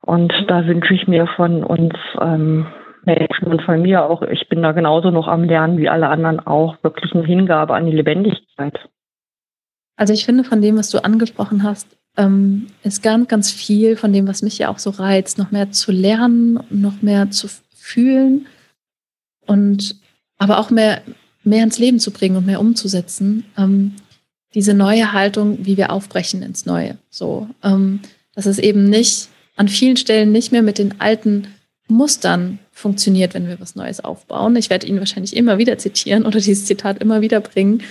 und 0.00 0.32
da 0.48 0.66
wünsche 0.66 0.94
ich 0.94 1.06
mir 1.06 1.26
von 1.26 1.62
uns 1.64 1.94
ähm, 2.20 2.66
Menschen 3.04 3.48
und 3.48 3.62
von 3.62 3.82
mir 3.82 4.04
auch, 4.04 4.22
ich 4.22 4.48
bin 4.48 4.62
da 4.62 4.72
genauso 4.72 5.10
noch 5.10 5.28
am 5.28 5.44
Lernen 5.44 5.78
wie 5.78 5.88
alle 5.88 6.08
anderen 6.08 6.40
auch, 6.40 6.76
wirklich 6.82 7.14
eine 7.14 7.24
Hingabe 7.24 7.74
an 7.74 7.86
die 7.86 7.92
Lebendigkeit. 7.92 8.78
Also 9.96 10.12
ich 10.12 10.24
finde, 10.24 10.44
von 10.44 10.62
dem, 10.62 10.76
was 10.76 10.90
du 10.90 11.04
angesprochen 11.04 11.62
hast, 11.62 11.96
ähm, 12.16 12.66
ist 12.82 13.02
ganz, 13.02 13.28
ganz 13.28 13.50
viel 13.50 13.96
von 13.96 14.12
dem, 14.12 14.26
was 14.26 14.42
mich 14.42 14.58
ja 14.58 14.68
auch 14.68 14.78
so 14.78 14.90
reizt, 14.90 15.38
noch 15.38 15.50
mehr 15.50 15.70
zu 15.70 15.92
lernen, 15.92 16.60
noch 16.70 17.02
mehr 17.02 17.30
zu 17.30 17.48
fühlen 17.74 18.46
und 19.46 19.96
aber 20.38 20.58
auch 20.58 20.70
mehr, 20.70 21.02
mehr 21.44 21.64
ins 21.64 21.78
Leben 21.78 21.98
zu 21.98 22.10
bringen 22.10 22.36
und 22.36 22.46
mehr 22.46 22.60
umzusetzen. 22.60 23.44
Ähm, 23.56 23.94
diese 24.54 24.74
neue 24.74 25.12
Haltung, 25.12 25.64
wie 25.64 25.76
wir 25.76 25.92
aufbrechen 25.92 26.42
ins 26.42 26.66
Neue. 26.66 26.98
So, 27.10 27.48
ähm, 27.62 28.00
dass 28.34 28.46
es 28.46 28.58
eben 28.58 28.84
nicht 28.84 29.28
an 29.56 29.68
vielen 29.68 29.96
Stellen 29.96 30.32
nicht 30.32 30.52
mehr 30.52 30.62
mit 30.62 30.78
den 30.78 31.00
alten 31.00 31.48
Mustern 31.88 32.58
funktioniert, 32.72 33.34
wenn 33.34 33.46
wir 33.46 33.60
was 33.60 33.76
Neues 33.76 34.00
aufbauen. 34.00 34.56
Ich 34.56 34.70
werde 34.70 34.86
ihn 34.86 34.98
wahrscheinlich 34.98 35.36
immer 35.36 35.58
wieder 35.58 35.78
zitieren 35.78 36.24
oder 36.24 36.40
dieses 36.40 36.66
Zitat 36.66 36.98
immer 36.98 37.20
wieder 37.20 37.40
bringen, 37.40 37.82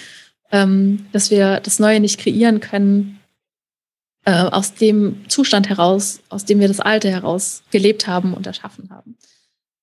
ähm, 0.51 1.05
dass 1.11 1.31
wir 1.31 1.59
das 1.61 1.79
Neue 1.79 1.99
nicht 1.99 2.19
kreieren 2.19 2.59
können 2.59 3.19
äh, 4.25 4.33
aus 4.33 4.73
dem 4.73 5.27
Zustand 5.29 5.69
heraus, 5.69 6.19
aus 6.29 6.45
dem 6.45 6.59
wir 6.59 6.67
das 6.67 6.79
Alte 6.79 7.09
heraus 7.09 7.63
gelebt 7.71 8.07
haben 8.07 8.33
und 8.33 8.47
erschaffen 8.47 8.89
haben. 8.89 9.15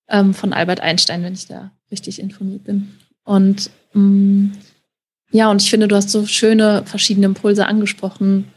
Ähm, 0.09 0.35
von 0.35 0.53
Albert 0.53 0.81
Einstein, 0.81 1.23
wenn 1.23 1.35
ich 1.35 1.47
da 1.47 1.71
richtig 1.91 2.21
informiert 2.21 2.65
bin. 2.65 2.99
Und 3.25 3.71
ähm, 3.95 4.53
ja, 5.31 5.51
und 5.51 5.63
ich 5.63 5.71
finde, 5.71 5.89
du 5.89 5.97
hast 5.97 6.11
so 6.11 6.27
schöne 6.27 6.83
verschiedene 6.87 7.27
Impulse 7.27 7.67
angesprochen, 7.67 8.51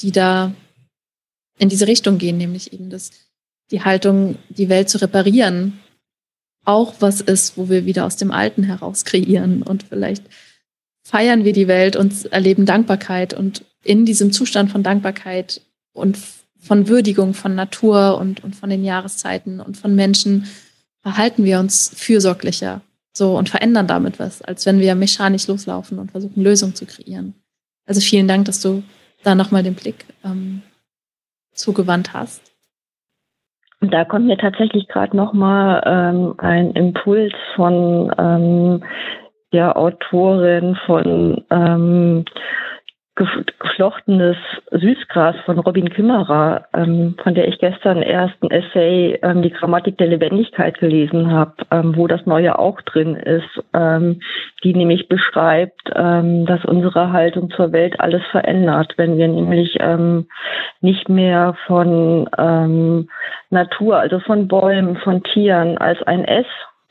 die 0.00 0.12
da 0.12 0.52
in 1.58 1.68
diese 1.68 1.88
Richtung 1.88 2.18
gehen, 2.18 2.38
nämlich 2.38 2.72
eben 2.72 2.90
das, 2.90 3.10
die 3.70 3.82
Haltung, 3.82 4.36
die 4.48 4.68
Welt 4.68 4.88
zu 4.88 5.00
reparieren, 5.00 5.78
auch 6.64 6.94
was 7.00 7.20
ist, 7.20 7.56
wo 7.56 7.68
wir 7.68 7.86
wieder 7.86 8.04
aus 8.04 8.16
dem 8.16 8.30
Alten 8.30 8.62
heraus 8.62 9.04
kreieren 9.04 9.62
und 9.62 9.84
vielleicht 9.84 10.24
feiern 11.02 11.44
wir 11.44 11.52
die 11.52 11.68
Welt 11.68 11.96
und 11.96 12.30
erleben 12.32 12.66
Dankbarkeit 12.66 13.32
und 13.32 13.64
in 13.82 14.04
diesem 14.04 14.32
Zustand 14.32 14.70
von 14.70 14.82
Dankbarkeit 14.82 15.62
und 15.94 16.18
von 16.58 16.88
Würdigung 16.88 17.34
von 17.34 17.54
Natur 17.54 18.18
und, 18.18 18.44
und 18.44 18.54
von 18.54 18.68
den 18.68 18.84
Jahreszeiten 18.84 19.60
und 19.60 19.76
von 19.76 19.94
Menschen 19.94 20.46
verhalten 21.00 21.44
wir 21.44 21.60
uns 21.60 21.90
fürsorglicher 21.94 22.82
so 23.14 23.36
und 23.36 23.48
verändern 23.48 23.86
damit 23.86 24.18
was, 24.18 24.42
als 24.42 24.66
wenn 24.66 24.80
wir 24.80 24.94
mechanisch 24.94 25.46
loslaufen 25.46 25.98
und 25.98 26.10
versuchen, 26.10 26.42
Lösungen 26.42 26.74
zu 26.74 26.86
kreieren. 26.86 27.34
Also 27.86 28.00
vielen 28.00 28.28
Dank, 28.28 28.44
dass 28.44 28.60
du 28.60 28.82
da 29.22 29.34
nochmal 29.34 29.62
den 29.62 29.74
Blick 29.74 30.04
ähm, 30.24 30.62
zugewandt 31.54 32.12
hast? 32.12 32.42
Da 33.80 34.04
kommt 34.04 34.26
mir 34.26 34.36
tatsächlich 34.36 34.88
gerade 34.88 35.16
nochmal 35.16 35.82
ähm, 35.86 36.34
ein 36.38 36.72
Impuls 36.72 37.32
von 37.54 38.12
ähm, 38.18 38.84
der 39.52 39.76
Autorin 39.76 40.76
von 40.86 41.44
ähm, 41.50 42.24
geflochtenes 43.18 44.36
Süßgras 44.70 45.34
von 45.44 45.58
Robin 45.58 45.90
Kimmerer, 45.90 46.66
ähm, 46.72 47.16
von 47.20 47.34
der 47.34 47.48
ich 47.48 47.58
gestern 47.58 48.00
erst 48.00 48.34
ein 48.42 48.50
Essay, 48.50 49.18
ähm, 49.22 49.42
die 49.42 49.50
Grammatik 49.50 49.98
der 49.98 50.06
Lebendigkeit 50.06 50.78
gelesen 50.78 51.32
habe, 51.32 51.54
ähm, 51.72 51.96
wo 51.96 52.06
das 52.06 52.24
Neue 52.26 52.58
auch 52.58 52.80
drin 52.82 53.16
ist, 53.16 53.60
ähm, 53.74 54.20
die 54.62 54.72
nämlich 54.72 55.08
beschreibt, 55.08 55.80
ähm, 55.96 56.46
dass 56.46 56.64
unsere 56.64 57.12
Haltung 57.12 57.50
zur 57.50 57.72
Welt 57.72 57.98
alles 57.98 58.22
verändert, 58.30 58.94
wenn 58.96 59.18
wir 59.18 59.26
nämlich 59.26 59.76
ähm, 59.80 60.28
nicht 60.80 61.08
mehr 61.08 61.56
von 61.66 62.28
Natur, 63.50 63.98
also 63.98 64.20
von 64.20 64.48
Bäumen, 64.48 64.96
von 64.96 65.22
Tieren 65.22 65.76
als 65.78 66.02
ein 66.02 66.24
S 66.24 66.46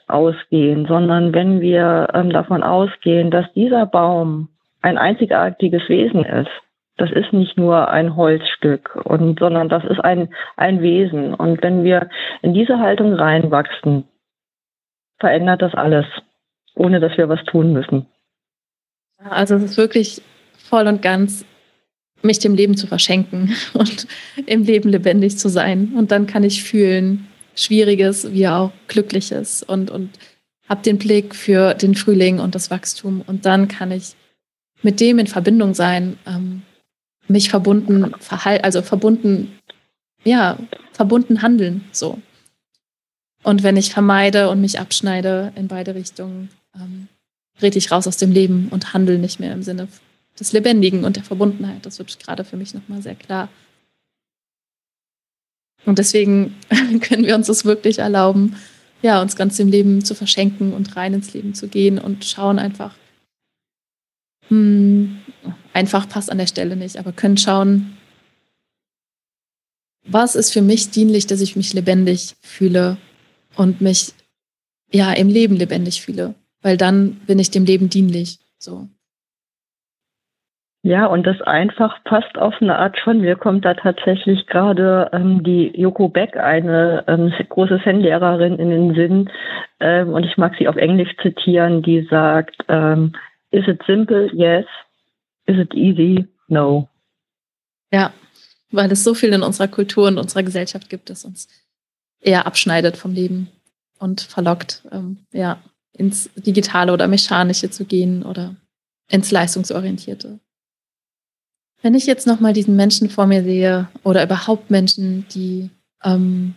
ausgehen, 0.07 0.85
sondern 0.87 1.33
wenn 1.33 1.61
wir 1.61 2.07
davon 2.31 2.63
ausgehen, 2.63 3.31
dass 3.31 3.51
dieser 3.53 3.85
Baum 3.85 4.49
ein 4.81 4.97
einzigartiges 4.97 5.87
Wesen 5.87 6.23
ist. 6.23 6.49
Das 6.97 7.11
ist 7.11 7.31
nicht 7.31 7.57
nur 7.57 7.89
ein 7.89 8.15
Holzstück, 8.15 8.95
und, 9.05 9.39
sondern 9.39 9.69
das 9.69 9.83
ist 9.85 9.99
ein, 9.99 10.33
ein 10.55 10.81
Wesen. 10.81 11.33
Und 11.33 11.61
wenn 11.61 11.83
wir 11.83 12.09
in 12.41 12.53
diese 12.53 12.79
Haltung 12.79 13.13
reinwachsen, 13.13 14.05
verändert 15.19 15.61
das 15.61 15.75
alles, 15.75 16.05
ohne 16.75 16.99
dass 16.99 17.15
wir 17.17 17.29
was 17.29 17.43
tun 17.45 17.71
müssen. 17.71 18.07
Also 19.29 19.55
es 19.55 19.63
ist 19.63 19.77
wirklich 19.77 20.21
voll 20.57 20.87
und 20.87 21.01
ganz, 21.01 21.45
mich 22.23 22.39
dem 22.39 22.55
Leben 22.55 22.75
zu 22.75 22.87
verschenken 22.87 23.53
und 23.73 24.07
im 24.47 24.63
Leben 24.63 24.89
lebendig 24.89 25.37
zu 25.37 25.49
sein. 25.49 25.93
Und 25.95 26.11
dann 26.11 26.25
kann 26.25 26.43
ich 26.43 26.63
fühlen, 26.63 27.27
Schwieriges 27.55 28.33
wie 28.33 28.47
auch 28.47 28.71
Glückliches 28.87 29.63
und, 29.63 29.89
und 29.89 30.11
habe 30.69 30.83
den 30.83 30.97
Blick 30.97 31.33
für 31.33 31.73
den 31.73 31.95
Frühling 31.95 32.39
und 32.39 32.55
das 32.55 32.69
Wachstum. 32.69 33.23
Und 33.25 33.45
dann 33.45 33.67
kann 33.67 33.91
ich 33.91 34.15
mit 34.81 34.99
dem 34.99 35.19
in 35.19 35.27
Verbindung 35.27 35.73
sein, 35.73 36.17
ähm, 36.25 36.61
mich 37.27 37.49
verbunden 37.49 38.13
verhalten, 38.19 38.63
also 38.63 38.81
verbunden, 38.81 39.57
ja, 40.23 40.57
verbunden 40.93 41.41
handeln, 41.41 41.83
so. 41.91 42.19
Und 43.43 43.63
wenn 43.63 43.77
ich 43.77 43.91
vermeide 43.91 44.49
und 44.49 44.61
mich 44.61 44.79
abschneide 44.79 45.53
in 45.55 45.67
beide 45.67 45.95
Richtungen, 45.95 46.49
ähm, 46.75 47.07
rede 47.61 47.77
ich 47.77 47.91
raus 47.91 48.07
aus 48.07 48.17
dem 48.17 48.31
Leben 48.31 48.67
und 48.69 48.93
handle 48.93 49.19
nicht 49.19 49.39
mehr 49.39 49.53
im 49.53 49.63
Sinne 49.63 49.87
des 50.39 50.53
Lebendigen 50.53 51.03
und 51.03 51.15
der 51.15 51.23
Verbundenheit. 51.23 51.85
Das 51.85 51.99
wird 51.99 52.19
gerade 52.19 52.43
für 52.43 52.57
mich 52.57 52.73
nochmal 52.73 53.01
sehr 53.01 53.15
klar. 53.15 53.49
Und 55.85 55.99
deswegen 55.99 56.55
können 57.01 57.25
wir 57.25 57.35
uns 57.35 57.47
das 57.47 57.65
wirklich 57.65 57.99
erlauben, 57.99 58.55
ja, 59.01 59.21
uns 59.21 59.35
ganz 59.35 59.59
im 59.59 59.67
Leben 59.67 60.03
zu 60.03 60.15
verschenken 60.15 60.73
und 60.73 60.95
rein 60.95 61.13
ins 61.13 61.33
Leben 61.33 61.53
zu 61.53 61.67
gehen 61.67 61.99
und 61.99 62.25
schauen 62.25 62.59
einfach, 62.59 62.95
hm, 64.49 65.19
einfach 65.73 66.07
passt 66.09 66.31
an 66.31 66.37
der 66.37 66.47
Stelle 66.47 66.75
nicht, 66.75 66.97
aber 66.97 67.11
können 67.11 67.37
schauen, 67.37 67.97
was 70.03 70.35
ist 70.35 70.53
für 70.53 70.61
mich 70.61 70.91
dienlich, 70.91 71.27
dass 71.27 71.41
ich 71.41 71.55
mich 71.55 71.73
lebendig 71.73 72.35
fühle 72.41 72.97
und 73.55 73.81
mich 73.81 74.13
ja 74.91 75.11
im 75.13 75.27
Leben 75.27 75.55
lebendig 75.55 76.01
fühle, 76.01 76.35
weil 76.61 76.77
dann 76.77 77.15
bin 77.27 77.39
ich 77.39 77.51
dem 77.51 77.65
Leben 77.65 77.89
dienlich. 77.89 78.39
So. 78.57 78.87
Ja, 80.83 81.05
und 81.07 81.27
das 81.27 81.41
einfach 81.41 82.01
passt 82.05 82.37
auf 82.37 82.53
eine 82.61 82.77
Art 82.77 82.97
schon. 82.97 83.19
Mir 83.19 83.35
kommt 83.35 83.65
da 83.65 83.73
tatsächlich 83.73 84.47
gerade 84.47 85.09
ähm, 85.11 85.43
die 85.43 85.73
Joko 85.75 86.07
Beck, 86.07 86.37
eine 86.37 87.03
ähm, 87.07 87.33
große 87.49 87.81
Zen-Lehrerin, 87.83 88.57
in 88.57 88.69
den 88.69 88.95
Sinn. 88.95 89.29
Ähm, 89.81 90.13
und 90.13 90.23
ich 90.23 90.37
mag 90.37 90.55
sie 90.57 90.67
auf 90.69 90.77
Englisch 90.77 91.13
zitieren, 91.21 91.81
die 91.81 92.07
sagt, 92.09 92.55
ähm, 92.69 93.11
Is 93.51 93.67
it 93.67 93.81
simple? 93.85 94.29
Yes. 94.33 94.65
Is 95.45 95.57
it 95.57 95.73
easy? 95.73 96.27
No. 96.47 96.89
Ja, 97.91 98.13
weil 98.71 98.91
es 98.91 99.03
so 99.03 99.13
viel 99.13 99.33
in 99.33 99.43
unserer 99.43 99.67
Kultur 99.67 100.07
und 100.07 100.17
unserer 100.17 100.43
Gesellschaft 100.43 100.89
gibt, 100.89 101.09
das 101.09 101.23
uns 101.23 101.47
eher 102.19 102.45
abschneidet 102.45 102.97
vom 102.97 103.13
Leben 103.13 103.49
und 103.99 104.21
verlockt, 104.21 104.83
ähm, 104.91 105.25
ja, 105.31 105.61
ins 105.93 106.29
Digitale 106.35 106.93
oder 106.93 107.07
Mechanische 107.07 107.69
zu 107.69 107.85
gehen 107.85 108.23
oder 108.23 108.55
ins 109.09 109.31
Leistungsorientierte. 109.31 110.39
Wenn 111.81 111.95
ich 111.95 112.05
jetzt 112.05 112.27
nochmal 112.27 112.53
diesen 112.53 112.75
Menschen 112.75 113.09
vor 113.09 113.27
mir 113.27 113.43
sehe 113.43 113.87
oder 114.03 114.23
überhaupt 114.23 114.69
Menschen, 114.69 115.25
die 115.29 115.69
ähm, 116.03 116.55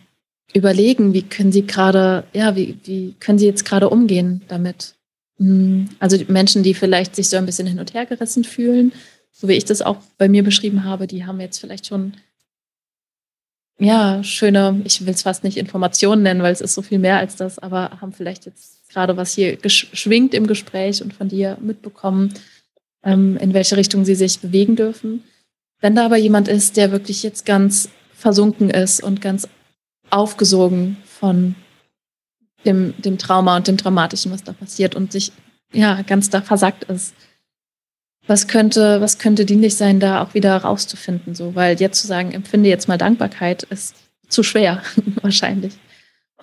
überlegen, 0.53 1.13
wie 1.15 1.23
können 1.23 1.53
sie 1.53 1.67
gerade, 1.67 2.25
ja, 2.33 2.57
wie, 2.57 2.79
wie 2.85 3.15
können 3.21 3.39
sie 3.39 3.47
jetzt 3.47 3.65
gerade 3.65 3.89
umgehen 3.89 4.43
damit? 4.49 4.95
Hm, 5.41 5.89
also 5.99 6.17
Menschen, 6.29 6.63
die 6.63 6.75
vielleicht 6.75 7.17
sich 7.17 7.29
so 7.29 7.37
ein 7.37 7.47
bisschen 7.47 7.67
hin 7.67 7.81
und 7.81 7.95
her 7.95 8.07
gerissen 8.07 8.45
fühlen, 8.45 8.93
so 9.33 9.49
wie 9.49 9.55
ich 9.55 9.65
das 9.65 9.83
auch 9.83 9.97
bei 10.19 10.29
mir 10.29 10.45
beschrieben 10.45 10.85
habe, 10.85 11.07
die 11.07 11.25
haben 11.25 11.41
jetzt 11.41 11.59
vielleicht 11.59 11.87
schon 11.87 12.13
ja, 13.81 14.23
schöne, 14.23 14.83
ich 14.85 15.07
will 15.07 15.15
es 15.15 15.23
fast 15.23 15.43
nicht 15.43 15.57
Informationen 15.57 16.23
nennen, 16.23 16.43
weil 16.43 16.53
es 16.53 16.61
ist 16.61 16.75
so 16.75 16.83
viel 16.83 16.99
mehr 16.99 17.17
als 17.17 17.37
das, 17.37 17.59
aber 17.59 17.99
haben 18.03 18.13
vielleicht 18.13 18.45
jetzt 18.45 18.87
gerade 18.91 19.17
was 19.17 19.33
hier 19.33 19.57
geschwingt 19.57 20.35
im 20.35 20.47
Gespräch 20.47 21.03
und 21.03 21.15
von 21.15 21.29
dir 21.29 21.57
mitbekommen, 21.63 22.35
ähm, 23.03 23.39
in 23.39 23.55
welche 23.55 23.79
Richtung 23.79 24.05
sie 24.05 24.15
sich 24.15 24.41
bewegen 24.41 24.77
dürfen. 24.77 25.25
Wenn 25.81 25.95
da 25.95 26.05
aber 26.05 26.19
jemand 26.19 26.47
ist, 26.47 26.77
der 26.77 26.93
wirklich 26.93 27.23
jetzt 27.23 27.47
ganz 27.47 27.89
versunken 28.13 28.69
ist 28.69 29.03
und 29.03 29.23
ganz 29.23 29.49
aufgesogen 30.11 30.99
von 31.07 31.55
dem, 32.65 32.95
dem 32.99 33.19
Trauma 33.19 33.57
und 33.57 33.69
dem 33.69 33.77
Dramatischen, 33.77 34.33
was 34.33 34.45
da 34.45 34.53
passiert 34.53 34.95
und 34.95 35.13
sich 35.13 35.33
ja 35.73 36.03
ganz 36.03 36.31
da 36.31 36.43
versackt 36.43 36.85
ist, 36.85 37.15
was 38.27 38.49
könnte, 38.49 39.01
was 39.01 39.19
könnte 39.19 39.45
dienlich 39.45 39.77
sein, 39.77 40.01
da 40.01 40.23
auch 40.23 40.35
wieder 40.35 40.57
rauszufinden, 40.57 41.35
so, 41.35 41.55
weil 41.55 41.81
jetzt 41.81 42.01
zu 42.01 42.07
sagen, 42.07 42.33
empfinde 42.33 42.69
jetzt 42.69 42.89
mal 42.89 42.99
Dankbarkeit, 42.99 43.63
ist 43.65 43.95
zu 44.29 44.43
schwer, 44.43 44.83
wahrscheinlich. 45.23 45.75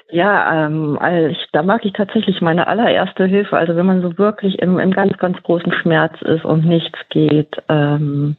Ja, 0.09 0.65
ähm, 0.65 0.97
also 0.99 1.35
da 1.53 1.61
mag 1.61 1.85
ich 1.85 1.93
tatsächlich 1.93 2.41
meine 2.41 2.65
allererste 2.65 3.25
Hilfe. 3.25 3.55
Also 3.55 3.75
wenn 3.75 3.85
man 3.85 4.01
so 4.01 4.17
wirklich 4.17 4.57
im, 4.57 4.79
im 4.79 4.89
ganz, 4.89 5.15
ganz 5.19 5.37
großen 5.43 5.71
Schmerz 5.71 6.19
ist 6.23 6.43
und 6.45 6.65
nichts 6.65 6.97
geht, 7.09 7.61
ähm, 7.69 8.37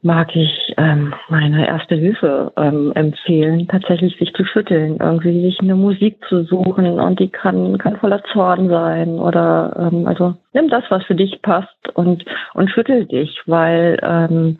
mag 0.00 0.36
ich 0.36 0.74
ähm, 0.76 1.12
meine 1.28 1.66
erste 1.66 1.96
Hilfe 1.96 2.52
ähm, 2.56 2.92
empfehlen, 2.94 3.66
tatsächlich 3.66 4.16
sich 4.16 4.32
zu 4.34 4.44
schütteln, 4.44 4.98
irgendwie 5.00 5.42
sich 5.42 5.58
eine 5.58 5.74
Musik 5.74 6.24
zu 6.28 6.44
suchen 6.44 7.00
und 7.00 7.18
die 7.18 7.30
kann, 7.30 7.78
kann 7.78 7.96
voller 7.96 8.22
Zorn 8.32 8.68
sein 8.68 9.18
oder 9.18 9.90
ähm, 9.92 10.06
also 10.06 10.34
nimm 10.52 10.68
das, 10.68 10.84
was 10.90 11.04
für 11.06 11.16
dich 11.16 11.42
passt 11.42 11.88
und, 11.94 12.24
und 12.54 12.70
schüttel 12.70 13.06
dich, 13.06 13.40
weil 13.46 13.98
ähm, 14.04 14.58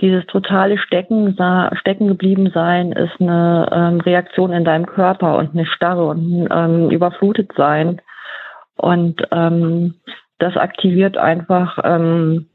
dieses 0.00 0.26
totale 0.26 0.78
Stecken, 0.78 1.36
stecken 1.78 2.08
geblieben 2.08 2.50
sein 2.52 2.92
ist 2.92 3.20
eine 3.20 3.68
ähm, 3.72 4.00
Reaktion 4.00 4.52
in 4.52 4.64
deinem 4.64 4.86
Körper 4.86 5.36
und 5.36 5.54
eine 5.54 5.66
Starre 5.66 6.06
und 6.06 6.48
ähm, 6.50 6.90
überflutet 6.90 7.52
sein. 7.56 8.00
Und 8.76 9.22
ähm, 9.30 9.94
das 10.38 10.56
aktiviert 10.56 11.16
einfach, 11.16 11.78
ähm, 11.84 12.46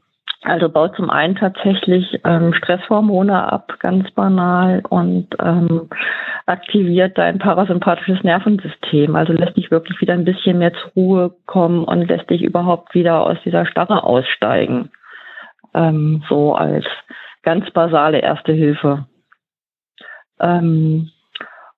also 0.42 0.68
baut 0.68 0.96
zum 0.96 1.10
einen 1.10 1.34
tatsächlich 1.34 2.20
ähm, 2.24 2.52
Stresshormone 2.54 3.50
ab, 3.52 3.74
ganz 3.78 4.10
banal, 4.12 4.82
und 4.88 5.28
ähm, 5.38 5.88
aktiviert 6.46 7.16
dein 7.16 7.38
parasympathisches 7.38 8.22
Nervensystem. 8.22 9.16
Also 9.16 9.32
lässt 9.32 9.56
dich 9.56 9.70
wirklich 9.70 10.00
wieder 10.00 10.14
ein 10.14 10.24
bisschen 10.24 10.58
mehr 10.58 10.72
zur 10.74 10.92
Ruhe 10.94 11.34
kommen 11.46 11.84
und 11.84 12.08
lässt 12.08 12.28
dich 12.28 12.42
überhaupt 12.42 12.94
wieder 12.94 13.26
aus 13.26 13.38
dieser 13.44 13.66
Starre 13.66 14.04
aussteigen. 14.04 14.90
Ähm, 15.74 16.22
so 16.28 16.54
als 16.54 16.86
ganz 17.42 17.70
basale 17.70 18.20
Erste 18.20 18.52
Hilfe. 18.52 19.06
Ähm, 20.40 21.10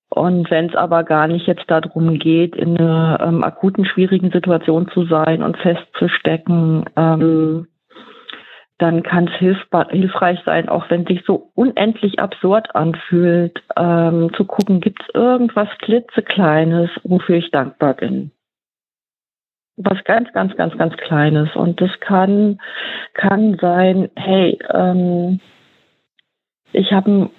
und 0.09 0.51
wenn 0.51 0.67
es 0.67 0.75
aber 0.75 1.05
gar 1.05 1.27
nicht 1.27 1.47
jetzt 1.47 1.71
darum 1.71 2.19
geht, 2.19 2.55
in 2.55 2.77
einer 2.77 3.19
ähm, 3.23 3.43
akuten, 3.43 3.87
schwierigen 3.87 4.31
Situation 4.31 4.89
zu 4.93 5.07
sein 5.07 5.43
und 5.43 5.57
festzustecken, 5.57 6.85
ähm, 6.97 7.69
dann 8.77 9.03
kann 9.03 9.29
es 9.29 9.35
hilfreich 9.39 10.41
sein, 10.45 10.69
auch 10.69 10.91
wenn 10.91 11.07
sich 11.07 11.23
so 11.25 11.51
unendlich 11.55 12.19
absurd 12.19 12.75
anfühlt, 12.75 13.63
ähm, 13.77 14.33
zu 14.35 14.45
gucken, 14.45 14.81
gibt 14.81 15.01
es 15.03 15.15
irgendwas 15.15 15.69
klitzekleines, 15.79 16.91
wofür 17.05 17.37
ich 17.37 17.51
dankbar 17.51 17.95
bin. 17.95 18.33
Was 19.77 20.05
ganz, 20.05 20.33
ganz, 20.33 20.55
ganz, 20.57 20.77
ganz 20.77 20.97
Kleines. 20.97 21.55
Und 21.57 21.81
das 21.81 21.91
kann, 22.01 22.61
kann 23.15 23.57
sein, 23.61 24.11
hey, 24.17 24.59
ähm, 24.73 25.41
ich 26.73 26.93
habe 26.93 27.11
einen 27.11 27.31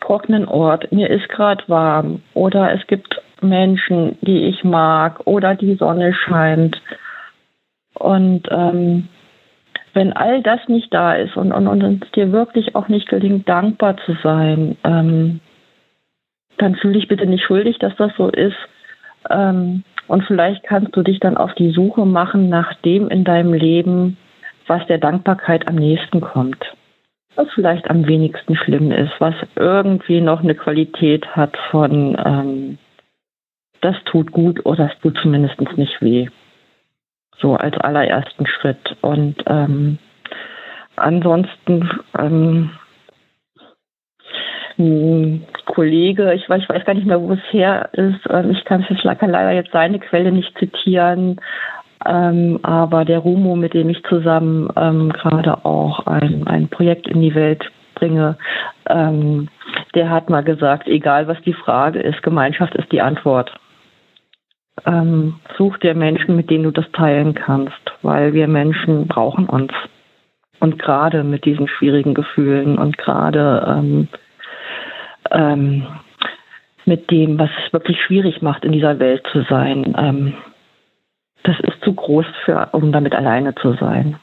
trockenen 0.00 0.46
Ort, 0.46 0.90
mir 0.92 1.10
ist 1.10 1.28
gerade 1.28 1.62
warm 1.68 2.22
oder 2.34 2.72
es 2.72 2.86
gibt 2.86 3.20
Menschen, 3.40 4.18
die 4.20 4.46
ich 4.46 4.64
mag 4.64 5.26
oder 5.26 5.54
die 5.54 5.74
Sonne 5.76 6.14
scheint. 6.14 6.80
Und 7.94 8.48
ähm, 8.50 9.08
wenn 9.94 10.12
all 10.12 10.42
das 10.42 10.60
nicht 10.68 10.92
da 10.94 11.14
ist 11.14 11.36
und, 11.36 11.52
und, 11.52 11.68
und 11.68 12.04
es 12.04 12.10
dir 12.12 12.32
wirklich 12.32 12.74
auch 12.74 12.88
nicht 12.88 13.08
gelingt, 13.08 13.48
dankbar 13.48 13.96
zu 13.98 14.16
sein, 14.22 14.76
ähm, 14.84 15.40
dann 16.58 16.76
fühl 16.76 16.94
dich 16.94 17.08
bitte 17.08 17.26
nicht 17.26 17.44
schuldig, 17.44 17.78
dass 17.78 17.94
das 17.96 18.12
so 18.16 18.28
ist. 18.28 18.56
Ähm, 19.30 19.84
und 20.08 20.24
vielleicht 20.24 20.62
kannst 20.64 20.94
du 20.96 21.02
dich 21.02 21.20
dann 21.20 21.36
auf 21.36 21.54
die 21.54 21.70
Suche 21.70 22.04
machen 22.04 22.48
nach 22.48 22.74
dem 22.82 23.08
in 23.08 23.24
deinem 23.24 23.52
Leben, 23.52 24.16
was 24.66 24.86
der 24.86 24.98
Dankbarkeit 24.98 25.68
am 25.68 25.76
nächsten 25.76 26.20
kommt 26.20 26.64
was 27.34 27.48
vielleicht 27.54 27.88
am 27.90 28.06
wenigsten 28.06 28.56
schlimm 28.56 28.90
ist, 28.90 29.12
was 29.18 29.34
irgendwie 29.56 30.20
noch 30.20 30.42
eine 30.42 30.54
Qualität 30.54 31.26
hat 31.34 31.56
von, 31.70 32.16
ähm, 32.24 32.78
das 33.80 33.96
tut 34.04 34.32
gut 34.32 34.64
oder 34.64 34.90
es 34.92 35.00
tut 35.00 35.18
zumindest 35.20 35.60
nicht 35.76 36.00
weh. 36.02 36.28
So 37.38 37.56
als 37.56 37.76
allerersten 37.78 38.46
Schritt. 38.46 38.96
Und 39.00 39.36
ähm, 39.46 39.98
ansonsten 40.96 41.90
ähm, 42.18 42.70
ein 44.82 45.46
Kollege, 45.66 46.34
ich 46.34 46.48
weiß, 46.48 46.62
ich 46.62 46.68
weiß 46.68 46.84
gar 46.84 46.94
nicht 46.94 47.06
mehr, 47.06 47.20
wo 47.20 47.32
es 47.32 47.52
her 47.52 47.88
ist, 47.92 48.20
ähm, 48.30 48.50
ich 48.50 48.64
kann, 48.64 48.84
kann 48.84 49.30
leider 49.30 49.52
jetzt 49.52 49.72
seine 49.72 49.98
Quelle 49.98 50.32
nicht 50.32 50.56
zitieren, 50.58 51.40
ähm, 52.04 52.58
aber 52.62 53.04
der 53.04 53.20
Rumo, 53.20 53.56
mit 53.56 53.74
dem 53.74 53.88
ich 53.88 54.02
zusammen 54.04 54.68
ähm, 54.76 55.12
gerade 55.12 55.64
auch 55.64 56.06
ein, 56.06 56.46
ein 56.46 56.68
Projekt 56.68 57.08
in 57.08 57.20
die 57.20 57.34
Welt 57.34 57.64
bringe, 57.94 58.36
ähm, 58.88 59.48
der 59.94 60.10
hat 60.10 60.28
mal 60.28 60.42
gesagt, 60.42 60.88
egal 60.88 61.28
was 61.28 61.40
die 61.42 61.52
Frage 61.52 62.00
ist, 62.00 62.22
Gemeinschaft 62.22 62.74
ist 62.74 62.90
die 62.90 63.02
Antwort. 63.02 63.52
Ähm, 64.86 65.36
such 65.56 65.78
dir 65.78 65.94
Menschen, 65.94 66.34
mit 66.34 66.50
denen 66.50 66.64
du 66.64 66.70
das 66.70 66.90
teilen 66.92 67.34
kannst, 67.34 67.92
weil 68.02 68.32
wir 68.32 68.48
Menschen 68.48 69.06
brauchen 69.06 69.46
uns. 69.46 69.72
Und 70.60 70.78
gerade 70.78 71.24
mit 71.24 71.44
diesen 71.44 71.68
schwierigen 71.68 72.14
Gefühlen 72.14 72.78
und 72.78 72.96
gerade 72.96 73.64
ähm, 75.30 75.86
mit 76.84 77.10
dem, 77.10 77.38
was 77.38 77.50
es 77.64 77.72
wirklich 77.72 77.98
schwierig 78.06 78.42
macht, 78.42 78.64
in 78.64 78.72
dieser 78.72 78.98
Welt 78.98 79.24
zu 79.32 79.44
sein, 79.48 79.94
ähm, 79.98 80.34
das 81.44 81.56
ist 81.60 81.82
zu 81.82 81.92
groß 81.92 82.26
für, 82.44 82.68
um 82.72 82.92
damit 82.92 83.14
alleine 83.14 83.54
zu 83.54 83.74
sein. 83.74 84.16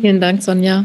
Vielen 0.00 0.20
Dank, 0.20 0.42
Sonja. 0.42 0.84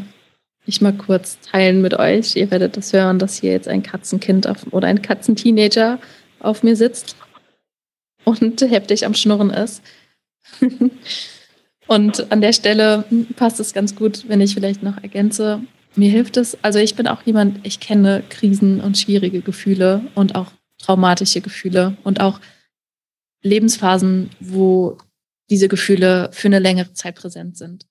Ich 0.66 0.82
mal 0.82 0.94
kurz 0.94 1.40
teilen 1.40 1.82
mit 1.82 1.98
euch. 1.98 2.36
Ihr 2.36 2.52
werdet 2.52 2.78
das 2.78 2.94
hören, 2.94 3.20
dass 3.20 3.40
hier 3.40 3.52
jetzt 3.52 3.68
ein 3.68 3.84
Katzenkind 3.84 4.48
auf, 4.48 4.72
oder 4.72 4.88
ein 4.88 5.02
Katzenteenager 5.02 5.98
auf 6.40 6.62
mir 6.62 6.76
sitzt 6.76 7.16
und 8.26 8.62
heftig 8.70 9.06
am 9.06 9.14
Schnurren 9.14 9.50
ist. 9.50 9.82
und 11.88 12.32
an 12.32 12.42
der 12.42 12.54
Stelle 12.54 13.06
passt 13.36 13.60
es 13.60 13.74
ganz 13.74 13.96
gut, 13.96 14.26
wenn 14.28 14.42
ich 14.42 14.54
vielleicht 14.54 14.84
noch 14.84 15.02
ergänze. 15.02 15.62
Mir 15.98 16.12
hilft 16.12 16.38
es, 16.38 16.64
also 16.64 16.78
ich 16.78 16.96
bin 16.96 17.08
auch 17.08 17.24
jemand, 17.24 17.66
ich 17.66 17.80
kenne 17.80 18.24
Krisen 18.30 18.82
und 18.82 19.00
schwierige 19.00 19.42
Gefühle 19.42 20.04
und 20.14 20.36
auch 20.36 20.52
traumatische 20.78 21.42
Gefühle 21.42 21.98
und 22.04 22.22
auch 22.22 22.40
Lebensphasen, 23.42 24.30
wo 24.40 25.00
diese 25.50 25.68
Gefühle 25.68 26.30
für 26.34 26.50
eine 26.50 26.60
längere 26.60 26.94
Zeit 26.94 27.16
präsent 27.16 27.58
sind. 27.58 27.88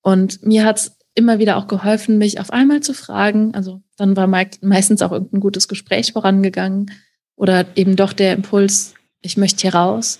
Und 0.00 0.42
mir 0.42 0.64
hat 0.64 0.78
es 0.78 0.96
immer 1.14 1.38
wieder 1.38 1.58
auch 1.58 1.68
geholfen, 1.68 2.16
mich 2.16 2.40
auf 2.40 2.50
einmal 2.50 2.80
zu 2.80 2.94
fragen. 2.94 3.54
Also 3.54 3.82
dann 3.98 4.16
war 4.16 4.26
meistens 4.26 5.02
auch 5.02 5.12
irgendein 5.12 5.40
gutes 5.40 5.68
Gespräch 5.68 6.12
vorangegangen 6.14 6.90
oder 7.36 7.66
eben 7.76 7.94
doch 7.94 8.14
der 8.14 8.32
Impuls, 8.32 8.94
ich 9.20 9.36
möchte 9.36 9.60
hier 9.62 9.74
raus. 9.74 10.18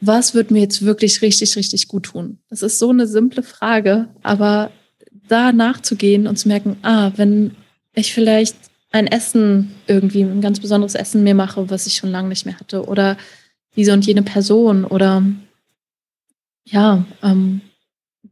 Was 0.00 0.34
wird 0.34 0.50
mir 0.50 0.60
jetzt 0.60 0.82
wirklich 0.82 1.20
richtig, 1.20 1.56
richtig 1.56 1.88
gut 1.88 2.04
tun? 2.04 2.38
Das 2.48 2.62
ist 2.62 2.78
so 2.78 2.88
eine 2.88 3.06
simple 3.06 3.42
Frage, 3.42 4.08
aber 4.22 4.70
da 5.28 5.52
nachzugehen 5.52 6.26
und 6.26 6.36
zu 6.36 6.48
merken, 6.48 6.76
ah, 6.82 7.12
wenn 7.16 7.52
ich 7.94 8.12
vielleicht 8.12 8.56
ein 8.90 9.06
Essen 9.06 9.72
irgendwie, 9.86 10.22
ein 10.22 10.40
ganz 10.40 10.60
besonderes 10.60 10.94
Essen 10.94 11.22
mir 11.22 11.34
mache, 11.34 11.70
was 11.70 11.86
ich 11.86 11.96
schon 11.96 12.10
lange 12.10 12.28
nicht 12.28 12.44
mehr 12.44 12.58
hatte, 12.58 12.86
oder 12.86 13.16
diese 13.74 13.92
und 13.92 14.06
jene 14.06 14.22
Person, 14.22 14.84
oder 14.84 15.22
ja, 16.64 17.04
ähm, 17.22 17.62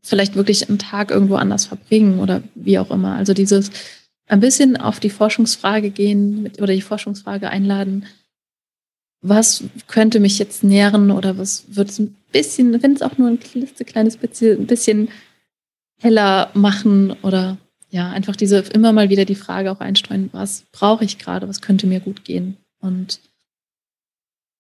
vielleicht 0.03 0.37
wirklich 0.37 0.69
einen 0.69 0.79
Tag 0.79 1.11
irgendwo 1.11 1.37
anders 1.37 1.67
verbringen 1.67 2.21
oder 2.21 2.43
wie 2.55 2.79
auch 2.79 2.91
immer. 2.91 3.17
Also 3.17 3.35
dieses 3.35 3.71
ein 4.29 4.41
bisschen 4.41 4.77
auf 4.77 5.01
die 5.01 5.11
Forschungsfrage 5.11 5.91
gehen 5.91 6.43
mit, 6.43 6.63
oder 6.63 6.73
die 6.73 6.83
Forschungsfrage 6.83 7.51
einladen, 7.51 8.07
was 9.23 9.65
könnte 9.87 10.21
mich 10.21 10.39
jetzt 10.39 10.65
nähren 10.65 11.11
oder 11.11 11.37
was 11.37 11.65
wird 11.69 11.91
es 11.91 11.99
ein 11.99 12.17
bisschen, 12.33 12.83
wenn 12.83 12.95
es 12.95 13.03
auch 13.03 13.19
nur 13.19 13.29
ein 13.29 13.41
kleines 13.41 14.17
bisschen, 14.17 14.61
ein 14.61 14.67
bisschen 14.67 15.09
heller 16.01 16.51
machen 16.55 17.13
oder 17.23 17.57
ja, 17.91 18.11
einfach 18.11 18.37
diese 18.37 18.59
immer 18.59 18.93
mal 18.93 19.11
wieder 19.11 19.25
die 19.25 19.35
Frage 19.35 19.71
auch 19.71 19.81
einstreuen, 19.81 20.31
was 20.33 20.65
brauche 20.73 21.05
ich 21.05 21.19
gerade, 21.19 21.49
was 21.49 21.61
könnte 21.61 21.87
mir 21.87 22.01
gut 22.01 22.25
gehen? 22.25 22.57
Und 22.81 23.21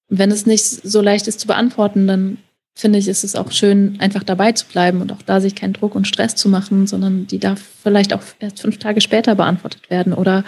wenn 0.09 0.31
es 0.31 0.47
nicht 0.47 0.65
so 0.65 1.01
leicht 1.01 1.29
ist 1.29 1.41
zu 1.41 1.47
beantworten, 1.47 2.07
dann 2.07 2.39
finde 2.75 2.99
ich, 2.99 3.09
ist 3.09 3.25
es 3.25 3.37
auch 3.37 3.53
schön, 3.53 3.97
einfach 4.01 4.25
dabei 4.25 4.53
zu 4.53 4.67
bleiben 4.67 5.01
und 5.01 5.13
auch 5.13 5.23
da 5.23 5.41
sich 5.41 5.55
keinen 5.55 5.73
Druck 5.73 5.95
und 5.95 6.07
Stress 6.07 6.35
zu 6.35 6.49
machen, 6.49 6.87
sondern 6.87 7.27
die 7.27 7.39
darf 7.39 7.61
vielleicht 7.61 8.13
auch 8.13 8.23
erst 8.41 8.61
fünf 8.61 8.79
Tage 8.79 9.01
später 9.01 9.35
beantwortet 9.35 9.91
werden. 9.91 10.13
Oder 10.13 10.45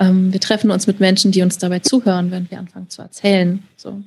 ähm, 0.00 0.32
wir 0.32 0.40
treffen 0.40 0.70
uns 0.70 0.86
mit 0.86 0.98
Menschen, 0.98 1.30
die 1.30 1.42
uns 1.42 1.58
dabei 1.58 1.80
zuhören, 1.80 2.30
wenn 2.30 2.50
wir 2.50 2.58
anfangen 2.58 2.88
zu 2.88 3.02
erzählen. 3.02 3.62
So. 3.76 4.02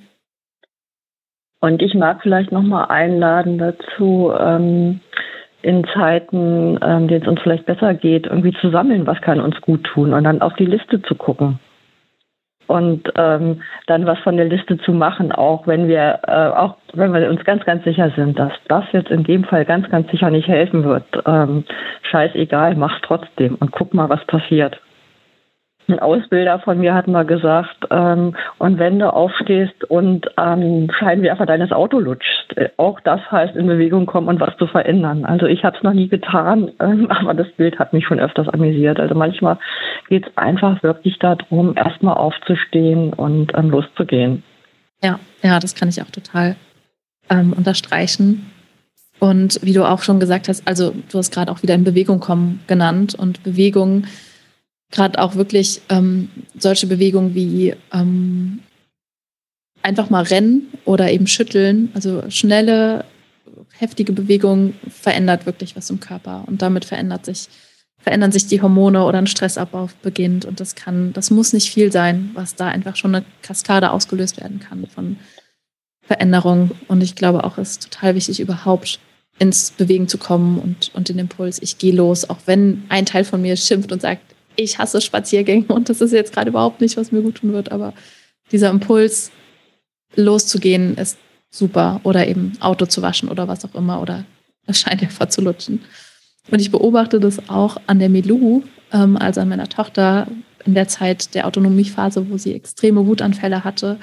Und 1.62 1.82
ich 1.82 1.94
mag 1.94 2.22
vielleicht 2.22 2.52
nochmal 2.52 2.88
einladen 2.90 3.58
dazu, 3.58 4.32
ähm, 4.38 5.00
in 5.66 5.84
Zeiten, 5.96 6.78
ähm, 6.84 7.08
denen 7.08 7.24
es 7.24 7.28
uns 7.28 7.42
vielleicht 7.42 7.66
besser 7.66 7.96
geht, 7.96 8.28
irgendwie 8.28 8.54
zu 8.62 8.70
sammeln, 8.70 9.08
was 9.08 9.20
kann 9.22 9.42
uns 9.42 9.60
gut 9.62 9.84
tun 9.84 10.14
und 10.14 10.24
dann 10.24 10.42
auf 10.42 10.54
die 10.54 10.66
Liste 10.66 11.02
zu 11.02 11.16
gucken 11.16 11.60
und 12.68 13.12
ähm, 13.16 13.62
dann 13.88 14.06
was 14.06 14.20
von 14.20 14.38
der 14.38 14.46
Liste 14.46 14.78
zu 14.78 14.92
machen, 14.92 15.32
auch 15.32 15.66
wenn 15.66 15.88
wir 15.88 16.20
äh, 16.28 16.50
auch 16.50 16.78
wenn 16.94 17.14
wir 17.14 17.30
uns 17.30 17.44
ganz 17.46 17.66
ganz 17.66 17.84
sicher 17.84 18.12
sind, 18.16 18.38
dass 18.38 18.54
das 18.68 18.86
jetzt 18.92 19.10
in 19.10 19.24
dem 19.24 19.44
Fall 19.44 19.66
ganz 19.66 19.90
ganz 19.90 20.10
sicher 20.12 20.30
nicht 20.30 20.48
helfen 20.48 20.84
wird. 20.84 21.06
Ähm, 21.26 21.64
scheißegal, 22.12 22.76
mach's 22.76 23.02
trotzdem 23.02 23.56
und 23.56 23.72
guck 23.72 23.94
mal, 23.94 24.10
was 24.10 24.24
passiert. 24.26 24.80
Ein 25.88 26.00
Ausbilder 26.00 26.60
von 26.60 26.80
mir 26.80 26.96
hat 26.96 27.08
mal 27.08 27.26
gesagt, 27.26 27.86
ähm, 27.92 28.36
und 28.58 28.80
wenn 28.80 28.98
du 28.98 29.12
aufstehst 29.12 29.84
und 29.84 30.26
ähm, 30.38 30.90
Scheinwerfer 30.98 31.46
deines 31.46 31.72
Auto 31.72 32.00
lutschst, 32.00 32.58
äh, 32.58 32.70
auch 32.78 33.00
das 33.02 33.20
heißt 33.32 33.56
in 33.56 33.68
Bewegung 33.68 34.08
kommen 34.08 34.28
und 34.28 34.40
was 34.40 34.58
zu 34.58 34.66
verändern. 34.66 35.26
Also 35.26 35.46
ich 35.46 35.64
habe 35.64 35.78
es 35.78 35.84
noch 35.84 35.94
nie 35.94 36.08
getan, 36.08 36.72
ähm, 36.80 37.12
aber 37.12 37.36
das 37.36 37.52
Bild 37.58 37.78
hat 37.78 37.94
mich 37.94 38.06
schon 38.06 38.20
öfters 38.20 38.50
amüsiert. 38.50 39.00
Also 39.00 39.14
manchmal 39.14 39.58
geht 40.10 40.26
es 40.26 40.38
einfach 40.38 40.82
wirklich 40.82 41.20
darum, 41.20 41.76
erstmal 41.78 42.16
aufzustehen 42.16 43.14
und 43.14 43.52
ähm, 43.56 43.70
loszugehen. 43.70 44.44
Ja, 45.04 45.20
ja, 45.44 45.60
das 45.60 45.76
kann 45.76 45.90
ich 45.90 46.02
auch 46.02 46.10
total 46.10 46.56
ähm, 47.30 47.54
unterstreichen. 47.54 48.52
Und 49.20 49.60
wie 49.62 49.74
du 49.74 49.88
auch 49.88 50.02
schon 50.02 50.20
gesagt 50.20 50.50
hast, 50.50 50.68
also 50.68 50.94
du 51.12 51.18
hast 51.18 51.32
gerade 51.32 51.52
auch 51.52 51.62
wieder 51.62 51.76
in 51.76 51.84
Bewegung 51.84 52.20
kommen 52.20 52.62
genannt 52.68 53.16
und 53.16 53.44
Bewegung 53.44 54.06
gerade 54.92 55.20
auch 55.20 55.36
wirklich 55.36 55.82
ähm, 55.90 56.30
solche 56.58 56.88
Bewegungen 56.88 57.36
wie 57.36 57.76
ähm, 57.94 58.60
einfach 59.82 60.10
mal 60.10 60.24
rennen 60.24 60.68
oder 60.86 61.12
eben 61.12 61.28
schütteln, 61.28 61.90
also 61.94 62.24
schnelle, 62.30 63.06
heftige 63.78 64.14
Bewegungen 64.14 64.74
verändert 64.90 65.46
wirklich 65.46 65.76
was 65.76 65.90
im 65.90 66.00
Körper 66.00 66.44
und 66.48 66.62
damit 66.62 66.86
verändert 66.86 67.26
sich 67.26 67.50
verändern 68.06 68.32
sich 68.32 68.46
die 68.46 68.62
Hormone 68.62 69.04
oder 69.04 69.18
ein 69.18 69.26
Stressabbau 69.26 69.90
beginnt 70.04 70.46
und 70.46 70.60
das 70.60 70.76
kann, 70.76 71.12
das 71.14 71.32
muss 71.32 71.54
nicht 71.54 71.72
viel 71.72 71.92
sein, 71.92 72.30
was 72.36 72.54
da 72.54 72.68
einfach 72.68 72.96
schon 72.96 73.16
eine 73.16 73.26
Kaskade 73.42 73.90
ausgelöst 73.90 74.40
werden 74.40 74.60
kann 74.60 74.86
von 74.86 75.18
Veränderung. 76.04 76.70
Und 76.88 77.02
ich 77.02 77.16
glaube 77.16 77.44
auch, 77.44 77.58
es 77.58 77.72
ist 77.72 77.92
total 77.92 78.14
wichtig 78.14 78.40
überhaupt 78.40 79.00
ins 79.40 79.72
Bewegen 79.72 80.08
zu 80.08 80.20
kommen 80.20 80.60
und, 80.60 80.94
und 80.94 81.10
den 81.10 81.18
Impuls, 81.18 81.60
ich 81.60 81.80
gehe 81.80 81.96
los, 81.96 82.30
auch 82.30 82.38
wenn 82.46 82.84
ein 82.90 83.08
Teil 83.08 83.24
von 83.24 83.42
mir 83.42 83.58
schimpft 83.58 83.92
und 83.92 84.04
sagt, 84.04 84.35
ich 84.56 84.78
hasse 84.78 85.02
Spaziergänge 85.02 85.66
und 85.70 85.90
das 85.90 86.02
ist 86.02 86.12
jetzt 86.12 86.34
gerade 86.34 86.50
überhaupt 86.50 86.82
nicht, 86.82 86.98
was 86.98 87.12
mir 87.12 87.22
gut 87.22 87.36
tun 87.36 87.54
wird, 87.54 87.72
aber 87.72 87.94
dieser 88.52 88.70
Impuls, 88.70 89.32
loszugehen, 90.16 90.96
ist 90.98 91.18
super. 91.50 92.00
Oder 92.04 92.28
eben 92.28 92.54
Auto 92.60 92.86
zu 92.86 93.02
waschen 93.02 93.30
oder 93.30 93.48
was 93.48 93.66
auch 93.66 93.76
immer 93.76 94.02
oder 94.02 94.26
das 94.68 94.80
Scheinwerfer 94.80 95.30
zu 95.30 95.42
lutschen. 95.42 95.82
Und 96.52 96.62
ich 96.62 96.72
beobachte 96.72 97.20
das 97.20 97.50
auch 97.50 97.78
an 97.88 98.00
der 98.00 98.10
Milou, 98.10 98.64
ähm, 98.92 99.18
also 99.18 99.42
an 99.42 99.50
meiner 99.50 99.68
Tochter, 99.68 100.28
in 100.66 100.74
der 100.74 100.88
Zeit 100.88 101.36
der 101.36 101.46
Autonomiephase, 101.48 102.30
wo 102.30 102.38
sie 102.38 102.54
extreme 102.54 103.06
Wutanfälle 103.06 103.64
hatte. 103.64 103.98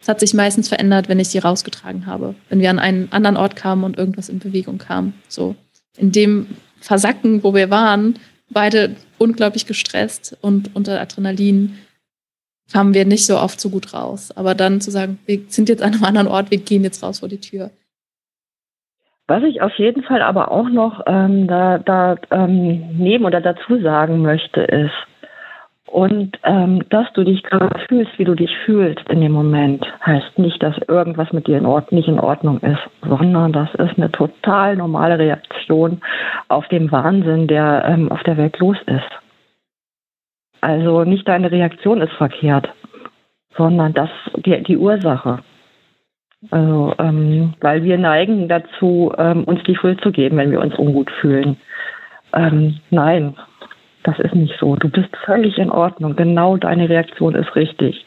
Es 0.00 0.08
hat 0.08 0.20
sich 0.20 0.32
meistens 0.32 0.68
verändert, 0.68 1.08
wenn 1.08 1.18
ich 1.18 1.28
sie 1.28 1.38
rausgetragen 1.38 2.06
habe. 2.06 2.34
Wenn 2.48 2.60
wir 2.60 2.70
an 2.70 2.78
einen 2.78 3.10
anderen 3.12 3.36
Ort 3.36 3.56
kamen 3.56 3.84
und 3.84 3.98
irgendwas 3.98 4.28
in 4.28 4.38
Bewegung 4.38 4.78
kam. 4.78 5.12
So 5.28 5.54
in 5.96 6.12
dem 6.12 6.46
Versacken, 6.80 7.42
wo 7.42 7.54
wir 7.54 7.70
waren, 7.70 8.18
beide 8.50 8.96
unglaublich 9.18 9.66
gestresst 9.66 10.36
und 10.40 10.74
unter 10.74 11.00
Adrenalin 11.00 11.78
kamen 12.72 12.94
wir 12.94 13.04
nicht 13.04 13.26
so 13.26 13.38
oft 13.38 13.60
so 13.60 13.70
gut 13.70 13.94
raus. 13.94 14.30
Aber 14.36 14.54
dann 14.54 14.80
zu 14.80 14.90
sagen, 14.90 15.18
wir 15.26 15.40
sind 15.48 15.68
jetzt 15.68 15.82
an 15.82 15.94
einem 15.94 16.04
anderen 16.04 16.28
Ort, 16.28 16.50
wir 16.50 16.58
gehen 16.58 16.84
jetzt 16.84 17.02
raus 17.02 17.20
vor 17.20 17.28
die 17.28 17.40
Tür. 17.40 17.70
Was 19.26 19.42
ich 19.42 19.60
auf 19.60 19.74
jeden 19.78 20.02
Fall 20.02 20.22
aber 20.22 20.50
auch 20.50 20.70
noch 20.70 21.02
ähm, 21.06 21.46
da, 21.46 21.78
da 21.78 22.16
ähm, 22.30 22.96
neben 22.96 23.26
oder 23.26 23.42
dazu 23.42 23.80
sagen 23.82 24.22
möchte, 24.22 24.62
ist, 24.62 24.94
und 25.90 26.38
ähm, 26.44 26.82
dass 26.90 27.10
du 27.14 27.24
dich 27.24 27.42
gerade 27.42 27.78
fühlst, 27.88 28.18
wie 28.18 28.24
du 28.24 28.34
dich 28.34 28.54
fühlst 28.64 29.08
in 29.08 29.20
dem 29.20 29.32
Moment, 29.32 29.86
heißt 30.04 30.38
nicht, 30.38 30.62
dass 30.62 30.76
irgendwas 30.86 31.32
mit 31.32 31.46
dir 31.46 31.56
in 31.56 31.66
Ord 31.66 31.92
nicht 31.92 32.08
in 32.08 32.20
Ordnung 32.20 32.60
ist, 32.60 32.80
sondern 33.02 33.52
das 33.52 33.72
ist 33.74 33.96
eine 33.96 34.10
total 34.10 34.76
normale 34.76 35.18
Reaktion 35.18 36.00
auf 36.48 36.68
den 36.68 36.92
Wahnsinn, 36.92 37.46
der 37.46 37.84
ähm, 37.86 38.12
auf 38.12 38.22
der 38.24 38.36
Welt 38.36 38.58
los 38.58 38.76
ist. 38.86 39.10
Also 40.60 41.04
nicht 41.04 41.26
deine 41.26 41.50
Reaktion 41.50 42.00
ist 42.02 42.12
verkehrt, 42.12 42.68
sondern 43.56 43.94
das 43.94 44.10
die, 44.44 44.62
die 44.62 44.76
Ursache. 44.76 45.40
Also, 46.50 46.94
ähm, 46.98 47.54
weil 47.60 47.82
wir 47.82 47.98
neigen 47.98 48.48
dazu, 48.48 49.12
ähm, 49.18 49.44
uns 49.44 49.62
die 49.64 49.74
Schuld 49.74 50.00
zu 50.02 50.12
geben, 50.12 50.36
wenn 50.36 50.52
wir 50.52 50.60
uns 50.60 50.78
ungut 50.78 51.10
fühlen. 51.20 51.56
Ähm, 52.32 52.78
nein, 52.90 53.34
das 54.08 54.18
ist 54.20 54.34
nicht 54.34 54.54
so. 54.58 54.74
Du 54.74 54.88
bist 54.88 55.14
völlig 55.26 55.58
in 55.58 55.70
Ordnung. 55.70 56.16
Genau 56.16 56.56
deine 56.56 56.88
Reaktion 56.88 57.34
ist 57.34 57.54
richtig. 57.54 58.06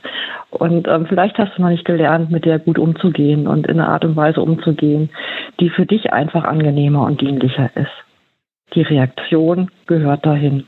Und 0.50 0.88
ähm, 0.88 1.06
vielleicht 1.06 1.38
hast 1.38 1.56
du 1.56 1.62
noch 1.62 1.70
nicht 1.70 1.86
gelernt, 1.86 2.32
mit 2.32 2.44
der 2.44 2.58
gut 2.58 2.80
umzugehen 2.80 3.48
und 3.48 3.68
in 3.68 3.80
einer 3.80 3.90
Art 3.90 4.04
und 4.04 4.16
Weise 4.16 4.42
umzugehen, 4.42 5.12
die 5.60 5.70
für 5.70 5.86
dich 5.86 6.12
einfach 6.12 6.44
angenehmer 6.44 7.06
und 7.06 7.22
dienlicher 7.22 7.70
ist. 7.76 7.92
Die 8.74 8.82
Reaktion 8.82 9.70
gehört 9.86 10.26
dahin. 10.26 10.66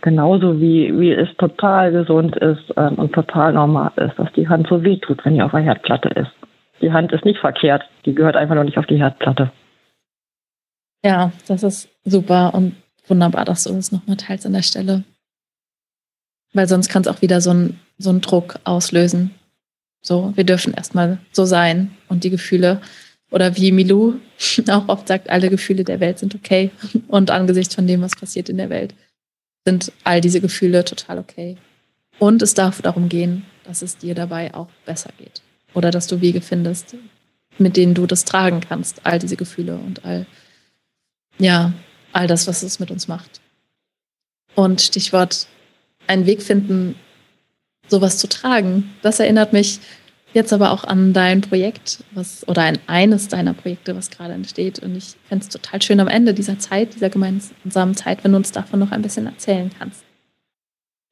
Genauso 0.00 0.60
wie, 0.60 0.98
wie 0.98 1.12
es 1.12 1.28
total 1.36 1.92
gesund 1.92 2.34
ist 2.34 2.74
ähm, 2.76 2.96
und 2.96 3.12
total 3.12 3.52
normal 3.52 3.92
ist, 3.94 4.18
dass 4.18 4.32
die 4.32 4.48
Hand 4.48 4.66
so 4.66 4.82
weh 4.82 4.96
tut, 4.96 5.24
wenn 5.24 5.34
die 5.34 5.42
auf 5.42 5.52
der 5.52 5.60
Herdplatte 5.60 6.08
ist. 6.08 6.32
Die 6.80 6.92
Hand 6.92 7.12
ist 7.12 7.24
nicht 7.24 7.38
verkehrt, 7.38 7.84
die 8.04 8.14
gehört 8.14 8.34
einfach 8.34 8.56
noch 8.56 8.64
nicht 8.64 8.78
auf 8.78 8.86
die 8.86 8.98
Herdplatte. 8.98 9.52
Ja, 11.04 11.30
das 11.46 11.62
ist 11.62 11.88
super. 12.04 12.52
Und 12.54 12.74
wunderbar, 13.12 13.44
dass 13.44 13.64
du 13.64 13.74
das 13.74 13.92
nochmal 13.92 14.16
teilst 14.16 14.46
an 14.46 14.54
der 14.54 14.62
Stelle. 14.62 15.04
Weil 16.54 16.66
sonst 16.66 16.88
kann 16.88 17.02
es 17.02 17.08
auch 17.08 17.20
wieder 17.20 17.42
so 17.42 17.50
einen 17.50 17.78
so 17.98 18.18
Druck 18.18 18.58
auslösen. 18.64 19.30
So, 20.00 20.32
wir 20.34 20.44
dürfen 20.44 20.72
erstmal 20.72 21.18
so 21.30 21.44
sein 21.44 21.90
und 22.08 22.24
die 22.24 22.30
Gefühle 22.30 22.80
Oder 23.30 23.56
wie 23.56 23.72
Milou 23.72 24.14
auch 24.68 24.88
oft 24.88 25.08
sagt, 25.08 25.30
alle 25.30 25.48
Gefühle 25.50 25.84
der 25.84 26.00
Welt 26.00 26.18
sind 26.18 26.34
okay. 26.34 26.70
Und 27.08 27.30
angesichts 27.30 27.74
von 27.74 27.86
dem, 27.86 28.02
was 28.02 28.14
passiert 28.14 28.48
in 28.48 28.58
der 28.58 28.68
Welt, 28.68 28.94
sind 29.64 29.92
all 30.04 30.20
diese 30.20 30.40
Gefühle 30.40 30.84
total 30.84 31.18
okay. 31.18 31.56
Und 32.18 32.42
es 32.42 32.54
darf 32.54 32.82
darum 32.82 33.08
gehen, 33.08 33.44
dass 33.64 33.80
es 33.80 33.96
dir 33.96 34.14
dabei 34.14 34.52
auch 34.54 34.68
besser 34.84 35.10
geht. 35.18 35.40
Oder 35.72 35.90
dass 35.90 36.08
du 36.08 36.20
Wege 36.20 36.42
findest, 36.42 36.94
mit 37.58 37.76
denen 37.76 37.94
du 37.94 38.06
das 38.06 38.26
tragen 38.26 38.60
kannst, 38.60 39.00
all 39.04 39.18
diese 39.18 39.36
Gefühle 39.36 39.76
und 39.76 40.04
all, 40.04 40.26
ja, 41.38 41.72
all 42.12 42.26
das, 42.26 42.46
was 42.46 42.62
es 42.62 42.80
mit 42.80 42.90
uns 42.90 43.08
macht. 43.08 43.40
Und 44.54 44.80
Stichwort, 44.80 45.46
einen 46.06 46.26
Weg 46.26 46.42
finden, 46.42 46.96
sowas 47.88 48.18
zu 48.18 48.28
tragen. 48.28 48.92
Das 49.02 49.20
erinnert 49.20 49.52
mich 49.52 49.80
jetzt 50.34 50.52
aber 50.52 50.72
auch 50.72 50.84
an 50.84 51.12
dein 51.12 51.40
Projekt, 51.40 52.04
was, 52.12 52.46
oder 52.48 52.62
an 52.62 52.78
eines 52.86 53.28
deiner 53.28 53.54
Projekte, 53.54 53.96
was 53.96 54.10
gerade 54.10 54.32
entsteht. 54.32 54.78
Und 54.78 54.96
ich 54.96 55.14
fände 55.24 55.42
es 55.42 55.48
total 55.48 55.80
schön 55.82 56.00
am 56.00 56.08
Ende 56.08 56.34
dieser 56.34 56.58
Zeit, 56.58 56.94
dieser 56.94 57.10
gemeinsamen 57.10 57.94
Zeit, 57.94 58.24
wenn 58.24 58.32
du 58.32 58.38
uns 58.38 58.52
davon 58.52 58.80
noch 58.80 58.92
ein 58.92 59.02
bisschen 59.02 59.26
erzählen 59.26 59.70
kannst. 59.78 60.04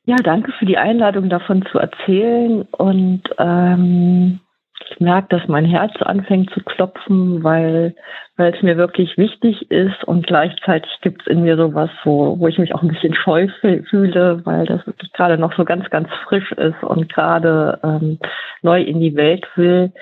Ja, 0.07 0.17
danke 0.17 0.53
für 0.59 0.67
die 0.67 0.79
Einladung, 0.79 1.29
davon 1.29 1.65
zu 1.71 1.79
erzählen. 1.79 2.63
Und 2.73 3.23
ähm, 3.39 4.41
ich 4.89 5.01
merke, 5.01 5.29
dass 5.29 5.49
mein 5.49 5.65
Herz 5.65 5.93
anfängt 6.01 6.51
zu 6.51 6.61
klopfen, 6.61 7.45
weil, 7.45 7.95
weil 8.37 8.55
es 8.55 8.63
mir 8.63 8.77
wirklich 8.77 9.17
wichtig 9.19 9.71
ist 9.71 10.05
und 10.05 10.27
gleichzeitig 10.27 10.91
gibt 11.03 11.23
es 11.23 11.27
in 11.29 11.43
mir 11.43 11.57
sowas, 11.57 11.91
wo, 12.05 12.39
wo 12.39 12.49
ich 12.49 12.59
mich 12.59 12.75
auch 12.75 12.83
ein 12.83 12.89
bisschen 12.89 13.15
scheu 13.15 13.49
fühle, 13.61 14.41
weil 14.45 14.67
das 14.67 14.87
wirklich 14.87 15.13
gerade 15.13 15.39
noch 15.39 15.55
so 15.55 15.65
ganz, 15.65 15.89
ganz 15.91 16.09
frisch 16.25 16.51
ist 16.53 16.83
und 16.83 17.13
gerade 17.13 17.79
ähm, 17.83 18.19
neu 18.63 18.81
in 18.83 19.01
die 19.01 19.15
Welt 19.17 19.47
will. 19.57 19.93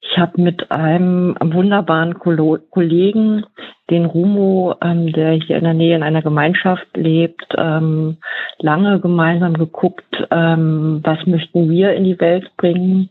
Ich 0.00 0.18
habe 0.18 0.40
mit 0.40 0.70
einem 0.70 1.36
wunderbaren 1.40 2.14
Kollegen, 2.18 3.46
den 3.90 4.04
Rumo, 4.04 4.74
ähm, 4.82 5.12
der 5.12 5.32
hier 5.32 5.56
in 5.56 5.64
der 5.64 5.74
Nähe 5.74 5.96
in 5.96 6.02
einer 6.02 6.22
Gemeinschaft 6.22 6.86
lebt, 6.94 7.46
ähm, 7.56 8.18
lange 8.58 9.00
gemeinsam 9.00 9.54
geguckt, 9.54 10.26
ähm, 10.30 11.00
was 11.02 11.24
möchten 11.26 11.70
wir 11.70 11.94
in 11.94 12.04
die 12.04 12.20
Welt 12.20 12.50
bringen 12.56 13.10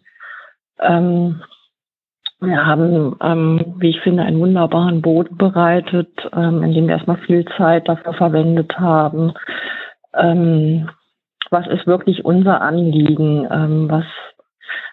ähm, 0.83 1.41
wir 2.39 2.65
haben, 2.65 3.15
ähm, 3.21 3.75
wie 3.77 3.91
ich 3.91 4.01
finde, 4.01 4.23
einen 4.23 4.39
wunderbaren 4.39 5.01
Boden 5.01 5.37
bereitet, 5.37 6.09
ähm, 6.35 6.61
in 6.63 6.73
dem 6.73 6.87
wir 6.87 6.95
erstmal 6.95 7.17
viel 7.17 7.45
Zeit 7.57 7.87
dafür 7.87 8.13
verwendet 8.13 8.77
haben. 8.77 9.33
Ähm, 10.13 10.89
was 11.49 11.67
ist 11.67 11.87
wirklich 11.87 12.25
unser 12.25 12.61
Anliegen? 12.61 13.47
Ähm, 13.49 13.89
was, 13.89 14.05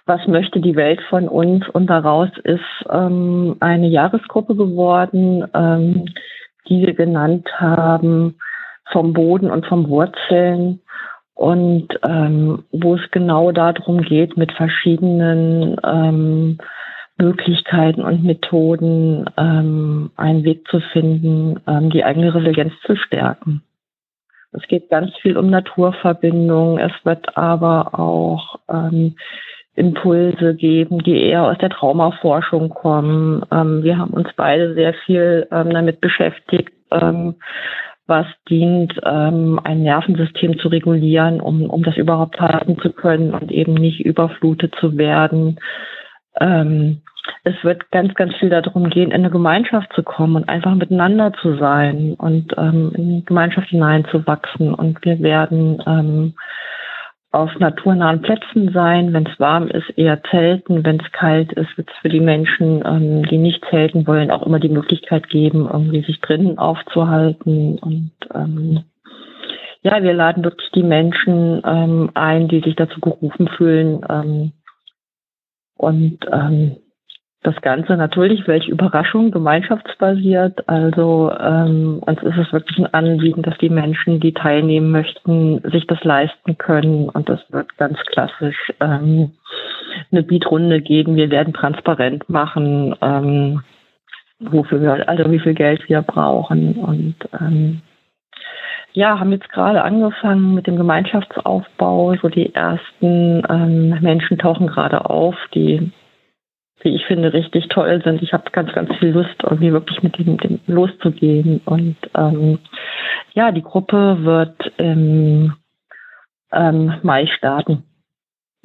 was 0.07 0.27
möchte 0.29 0.61
die 0.61 0.77
Welt 0.77 1.01
von 1.09 1.29
uns? 1.29 1.69
Und 1.69 1.89
daraus 1.89 2.31
ist 2.45 2.61
ähm, 2.89 3.57
eine 3.61 3.89
Jahresgruppe 3.89 4.55
geworden, 4.55 5.45
ähm, 5.53 6.05
die 6.69 6.87
wir 6.87 6.95
genannt 6.95 7.49
haben, 7.59 8.37
vom 8.93 9.13
Boden 9.13 9.51
und 9.51 9.67
vom 9.67 9.89
Wurzeln 9.89 10.81
und 11.41 11.89
ähm, 12.07 12.65
wo 12.71 12.97
es 12.97 13.11
genau 13.13 13.51
darum 13.51 14.03
geht, 14.03 14.37
mit 14.37 14.53
verschiedenen 14.53 15.75
ähm, 15.83 16.59
Möglichkeiten 17.17 18.03
und 18.03 18.23
Methoden 18.23 19.25
ähm, 19.39 20.11
einen 20.17 20.45
Weg 20.45 20.69
zu 20.69 20.81
finden, 20.93 21.59
ähm, 21.67 21.89
die 21.89 22.05
eigene 22.05 22.35
Resilienz 22.35 22.75
zu 22.85 22.95
stärken. 22.95 23.63
Es 24.53 24.69
geht 24.69 24.91
ganz 24.91 25.17
viel 25.23 25.39
um 25.39 25.49
Naturverbindung. 25.49 26.79
Es 26.79 26.93
wird 27.05 27.39
aber 27.39 27.99
auch 27.99 28.59
ähm, 28.69 29.17
Impulse 29.75 30.55
geben, 30.55 30.99
die 30.99 31.23
eher 31.23 31.45
aus 31.45 31.57
der 31.57 31.71
Traumaforschung 31.71 32.69
kommen. 32.69 33.47
Ähm, 33.51 33.83
wir 33.83 33.97
haben 33.97 34.13
uns 34.13 34.29
beide 34.37 34.75
sehr 34.75 34.93
viel 35.07 35.49
ähm, 35.51 35.71
damit 35.71 36.03
beschäftigt, 36.03 36.75
ähm, 36.91 37.37
was 38.11 38.27
dient, 38.51 38.93
ähm, 39.07 39.59
ein 39.65 39.83
Nervensystem 39.83 40.59
zu 40.59 40.69
regulieren, 40.69 41.41
um, 41.41 41.71
um 41.71 41.83
das 41.83 41.97
überhaupt 41.97 42.39
halten 42.39 42.79
zu 42.79 42.93
können 42.93 43.33
und 43.33 43.51
eben 43.51 43.73
nicht 43.73 44.01
überflutet 44.01 44.75
zu 44.79 44.99
werden. 44.99 45.59
Ähm, 46.39 47.01
es 47.45 47.55
wird 47.63 47.91
ganz, 47.91 48.15
ganz 48.15 48.35
viel 48.37 48.51
darum 48.51 48.91
gehen, 48.91 49.11
in 49.11 49.21
eine 49.21 49.31
Gemeinschaft 49.31 49.93
zu 49.95 50.03
kommen 50.03 50.37
und 50.37 50.49
einfach 50.49 50.75
miteinander 50.75 51.33
zu 51.41 51.57
sein 51.57 52.15
und 52.19 52.53
ähm, 52.59 52.93
in 52.95 53.09
die 53.09 53.25
Gemeinschaft 53.25 53.69
hineinzuwachsen. 53.69 54.75
Und 54.75 55.03
wir 55.05 55.21
werden 55.21 55.83
ähm, 55.87 56.35
auf 57.33 57.51
naturnahen 57.59 58.23
Plätzen 58.23 58.73
sein. 58.73 59.13
Wenn 59.13 59.27
es 59.27 59.39
warm 59.39 59.69
ist, 59.69 59.89
eher 59.97 60.23
zelten. 60.31 60.85
Wenn 60.85 61.01
es 61.01 61.13
kalt 61.13 61.53
ist, 61.53 61.77
wird 61.77 61.89
es 61.89 61.97
für 62.03 62.09
die 62.09 62.21
Menschen, 62.21 62.83
ähm, 62.85 63.25
die 63.25 63.39
nicht 63.39 63.65
zelten 63.71 64.07
wollen, 64.07 64.31
auch 64.31 64.45
immer 64.45 64.59
die 64.59 64.69
Möglichkeit 64.69 65.29
geben, 65.29 65.69
irgendwie 65.73 66.03
sich 66.03 66.21
drinnen 66.21 66.59
aufzuhalten. 66.59 67.79
Und 67.79 68.13
ähm, 68.35 68.85
ja, 69.83 70.03
wir 70.03 70.13
laden 70.13 70.45
wirklich 70.45 70.71
die 70.73 70.83
Menschen 70.83 71.63
ähm, 71.65 72.11
ein, 72.15 72.49
die 72.49 72.61
sich 72.61 72.75
dazu 72.75 73.01
gerufen 73.01 73.49
fühlen. 73.49 74.05
Ähm, 74.09 74.53
und 75.77 76.19
ähm, 76.31 76.77
das 77.43 77.59
Ganze 77.63 77.97
natürlich, 77.97 78.47
welche 78.47 78.71
Überraschung, 78.71 79.31
gemeinschaftsbasiert. 79.31 80.69
Also 80.69 81.33
ähm, 81.41 82.03
uns 82.05 82.23
ist 82.23 82.37
es 82.37 82.53
wirklich 82.53 82.79
ein 82.79 82.93
Anliegen, 82.93 83.41
dass 83.41 83.57
die 83.59 83.71
Menschen, 83.71 84.21
die 84.21 84.35
teilnehmen 84.35 84.91
möchten, 84.91 85.63
sich 85.71 85.87
das 85.87 86.05
leisten 86.05 86.59
können. 86.59 87.09
Und 87.09 87.31
das 87.31 87.41
wird 87.49 87.79
ganz 87.79 87.99
klassisch 88.13 88.73
ähm, 88.81 89.33
eine 90.13 90.23
Beatrunde 90.23 90.83
geben. 90.83 91.17
Wir 91.17 91.31
werden 91.31 91.55
transparent 91.55 92.29
machen, 92.29 92.95
ähm, 93.01 93.63
wofür 94.41 94.83
wir, 94.83 95.09
also 95.09 95.31
wie 95.31 95.41
viel 95.41 95.55
Geld 95.55 95.89
wir 95.89 96.03
brauchen. 96.03 96.75
Und 96.75 97.15
ähm, 97.41 97.81
ja, 98.93 99.19
haben 99.19 99.33
jetzt 99.33 99.49
gerade 99.49 99.83
angefangen 99.83 100.55
mit 100.55 100.67
dem 100.67 100.77
Gemeinschaftsaufbau. 100.77 102.17
So 102.21 102.29
die 102.29 102.55
ersten 102.55 103.43
ähm, 103.49 103.99
Menschen 104.01 104.37
tauchen 104.37 104.67
gerade 104.67 105.09
auf, 105.09 105.37
die 105.55 105.91
wie 106.83 106.95
ich 106.95 107.05
finde, 107.07 107.33
richtig 107.33 107.69
toll 107.69 108.01
sind. 108.05 108.23
Ich 108.23 108.33
habe 108.33 108.51
ganz, 108.51 108.73
ganz 108.73 108.91
viel 108.99 109.11
Lust, 109.11 109.35
irgendwie 109.43 109.73
wirklich 109.73 110.03
mit 110.03 110.19
dem, 110.19 110.37
dem 110.39 110.61
loszugehen. 110.67 111.61
Und 111.65 111.97
ähm, 112.17 112.59
ja, 113.35 113.53
die 113.53 113.63
Gruppe 113.63 114.19
wird 114.23 114.73
im 114.79 115.55
ähm, 116.53 116.95
Mai 117.03 117.27
starten. 117.27 117.85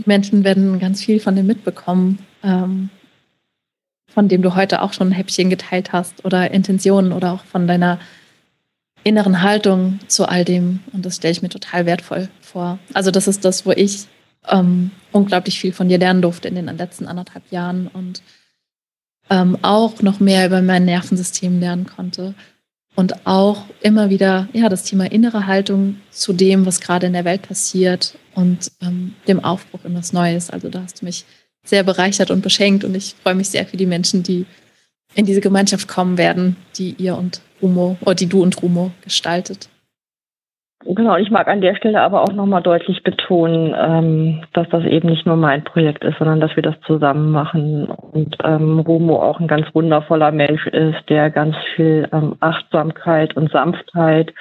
Menschen 0.05 0.43
werden 0.43 0.79
ganz 0.79 1.03
viel 1.03 1.19
von 1.19 1.35
dem 1.35 1.47
mitbekommen, 1.47 2.19
ähm, 2.43 2.89
von 4.07 4.27
dem 4.27 4.41
du 4.41 4.55
heute 4.55 4.81
auch 4.81 4.93
schon 4.93 5.09
ein 5.09 5.13
Häppchen 5.13 5.49
geteilt 5.49 5.93
hast 5.93 6.25
oder 6.25 6.51
Intentionen 6.51 7.11
oder 7.11 7.33
auch 7.33 7.43
von 7.43 7.67
deiner 7.67 7.99
inneren 9.03 9.41
Haltung 9.41 9.99
zu 10.07 10.27
all 10.27 10.43
dem. 10.43 10.79
Und 10.91 11.05
das 11.05 11.17
stelle 11.17 11.31
ich 11.31 11.41
mir 11.41 11.49
total 11.49 11.85
wertvoll 11.85 12.27
vor. 12.41 12.79
Also 12.93 13.11
das 13.11 13.27
ist 13.27 13.45
das, 13.45 13.65
wo 13.65 13.71
ich 13.71 14.07
ähm, 14.49 14.91
unglaublich 15.11 15.59
viel 15.59 15.73
von 15.73 15.89
dir 15.89 15.97
lernen 15.97 16.21
durfte 16.21 16.47
in 16.47 16.55
den 16.55 16.77
letzten 16.77 17.07
anderthalb 17.07 17.51
Jahren 17.51 17.87
und 17.87 18.21
ähm, 19.29 19.57
auch 19.61 20.01
noch 20.01 20.19
mehr 20.19 20.45
über 20.45 20.61
mein 20.61 20.85
Nervensystem 20.85 21.59
lernen 21.59 21.87
konnte 21.87 22.35
und 22.95 23.25
auch 23.27 23.65
immer 23.81 24.09
wieder 24.09 24.47
ja 24.53 24.69
das 24.69 24.83
Thema 24.83 25.11
innere 25.11 25.47
Haltung 25.47 25.97
zu 26.11 26.33
dem, 26.33 26.65
was 26.65 26.79
gerade 26.79 27.07
in 27.07 27.13
der 27.13 27.25
Welt 27.25 27.43
passiert 27.43 28.17
und 28.33 28.71
ähm, 28.81 29.13
dem 29.27 29.43
Aufbruch 29.43 29.83
in 29.83 29.95
was 29.95 30.13
Neues. 30.13 30.49
Also 30.49 30.69
da 30.69 30.83
hast 30.83 31.01
du 31.01 31.05
mich 31.05 31.25
sehr 31.65 31.83
bereichert 31.83 32.31
und 32.31 32.41
beschenkt 32.41 32.83
und 32.83 32.95
ich 32.95 33.15
freue 33.23 33.35
mich 33.35 33.49
sehr 33.49 33.65
für 33.65 33.77
die 33.77 33.85
Menschen, 33.85 34.23
die 34.23 34.45
in 35.13 35.25
diese 35.25 35.41
Gemeinschaft 35.41 35.87
kommen 35.87 36.17
werden, 36.17 36.55
die 36.77 36.95
ihr 36.97 37.17
und 37.17 37.41
Rumo 37.61 37.97
oder 38.01 38.15
die 38.15 38.27
du 38.27 38.43
und 38.43 38.61
Rumo 38.61 38.91
gestaltet. 39.01 39.69
Genau, 40.87 41.17
ich 41.17 41.31
mag 41.31 41.47
an 41.47 41.61
der 41.61 41.75
Stelle 41.75 42.01
aber 42.01 42.21
auch 42.21 42.31
nochmal 42.31 42.61
deutlich 42.61 43.01
betonen, 43.01 43.73
ähm, 43.75 44.43
dass 44.53 44.69
das 44.69 44.83
eben 44.83 45.09
nicht 45.09 45.25
nur 45.25 45.35
mein 45.35 45.63
Projekt 45.63 46.03
ist, 46.03 46.19
sondern 46.19 46.39
dass 46.39 46.55
wir 46.55 46.61
das 46.61 46.79
zusammen 46.85 47.31
machen. 47.31 47.85
Und 47.87 48.35
ähm, 48.43 48.79
Romo 48.79 49.19
auch 49.19 49.39
ein 49.39 49.47
ganz 49.47 49.65
wundervoller 49.73 50.31
Mensch 50.31 50.67
ist, 50.67 51.09
der 51.09 51.31
ganz 51.31 51.55
viel 51.75 52.07
ähm, 52.13 52.35
Achtsamkeit 52.39 53.35
und 53.35 53.51
Sanftheit 53.51 54.31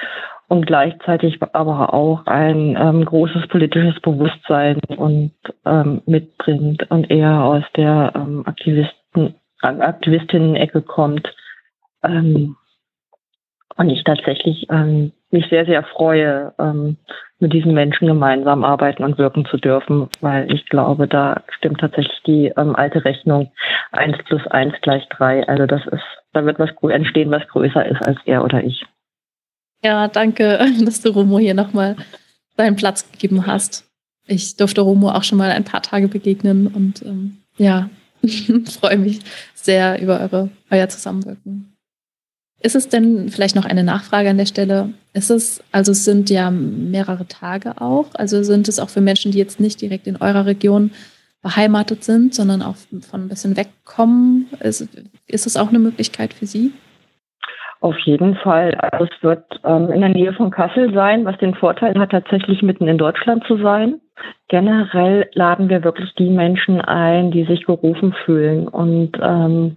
und 0.48 0.66
gleichzeitig 0.66 1.38
aber 1.54 1.94
auch 1.94 2.26
ein 2.26 2.76
ähm, 2.78 3.06
großes 3.06 3.48
politisches 3.48 3.98
Bewusstsein 4.02 4.80
und 4.98 5.32
ähm, 5.64 6.02
mitbringt 6.04 6.90
und 6.90 7.10
eher 7.10 7.42
aus 7.42 7.64
der 7.74 8.12
ähm, 8.14 8.42
Aktivisten, 8.46 9.34
Aktivistinnen-Ecke 9.62 10.82
kommt. 10.82 11.34
Ähm, 12.02 12.56
und 13.76 13.90
ich 13.90 14.04
tatsächlich 14.04 14.66
ähm, 14.70 15.12
mich 15.30 15.46
sehr, 15.50 15.66
sehr 15.66 15.82
freue, 15.82 16.52
ähm, 16.58 16.96
mit 17.40 17.52
diesen 17.52 17.74
Menschen 17.74 18.06
gemeinsam 18.06 18.64
arbeiten 18.64 19.02
und 19.02 19.18
wirken 19.18 19.44
zu 19.46 19.56
dürfen, 19.56 20.08
weil 20.20 20.52
ich 20.52 20.66
glaube, 20.66 21.08
da 21.08 21.42
stimmt 21.48 21.80
tatsächlich 21.80 22.22
die 22.26 22.52
ähm, 22.56 22.76
alte 22.76 23.04
Rechnung 23.04 23.50
eins 23.92 24.16
plus 24.26 24.46
eins 24.46 24.74
gleich 24.82 25.06
drei. 25.08 25.46
Also 25.48 25.66
das 25.66 25.82
ist, 25.86 26.04
da 26.32 26.44
wird 26.44 26.58
was 26.58 26.70
entstehen, 26.90 27.30
was 27.30 27.46
größer 27.48 27.84
ist 27.86 28.06
als 28.06 28.18
er 28.24 28.44
oder 28.44 28.62
ich. 28.62 28.84
Ja, 29.82 30.08
danke, 30.08 30.58
dass 30.84 31.02
du 31.02 31.10
Romo 31.10 31.38
hier 31.38 31.54
nochmal 31.54 31.96
deinen 32.56 32.76
Platz 32.76 33.10
gegeben 33.10 33.46
hast. 33.46 33.90
Ich 34.26 34.56
durfte 34.56 34.80
Romo 34.80 35.10
auch 35.10 35.24
schon 35.24 35.38
mal 35.38 35.50
ein 35.50 35.64
paar 35.64 35.82
Tage 35.82 36.08
begegnen 36.08 36.68
und 36.68 37.02
ähm, 37.02 37.38
ja, 37.58 37.90
Freue 38.80 38.98
mich 38.98 39.20
sehr 39.54 40.00
über 40.00 40.20
eure, 40.20 40.50
euer 40.70 40.88
Zusammenwirken. 40.88 41.73
Ist 42.64 42.76
es 42.76 42.88
denn 42.88 43.28
vielleicht 43.28 43.56
noch 43.56 43.66
eine 43.66 43.84
Nachfrage 43.84 44.30
an 44.30 44.38
der 44.38 44.46
Stelle? 44.46 44.94
Ist 45.12 45.28
es, 45.28 45.62
also 45.70 45.92
es 45.92 46.06
sind 46.06 46.30
ja 46.30 46.50
mehrere 46.50 47.28
Tage 47.28 47.78
auch, 47.78 48.06
also 48.14 48.42
sind 48.42 48.68
es 48.68 48.80
auch 48.80 48.88
für 48.88 49.02
Menschen, 49.02 49.32
die 49.32 49.38
jetzt 49.38 49.60
nicht 49.60 49.82
direkt 49.82 50.06
in 50.06 50.16
eurer 50.16 50.46
Region 50.46 50.90
beheimatet 51.42 52.04
sind, 52.04 52.32
sondern 52.34 52.62
auch 52.62 52.76
von 53.02 53.24
ein 53.24 53.28
bisschen 53.28 53.58
wegkommen? 53.58 54.46
Ist, 54.60 54.88
ist 55.26 55.46
es 55.46 55.58
auch 55.58 55.68
eine 55.68 55.78
Möglichkeit 55.78 56.32
für 56.32 56.46
Sie? 56.46 56.72
Auf 57.80 57.98
jeden 57.98 58.34
Fall. 58.36 58.74
Also 58.76 59.04
es 59.04 59.22
wird 59.22 59.44
ähm, 59.62 59.92
in 59.92 60.00
der 60.00 60.08
Nähe 60.08 60.32
von 60.32 60.50
Kassel 60.50 60.90
sein, 60.94 61.26
was 61.26 61.36
den 61.36 61.54
Vorteil 61.54 61.98
hat, 61.98 62.12
tatsächlich 62.12 62.62
mitten 62.62 62.88
in 62.88 62.96
Deutschland 62.96 63.44
zu 63.46 63.58
sein. 63.58 64.00
Generell 64.48 65.28
laden 65.34 65.68
wir 65.68 65.84
wirklich 65.84 66.14
die 66.14 66.30
Menschen 66.30 66.80
ein, 66.80 67.30
die 67.30 67.44
sich 67.44 67.66
gerufen 67.66 68.14
fühlen 68.24 68.68
und 68.68 69.18
ähm, 69.20 69.76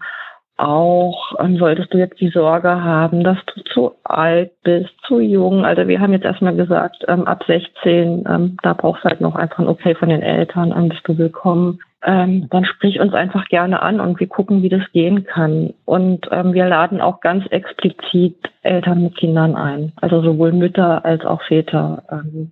auch 0.58 1.36
ähm, 1.39 1.58
solltest 1.58 1.93
du 1.93 1.97
jetzt 1.97 2.20
die 2.20 2.30
Sorge 2.30 2.84
haben, 2.84 3.24
dass 3.24 3.38
du 3.45 3.62
zu 3.64 3.91
alt 4.03 4.51
bist, 4.64 4.89
zu 5.08 5.20
jung. 5.20 5.66
Also 5.66 5.88
wir 5.88 5.99
haben 6.01 6.14
jetzt 6.14 6.26
erstmal 6.26 6.55
gesagt, 6.55 7.05
ähm, 7.08 7.28
ab 7.28 7.43
16, 7.45 8.26
ähm, 8.28 8.58
da 8.64 8.74
brauchst 8.74 9.03
du 9.03 9.10
halt 9.10 9.22
noch 9.22 9.36
einfach 9.36 9.60
ein 9.60 9.68
Okay 9.68 9.95
von 9.95 10.10
den 10.10 10.22
Eltern, 10.22 10.72
dann 10.72 10.89
bist 10.89 11.08
du 11.08 11.18
willkommen. 11.18 11.80
Ähm, 12.03 12.47
dann 12.49 12.66
sprich 12.66 12.99
uns 12.99 13.14
einfach 13.14 13.45
gerne 13.45 13.82
an 13.82 13.99
und 13.99 14.20
wir 14.20 14.28
gucken, 14.28 14.62
wie 14.62 14.70
das 14.70 14.84
gehen 14.93 15.26
kann. 15.26 15.74
Und 15.86 16.28
ähm, 16.32 16.53
wir 16.53 16.68
laden 16.68 17.01
auch 17.01 17.22
ganz 17.22 17.45
explizit 17.47 18.38
Eltern 18.62 19.03
mit 19.03 19.18
Kindern 19.18 19.55
ein, 19.55 19.93
also 19.97 20.22
sowohl 20.22 20.51
Mütter 20.51 21.05
als 21.05 21.26
auch 21.26 21.41
Väter. 21.43 22.03
Ähm, 22.12 22.51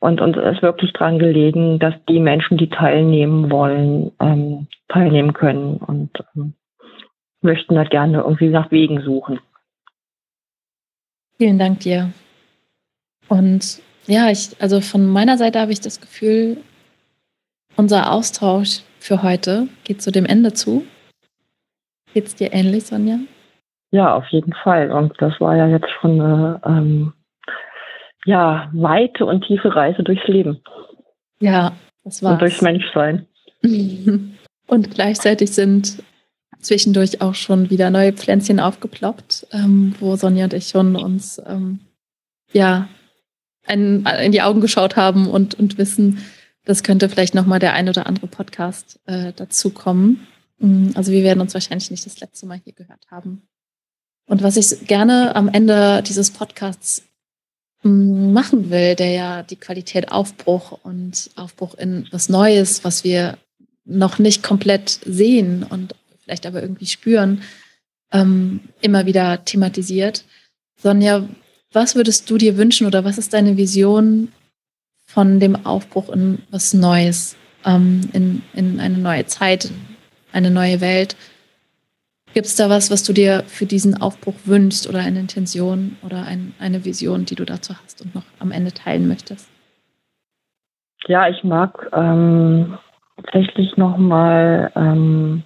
und 0.00 0.20
uns 0.20 0.36
ist 0.36 0.60
wirklich 0.60 0.92
dran 0.92 1.18
gelegen, 1.18 1.78
dass 1.78 1.94
die 2.08 2.20
Menschen, 2.20 2.58
die 2.58 2.68
teilnehmen 2.68 3.50
wollen, 3.50 4.12
ähm, 4.20 4.66
teilnehmen 4.88 5.32
können. 5.32 5.76
Und 5.76 6.10
ähm, 6.36 6.54
möchten 7.44 7.74
da 7.74 7.84
gerne 7.84 8.18
irgendwie 8.18 8.48
nach 8.48 8.70
Wegen 8.70 9.02
suchen. 9.02 9.38
Vielen 11.38 11.58
Dank 11.58 11.80
dir. 11.80 12.10
Und 13.28 13.80
ja, 14.06 14.30
ich, 14.30 14.60
also 14.60 14.80
von 14.80 15.06
meiner 15.06 15.38
Seite 15.38 15.60
habe 15.60 15.72
ich 15.72 15.80
das 15.80 16.00
Gefühl, 16.00 16.58
unser 17.76 18.12
Austausch 18.12 18.82
für 18.98 19.22
heute 19.22 19.68
geht 19.84 20.02
zu 20.02 20.10
dem 20.10 20.26
Ende 20.26 20.52
zu. 20.52 20.84
Geht 22.12 22.26
es 22.26 22.34
dir 22.34 22.52
ähnlich, 22.52 22.86
Sonja? 22.86 23.18
Ja, 23.90 24.14
auf 24.14 24.26
jeden 24.28 24.52
Fall. 24.52 24.90
Und 24.92 25.14
das 25.18 25.40
war 25.40 25.56
ja 25.56 25.66
jetzt 25.66 25.90
schon 26.00 26.20
eine 26.20 26.60
ähm, 26.64 27.12
ja, 28.24 28.70
weite 28.72 29.26
und 29.26 29.44
tiefe 29.44 29.74
Reise 29.74 30.02
durchs 30.02 30.26
Leben. 30.26 30.60
Ja, 31.40 31.72
das 32.04 32.22
war. 32.22 32.32
Und 32.32 32.42
durchs 32.42 32.62
Menschsein. 32.62 33.26
und 34.66 34.90
gleichzeitig 34.90 35.52
sind 35.52 36.02
zwischendurch 36.64 37.20
auch 37.20 37.34
schon 37.34 37.70
wieder 37.70 37.90
neue 37.90 38.12
Pflänzchen 38.12 38.60
aufgeploppt, 38.60 39.46
ähm, 39.52 39.94
wo 40.00 40.16
Sonja 40.16 40.44
und 40.44 40.54
ich 40.54 40.68
schon 40.68 40.96
uns 40.96 41.40
ähm, 41.46 41.80
ja 42.52 42.88
ein, 43.66 44.06
in 44.22 44.32
die 44.32 44.42
Augen 44.42 44.60
geschaut 44.60 44.96
haben 44.96 45.28
und, 45.28 45.54
und 45.54 45.78
wissen, 45.78 46.18
das 46.64 46.82
könnte 46.82 47.08
vielleicht 47.08 47.34
nochmal 47.34 47.58
der 47.58 47.74
ein 47.74 47.88
oder 47.88 48.06
andere 48.06 48.26
Podcast 48.26 49.00
äh, 49.06 49.32
dazu 49.34 49.70
kommen. 49.70 50.26
Mm, 50.58 50.90
also 50.94 51.12
wir 51.12 51.22
werden 51.22 51.40
uns 51.40 51.54
wahrscheinlich 51.54 51.90
nicht 51.90 52.06
das 52.06 52.20
letzte 52.20 52.46
Mal 52.46 52.60
hier 52.62 52.72
gehört 52.72 53.06
haben. 53.10 53.42
Und 54.26 54.42
was 54.42 54.56
ich 54.56 54.86
gerne 54.86 55.36
am 55.36 55.48
Ende 55.48 56.02
dieses 56.02 56.30
Podcasts 56.30 57.02
mm, 57.82 58.32
machen 58.32 58.70
will, 58.70 58.94
der 58.94 59.10
ja 59.10 59.42
die 59.42 59.56
Qualität 59.56 60.10
Aufbruch 60.10 60.78
und 60.82 61.30
Aufbruch 61.36 61.74
in 61.74 62.06
was 62.10 62.28
Neues, 62.28 62.84
was 62.84 63.04
wir 63.04 63.36
noch 63.84 64.18
nicht 64.18 64.42
komplett 64.42 65.00
sehen 65.04 65.62
und 65.68 65.94
vielleicht 66.24 66.46
aber 66.46 66.62
irgendwie 66.62 66.86
spüren, 66.86 67.42
ähm, 68.12 68.60
immer 68.80 69.06
wieder 69.06 69.44
thematisiert. 69.44 70.24
Sonja, 70.76 71.28
was 71.72 71.94
würdest 71.94 72.30
du 72.30 72.38
dir 72.38 72.56
wünschen 72.56 72.86
oder 72.86 73.04
was 73.04 73.18
ist 73.18 73.34
deine 73.34 73.56
Vision 73.56 74.32
von 75.06 75.38
dem 75.40 75.66
Aufbruch 75.66 76.08
in 76.08 76.42
was 76.50 76.74
Neues, 76.74 77.36
ähm, 77.64 78.08
in, 78.12 78.42
in 78.54 78.80
eine 78.80 78.98
neue 78.98 79.26
Zeit, 79.26 79.70
eine 80.32 80.50
neue 80.50 80.80
Welt? 80.80 81.16
Gibt 82.32 82.46
es 82.46 82.56
da 82.56 82.68
was, 82.68 82.90
was 82.90 83.04
du 83.04 83.12
dir 83.12 83.44
für 83.46 83.66
diesen 83.66 84.00
Aufbruch 84.00 84.34
wünschst 84.44 84.88
oder 84.88 84.98
eine 85.00 85.20
Intention 85.20 85.96
oder 86.02 86.24
ein, 86.24 86.52
eine 86.58 86.84
Vision, 86.84 87.24
die 87.26 87.36
du 87.36 87.44
dazu 87.44 87.74
hast 87.80 88.02
und 88.02 88.14
noch 88.14 88.24
am 88.40 88.50
Ende 88.50 88.72
teilen 88.72 89.06
möchtest? 89.06 89.48
Ja, 91.06 91.28
ich 91.28 91.44
mag 91.44 91.90
ähm, 91.92 92.78
tatsächlich 93.16 93.76
nochmal 93.76 94.72
ähm, 94.74 95.42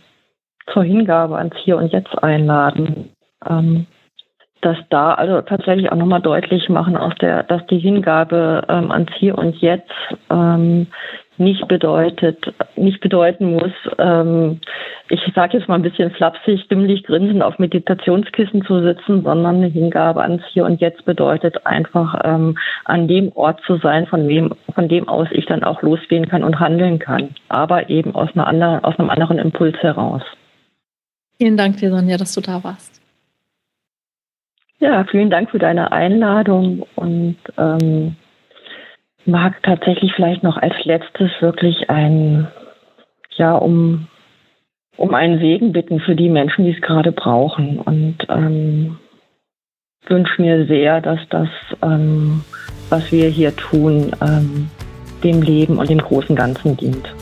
zur 0.73 0.85
Hingabe 0.85 1.37
ans 1.37 1.57
Hier 1.65 1.77
und 1.77 1.93
Jetzt 1.93 2.23
einladen. 2.23 3.11
Ähm, 3.49 3.87
dass 4.61 4.77
da 4.91 5.15
also 5.15 5.41
tatsächlich 5.43 5.93
auch 5.93 5.97
nochmal 5.97 6.21
deutlich 6.21 6.69
machen, 6.69 6.97
aus 6.97 7.15
der, 7.21 7.45
dass 7.45 7.65
die 7.67 7.79
Hingabe 7.79 8.65
ähm, 8.69 8.91
ans 8.91 9.13
Hier 9.19 9.39
und 9.39 9.57
Jetzt 9.59 9.93
ähm, 10.31 10.89
nicht 11.37 11.69
bedeutet, 11.69 12.53
nicht 12.75 13.01
bedeuten 13.01 13.53
muss, 13.53 13.73
ähm, 13.99 14.61
ich 15.09 15.21
sage 15.35 15.57
jetzt 15.57 15.69
mal 15.69 15.77
ein 15.77 15.83
bisschen 15.83 16.11
flapsig, 16.11 16.69
dümmlich 16.69 17.05
grinsend 17.05 17.43
auf 17.43 17.59
Meditationskissen 17.59 18.65
zu 18.65 18.83
sitzen, 18.83 19.23
sondern 19.23 19.57
eine 19.57 19.69
Hingabe 19.69 20.21
ans 20.21 20.43
Hier 20.53 20.65
und 20.65 20.81
Jetzt 20.81 21.05
bedeutet 21.05 21.65
einfach 21.65 22.21
ähm, 22.25 22.59
an 22.85 23.09
dem 23.09 23.33
Ort 23.35 23.61
zu 23.67 23.77
sein, 23.77 24.07
von 24.07 24.29
wem, 24.29 24.55
von 24.75 24.89
dem 24.89 25.09
aus 25.09 25.29
ich 25.31 25.47
dann 25.47 25.63
auch 25.63 25.83
losgehen 25.83 26.29
kann 26.29 26.43
und 26.43 26.59
handeln 26.59 26.99
kann, 26.99 27.31
aber 27.49 27.89
eben 27.89 28.15
aus 28.15 28.29
einer 28.35 28.47
anderen, 28.47 28.85
aus 28.85 28.99
einem 28.99 29.11
anderen 29.11 29.39
Impuls 29.39 29.77
heraus. 29.79 30.23
Vielen 31.39 31.57
Dank 31.57 31.77
dir, 31.77 31.91
Sonja, 31.91 32.17
dass 32.17 32.35
du 32.35 32.41
da 32.41 32.63
warst. 32.65 33.01
Ja, 34.81 35.05
vielen 35.05 35.31
Dank 35.31 35.51
für 35.51 35.59
deine 35.59 35.93
Einladung 35.93 36.85
und 36.97 37.37
ähm, 37.57 38.17
mag 39.25 39.63
tatsächlich 39.63 40.13
vielleicht 40.15 40.43
noch 40.43 40.57
als 40.57 40.75
letztes 40.85 41.31
wirklich 41.41 41.91
ein, 41.91 42.49
ja, 43.37 43.55
um, 43.55 44.09
um 44.97 45.15
einen 45.15 45.39
Segen 45.39 45.73
bitten 45.73 46.01
für 46.01 46.17
die 46.17 46.29
Menschen, 46.29 46.65
die 46.65 46.73
es 46.73 46.81
gerade 46.81 47.13
brauchen 47.13 47.79
und 47.79 48.19
ähm, 48.29 48.99
wünsche 50.07 50.41
mir 50.41 50.67
sehr, 50.67 51.01
dass 51.01 51.21
das, 51.31 51.49
ähm, 51.83 52.43
was 52.89 53.13
wir 53.13 53.29
hier 53.29 53.55
tun, 53.55 54.13
ähm, 54.21 54.71
dem 55.23 55.43
Leben 55.43 55.79
und 55.79 55.89
dem 55.89 55.99
großen 55.99 56.35
Ganzen 56.35 56.77
dient. 56.77 57.15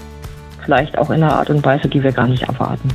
Vielleicht 0.65 0.97
auch 0.99 1.11
in 1.11 1.23
einer 1.23 1.35
Art 1.35 1.51
und 1.51 1.65
Weise, 1.65 1.89
die 1.89 2.03
wir 2.03 2.13
gar 2.13 2.29
nicht 2.29 2.43
erwarten. 2.43 2.91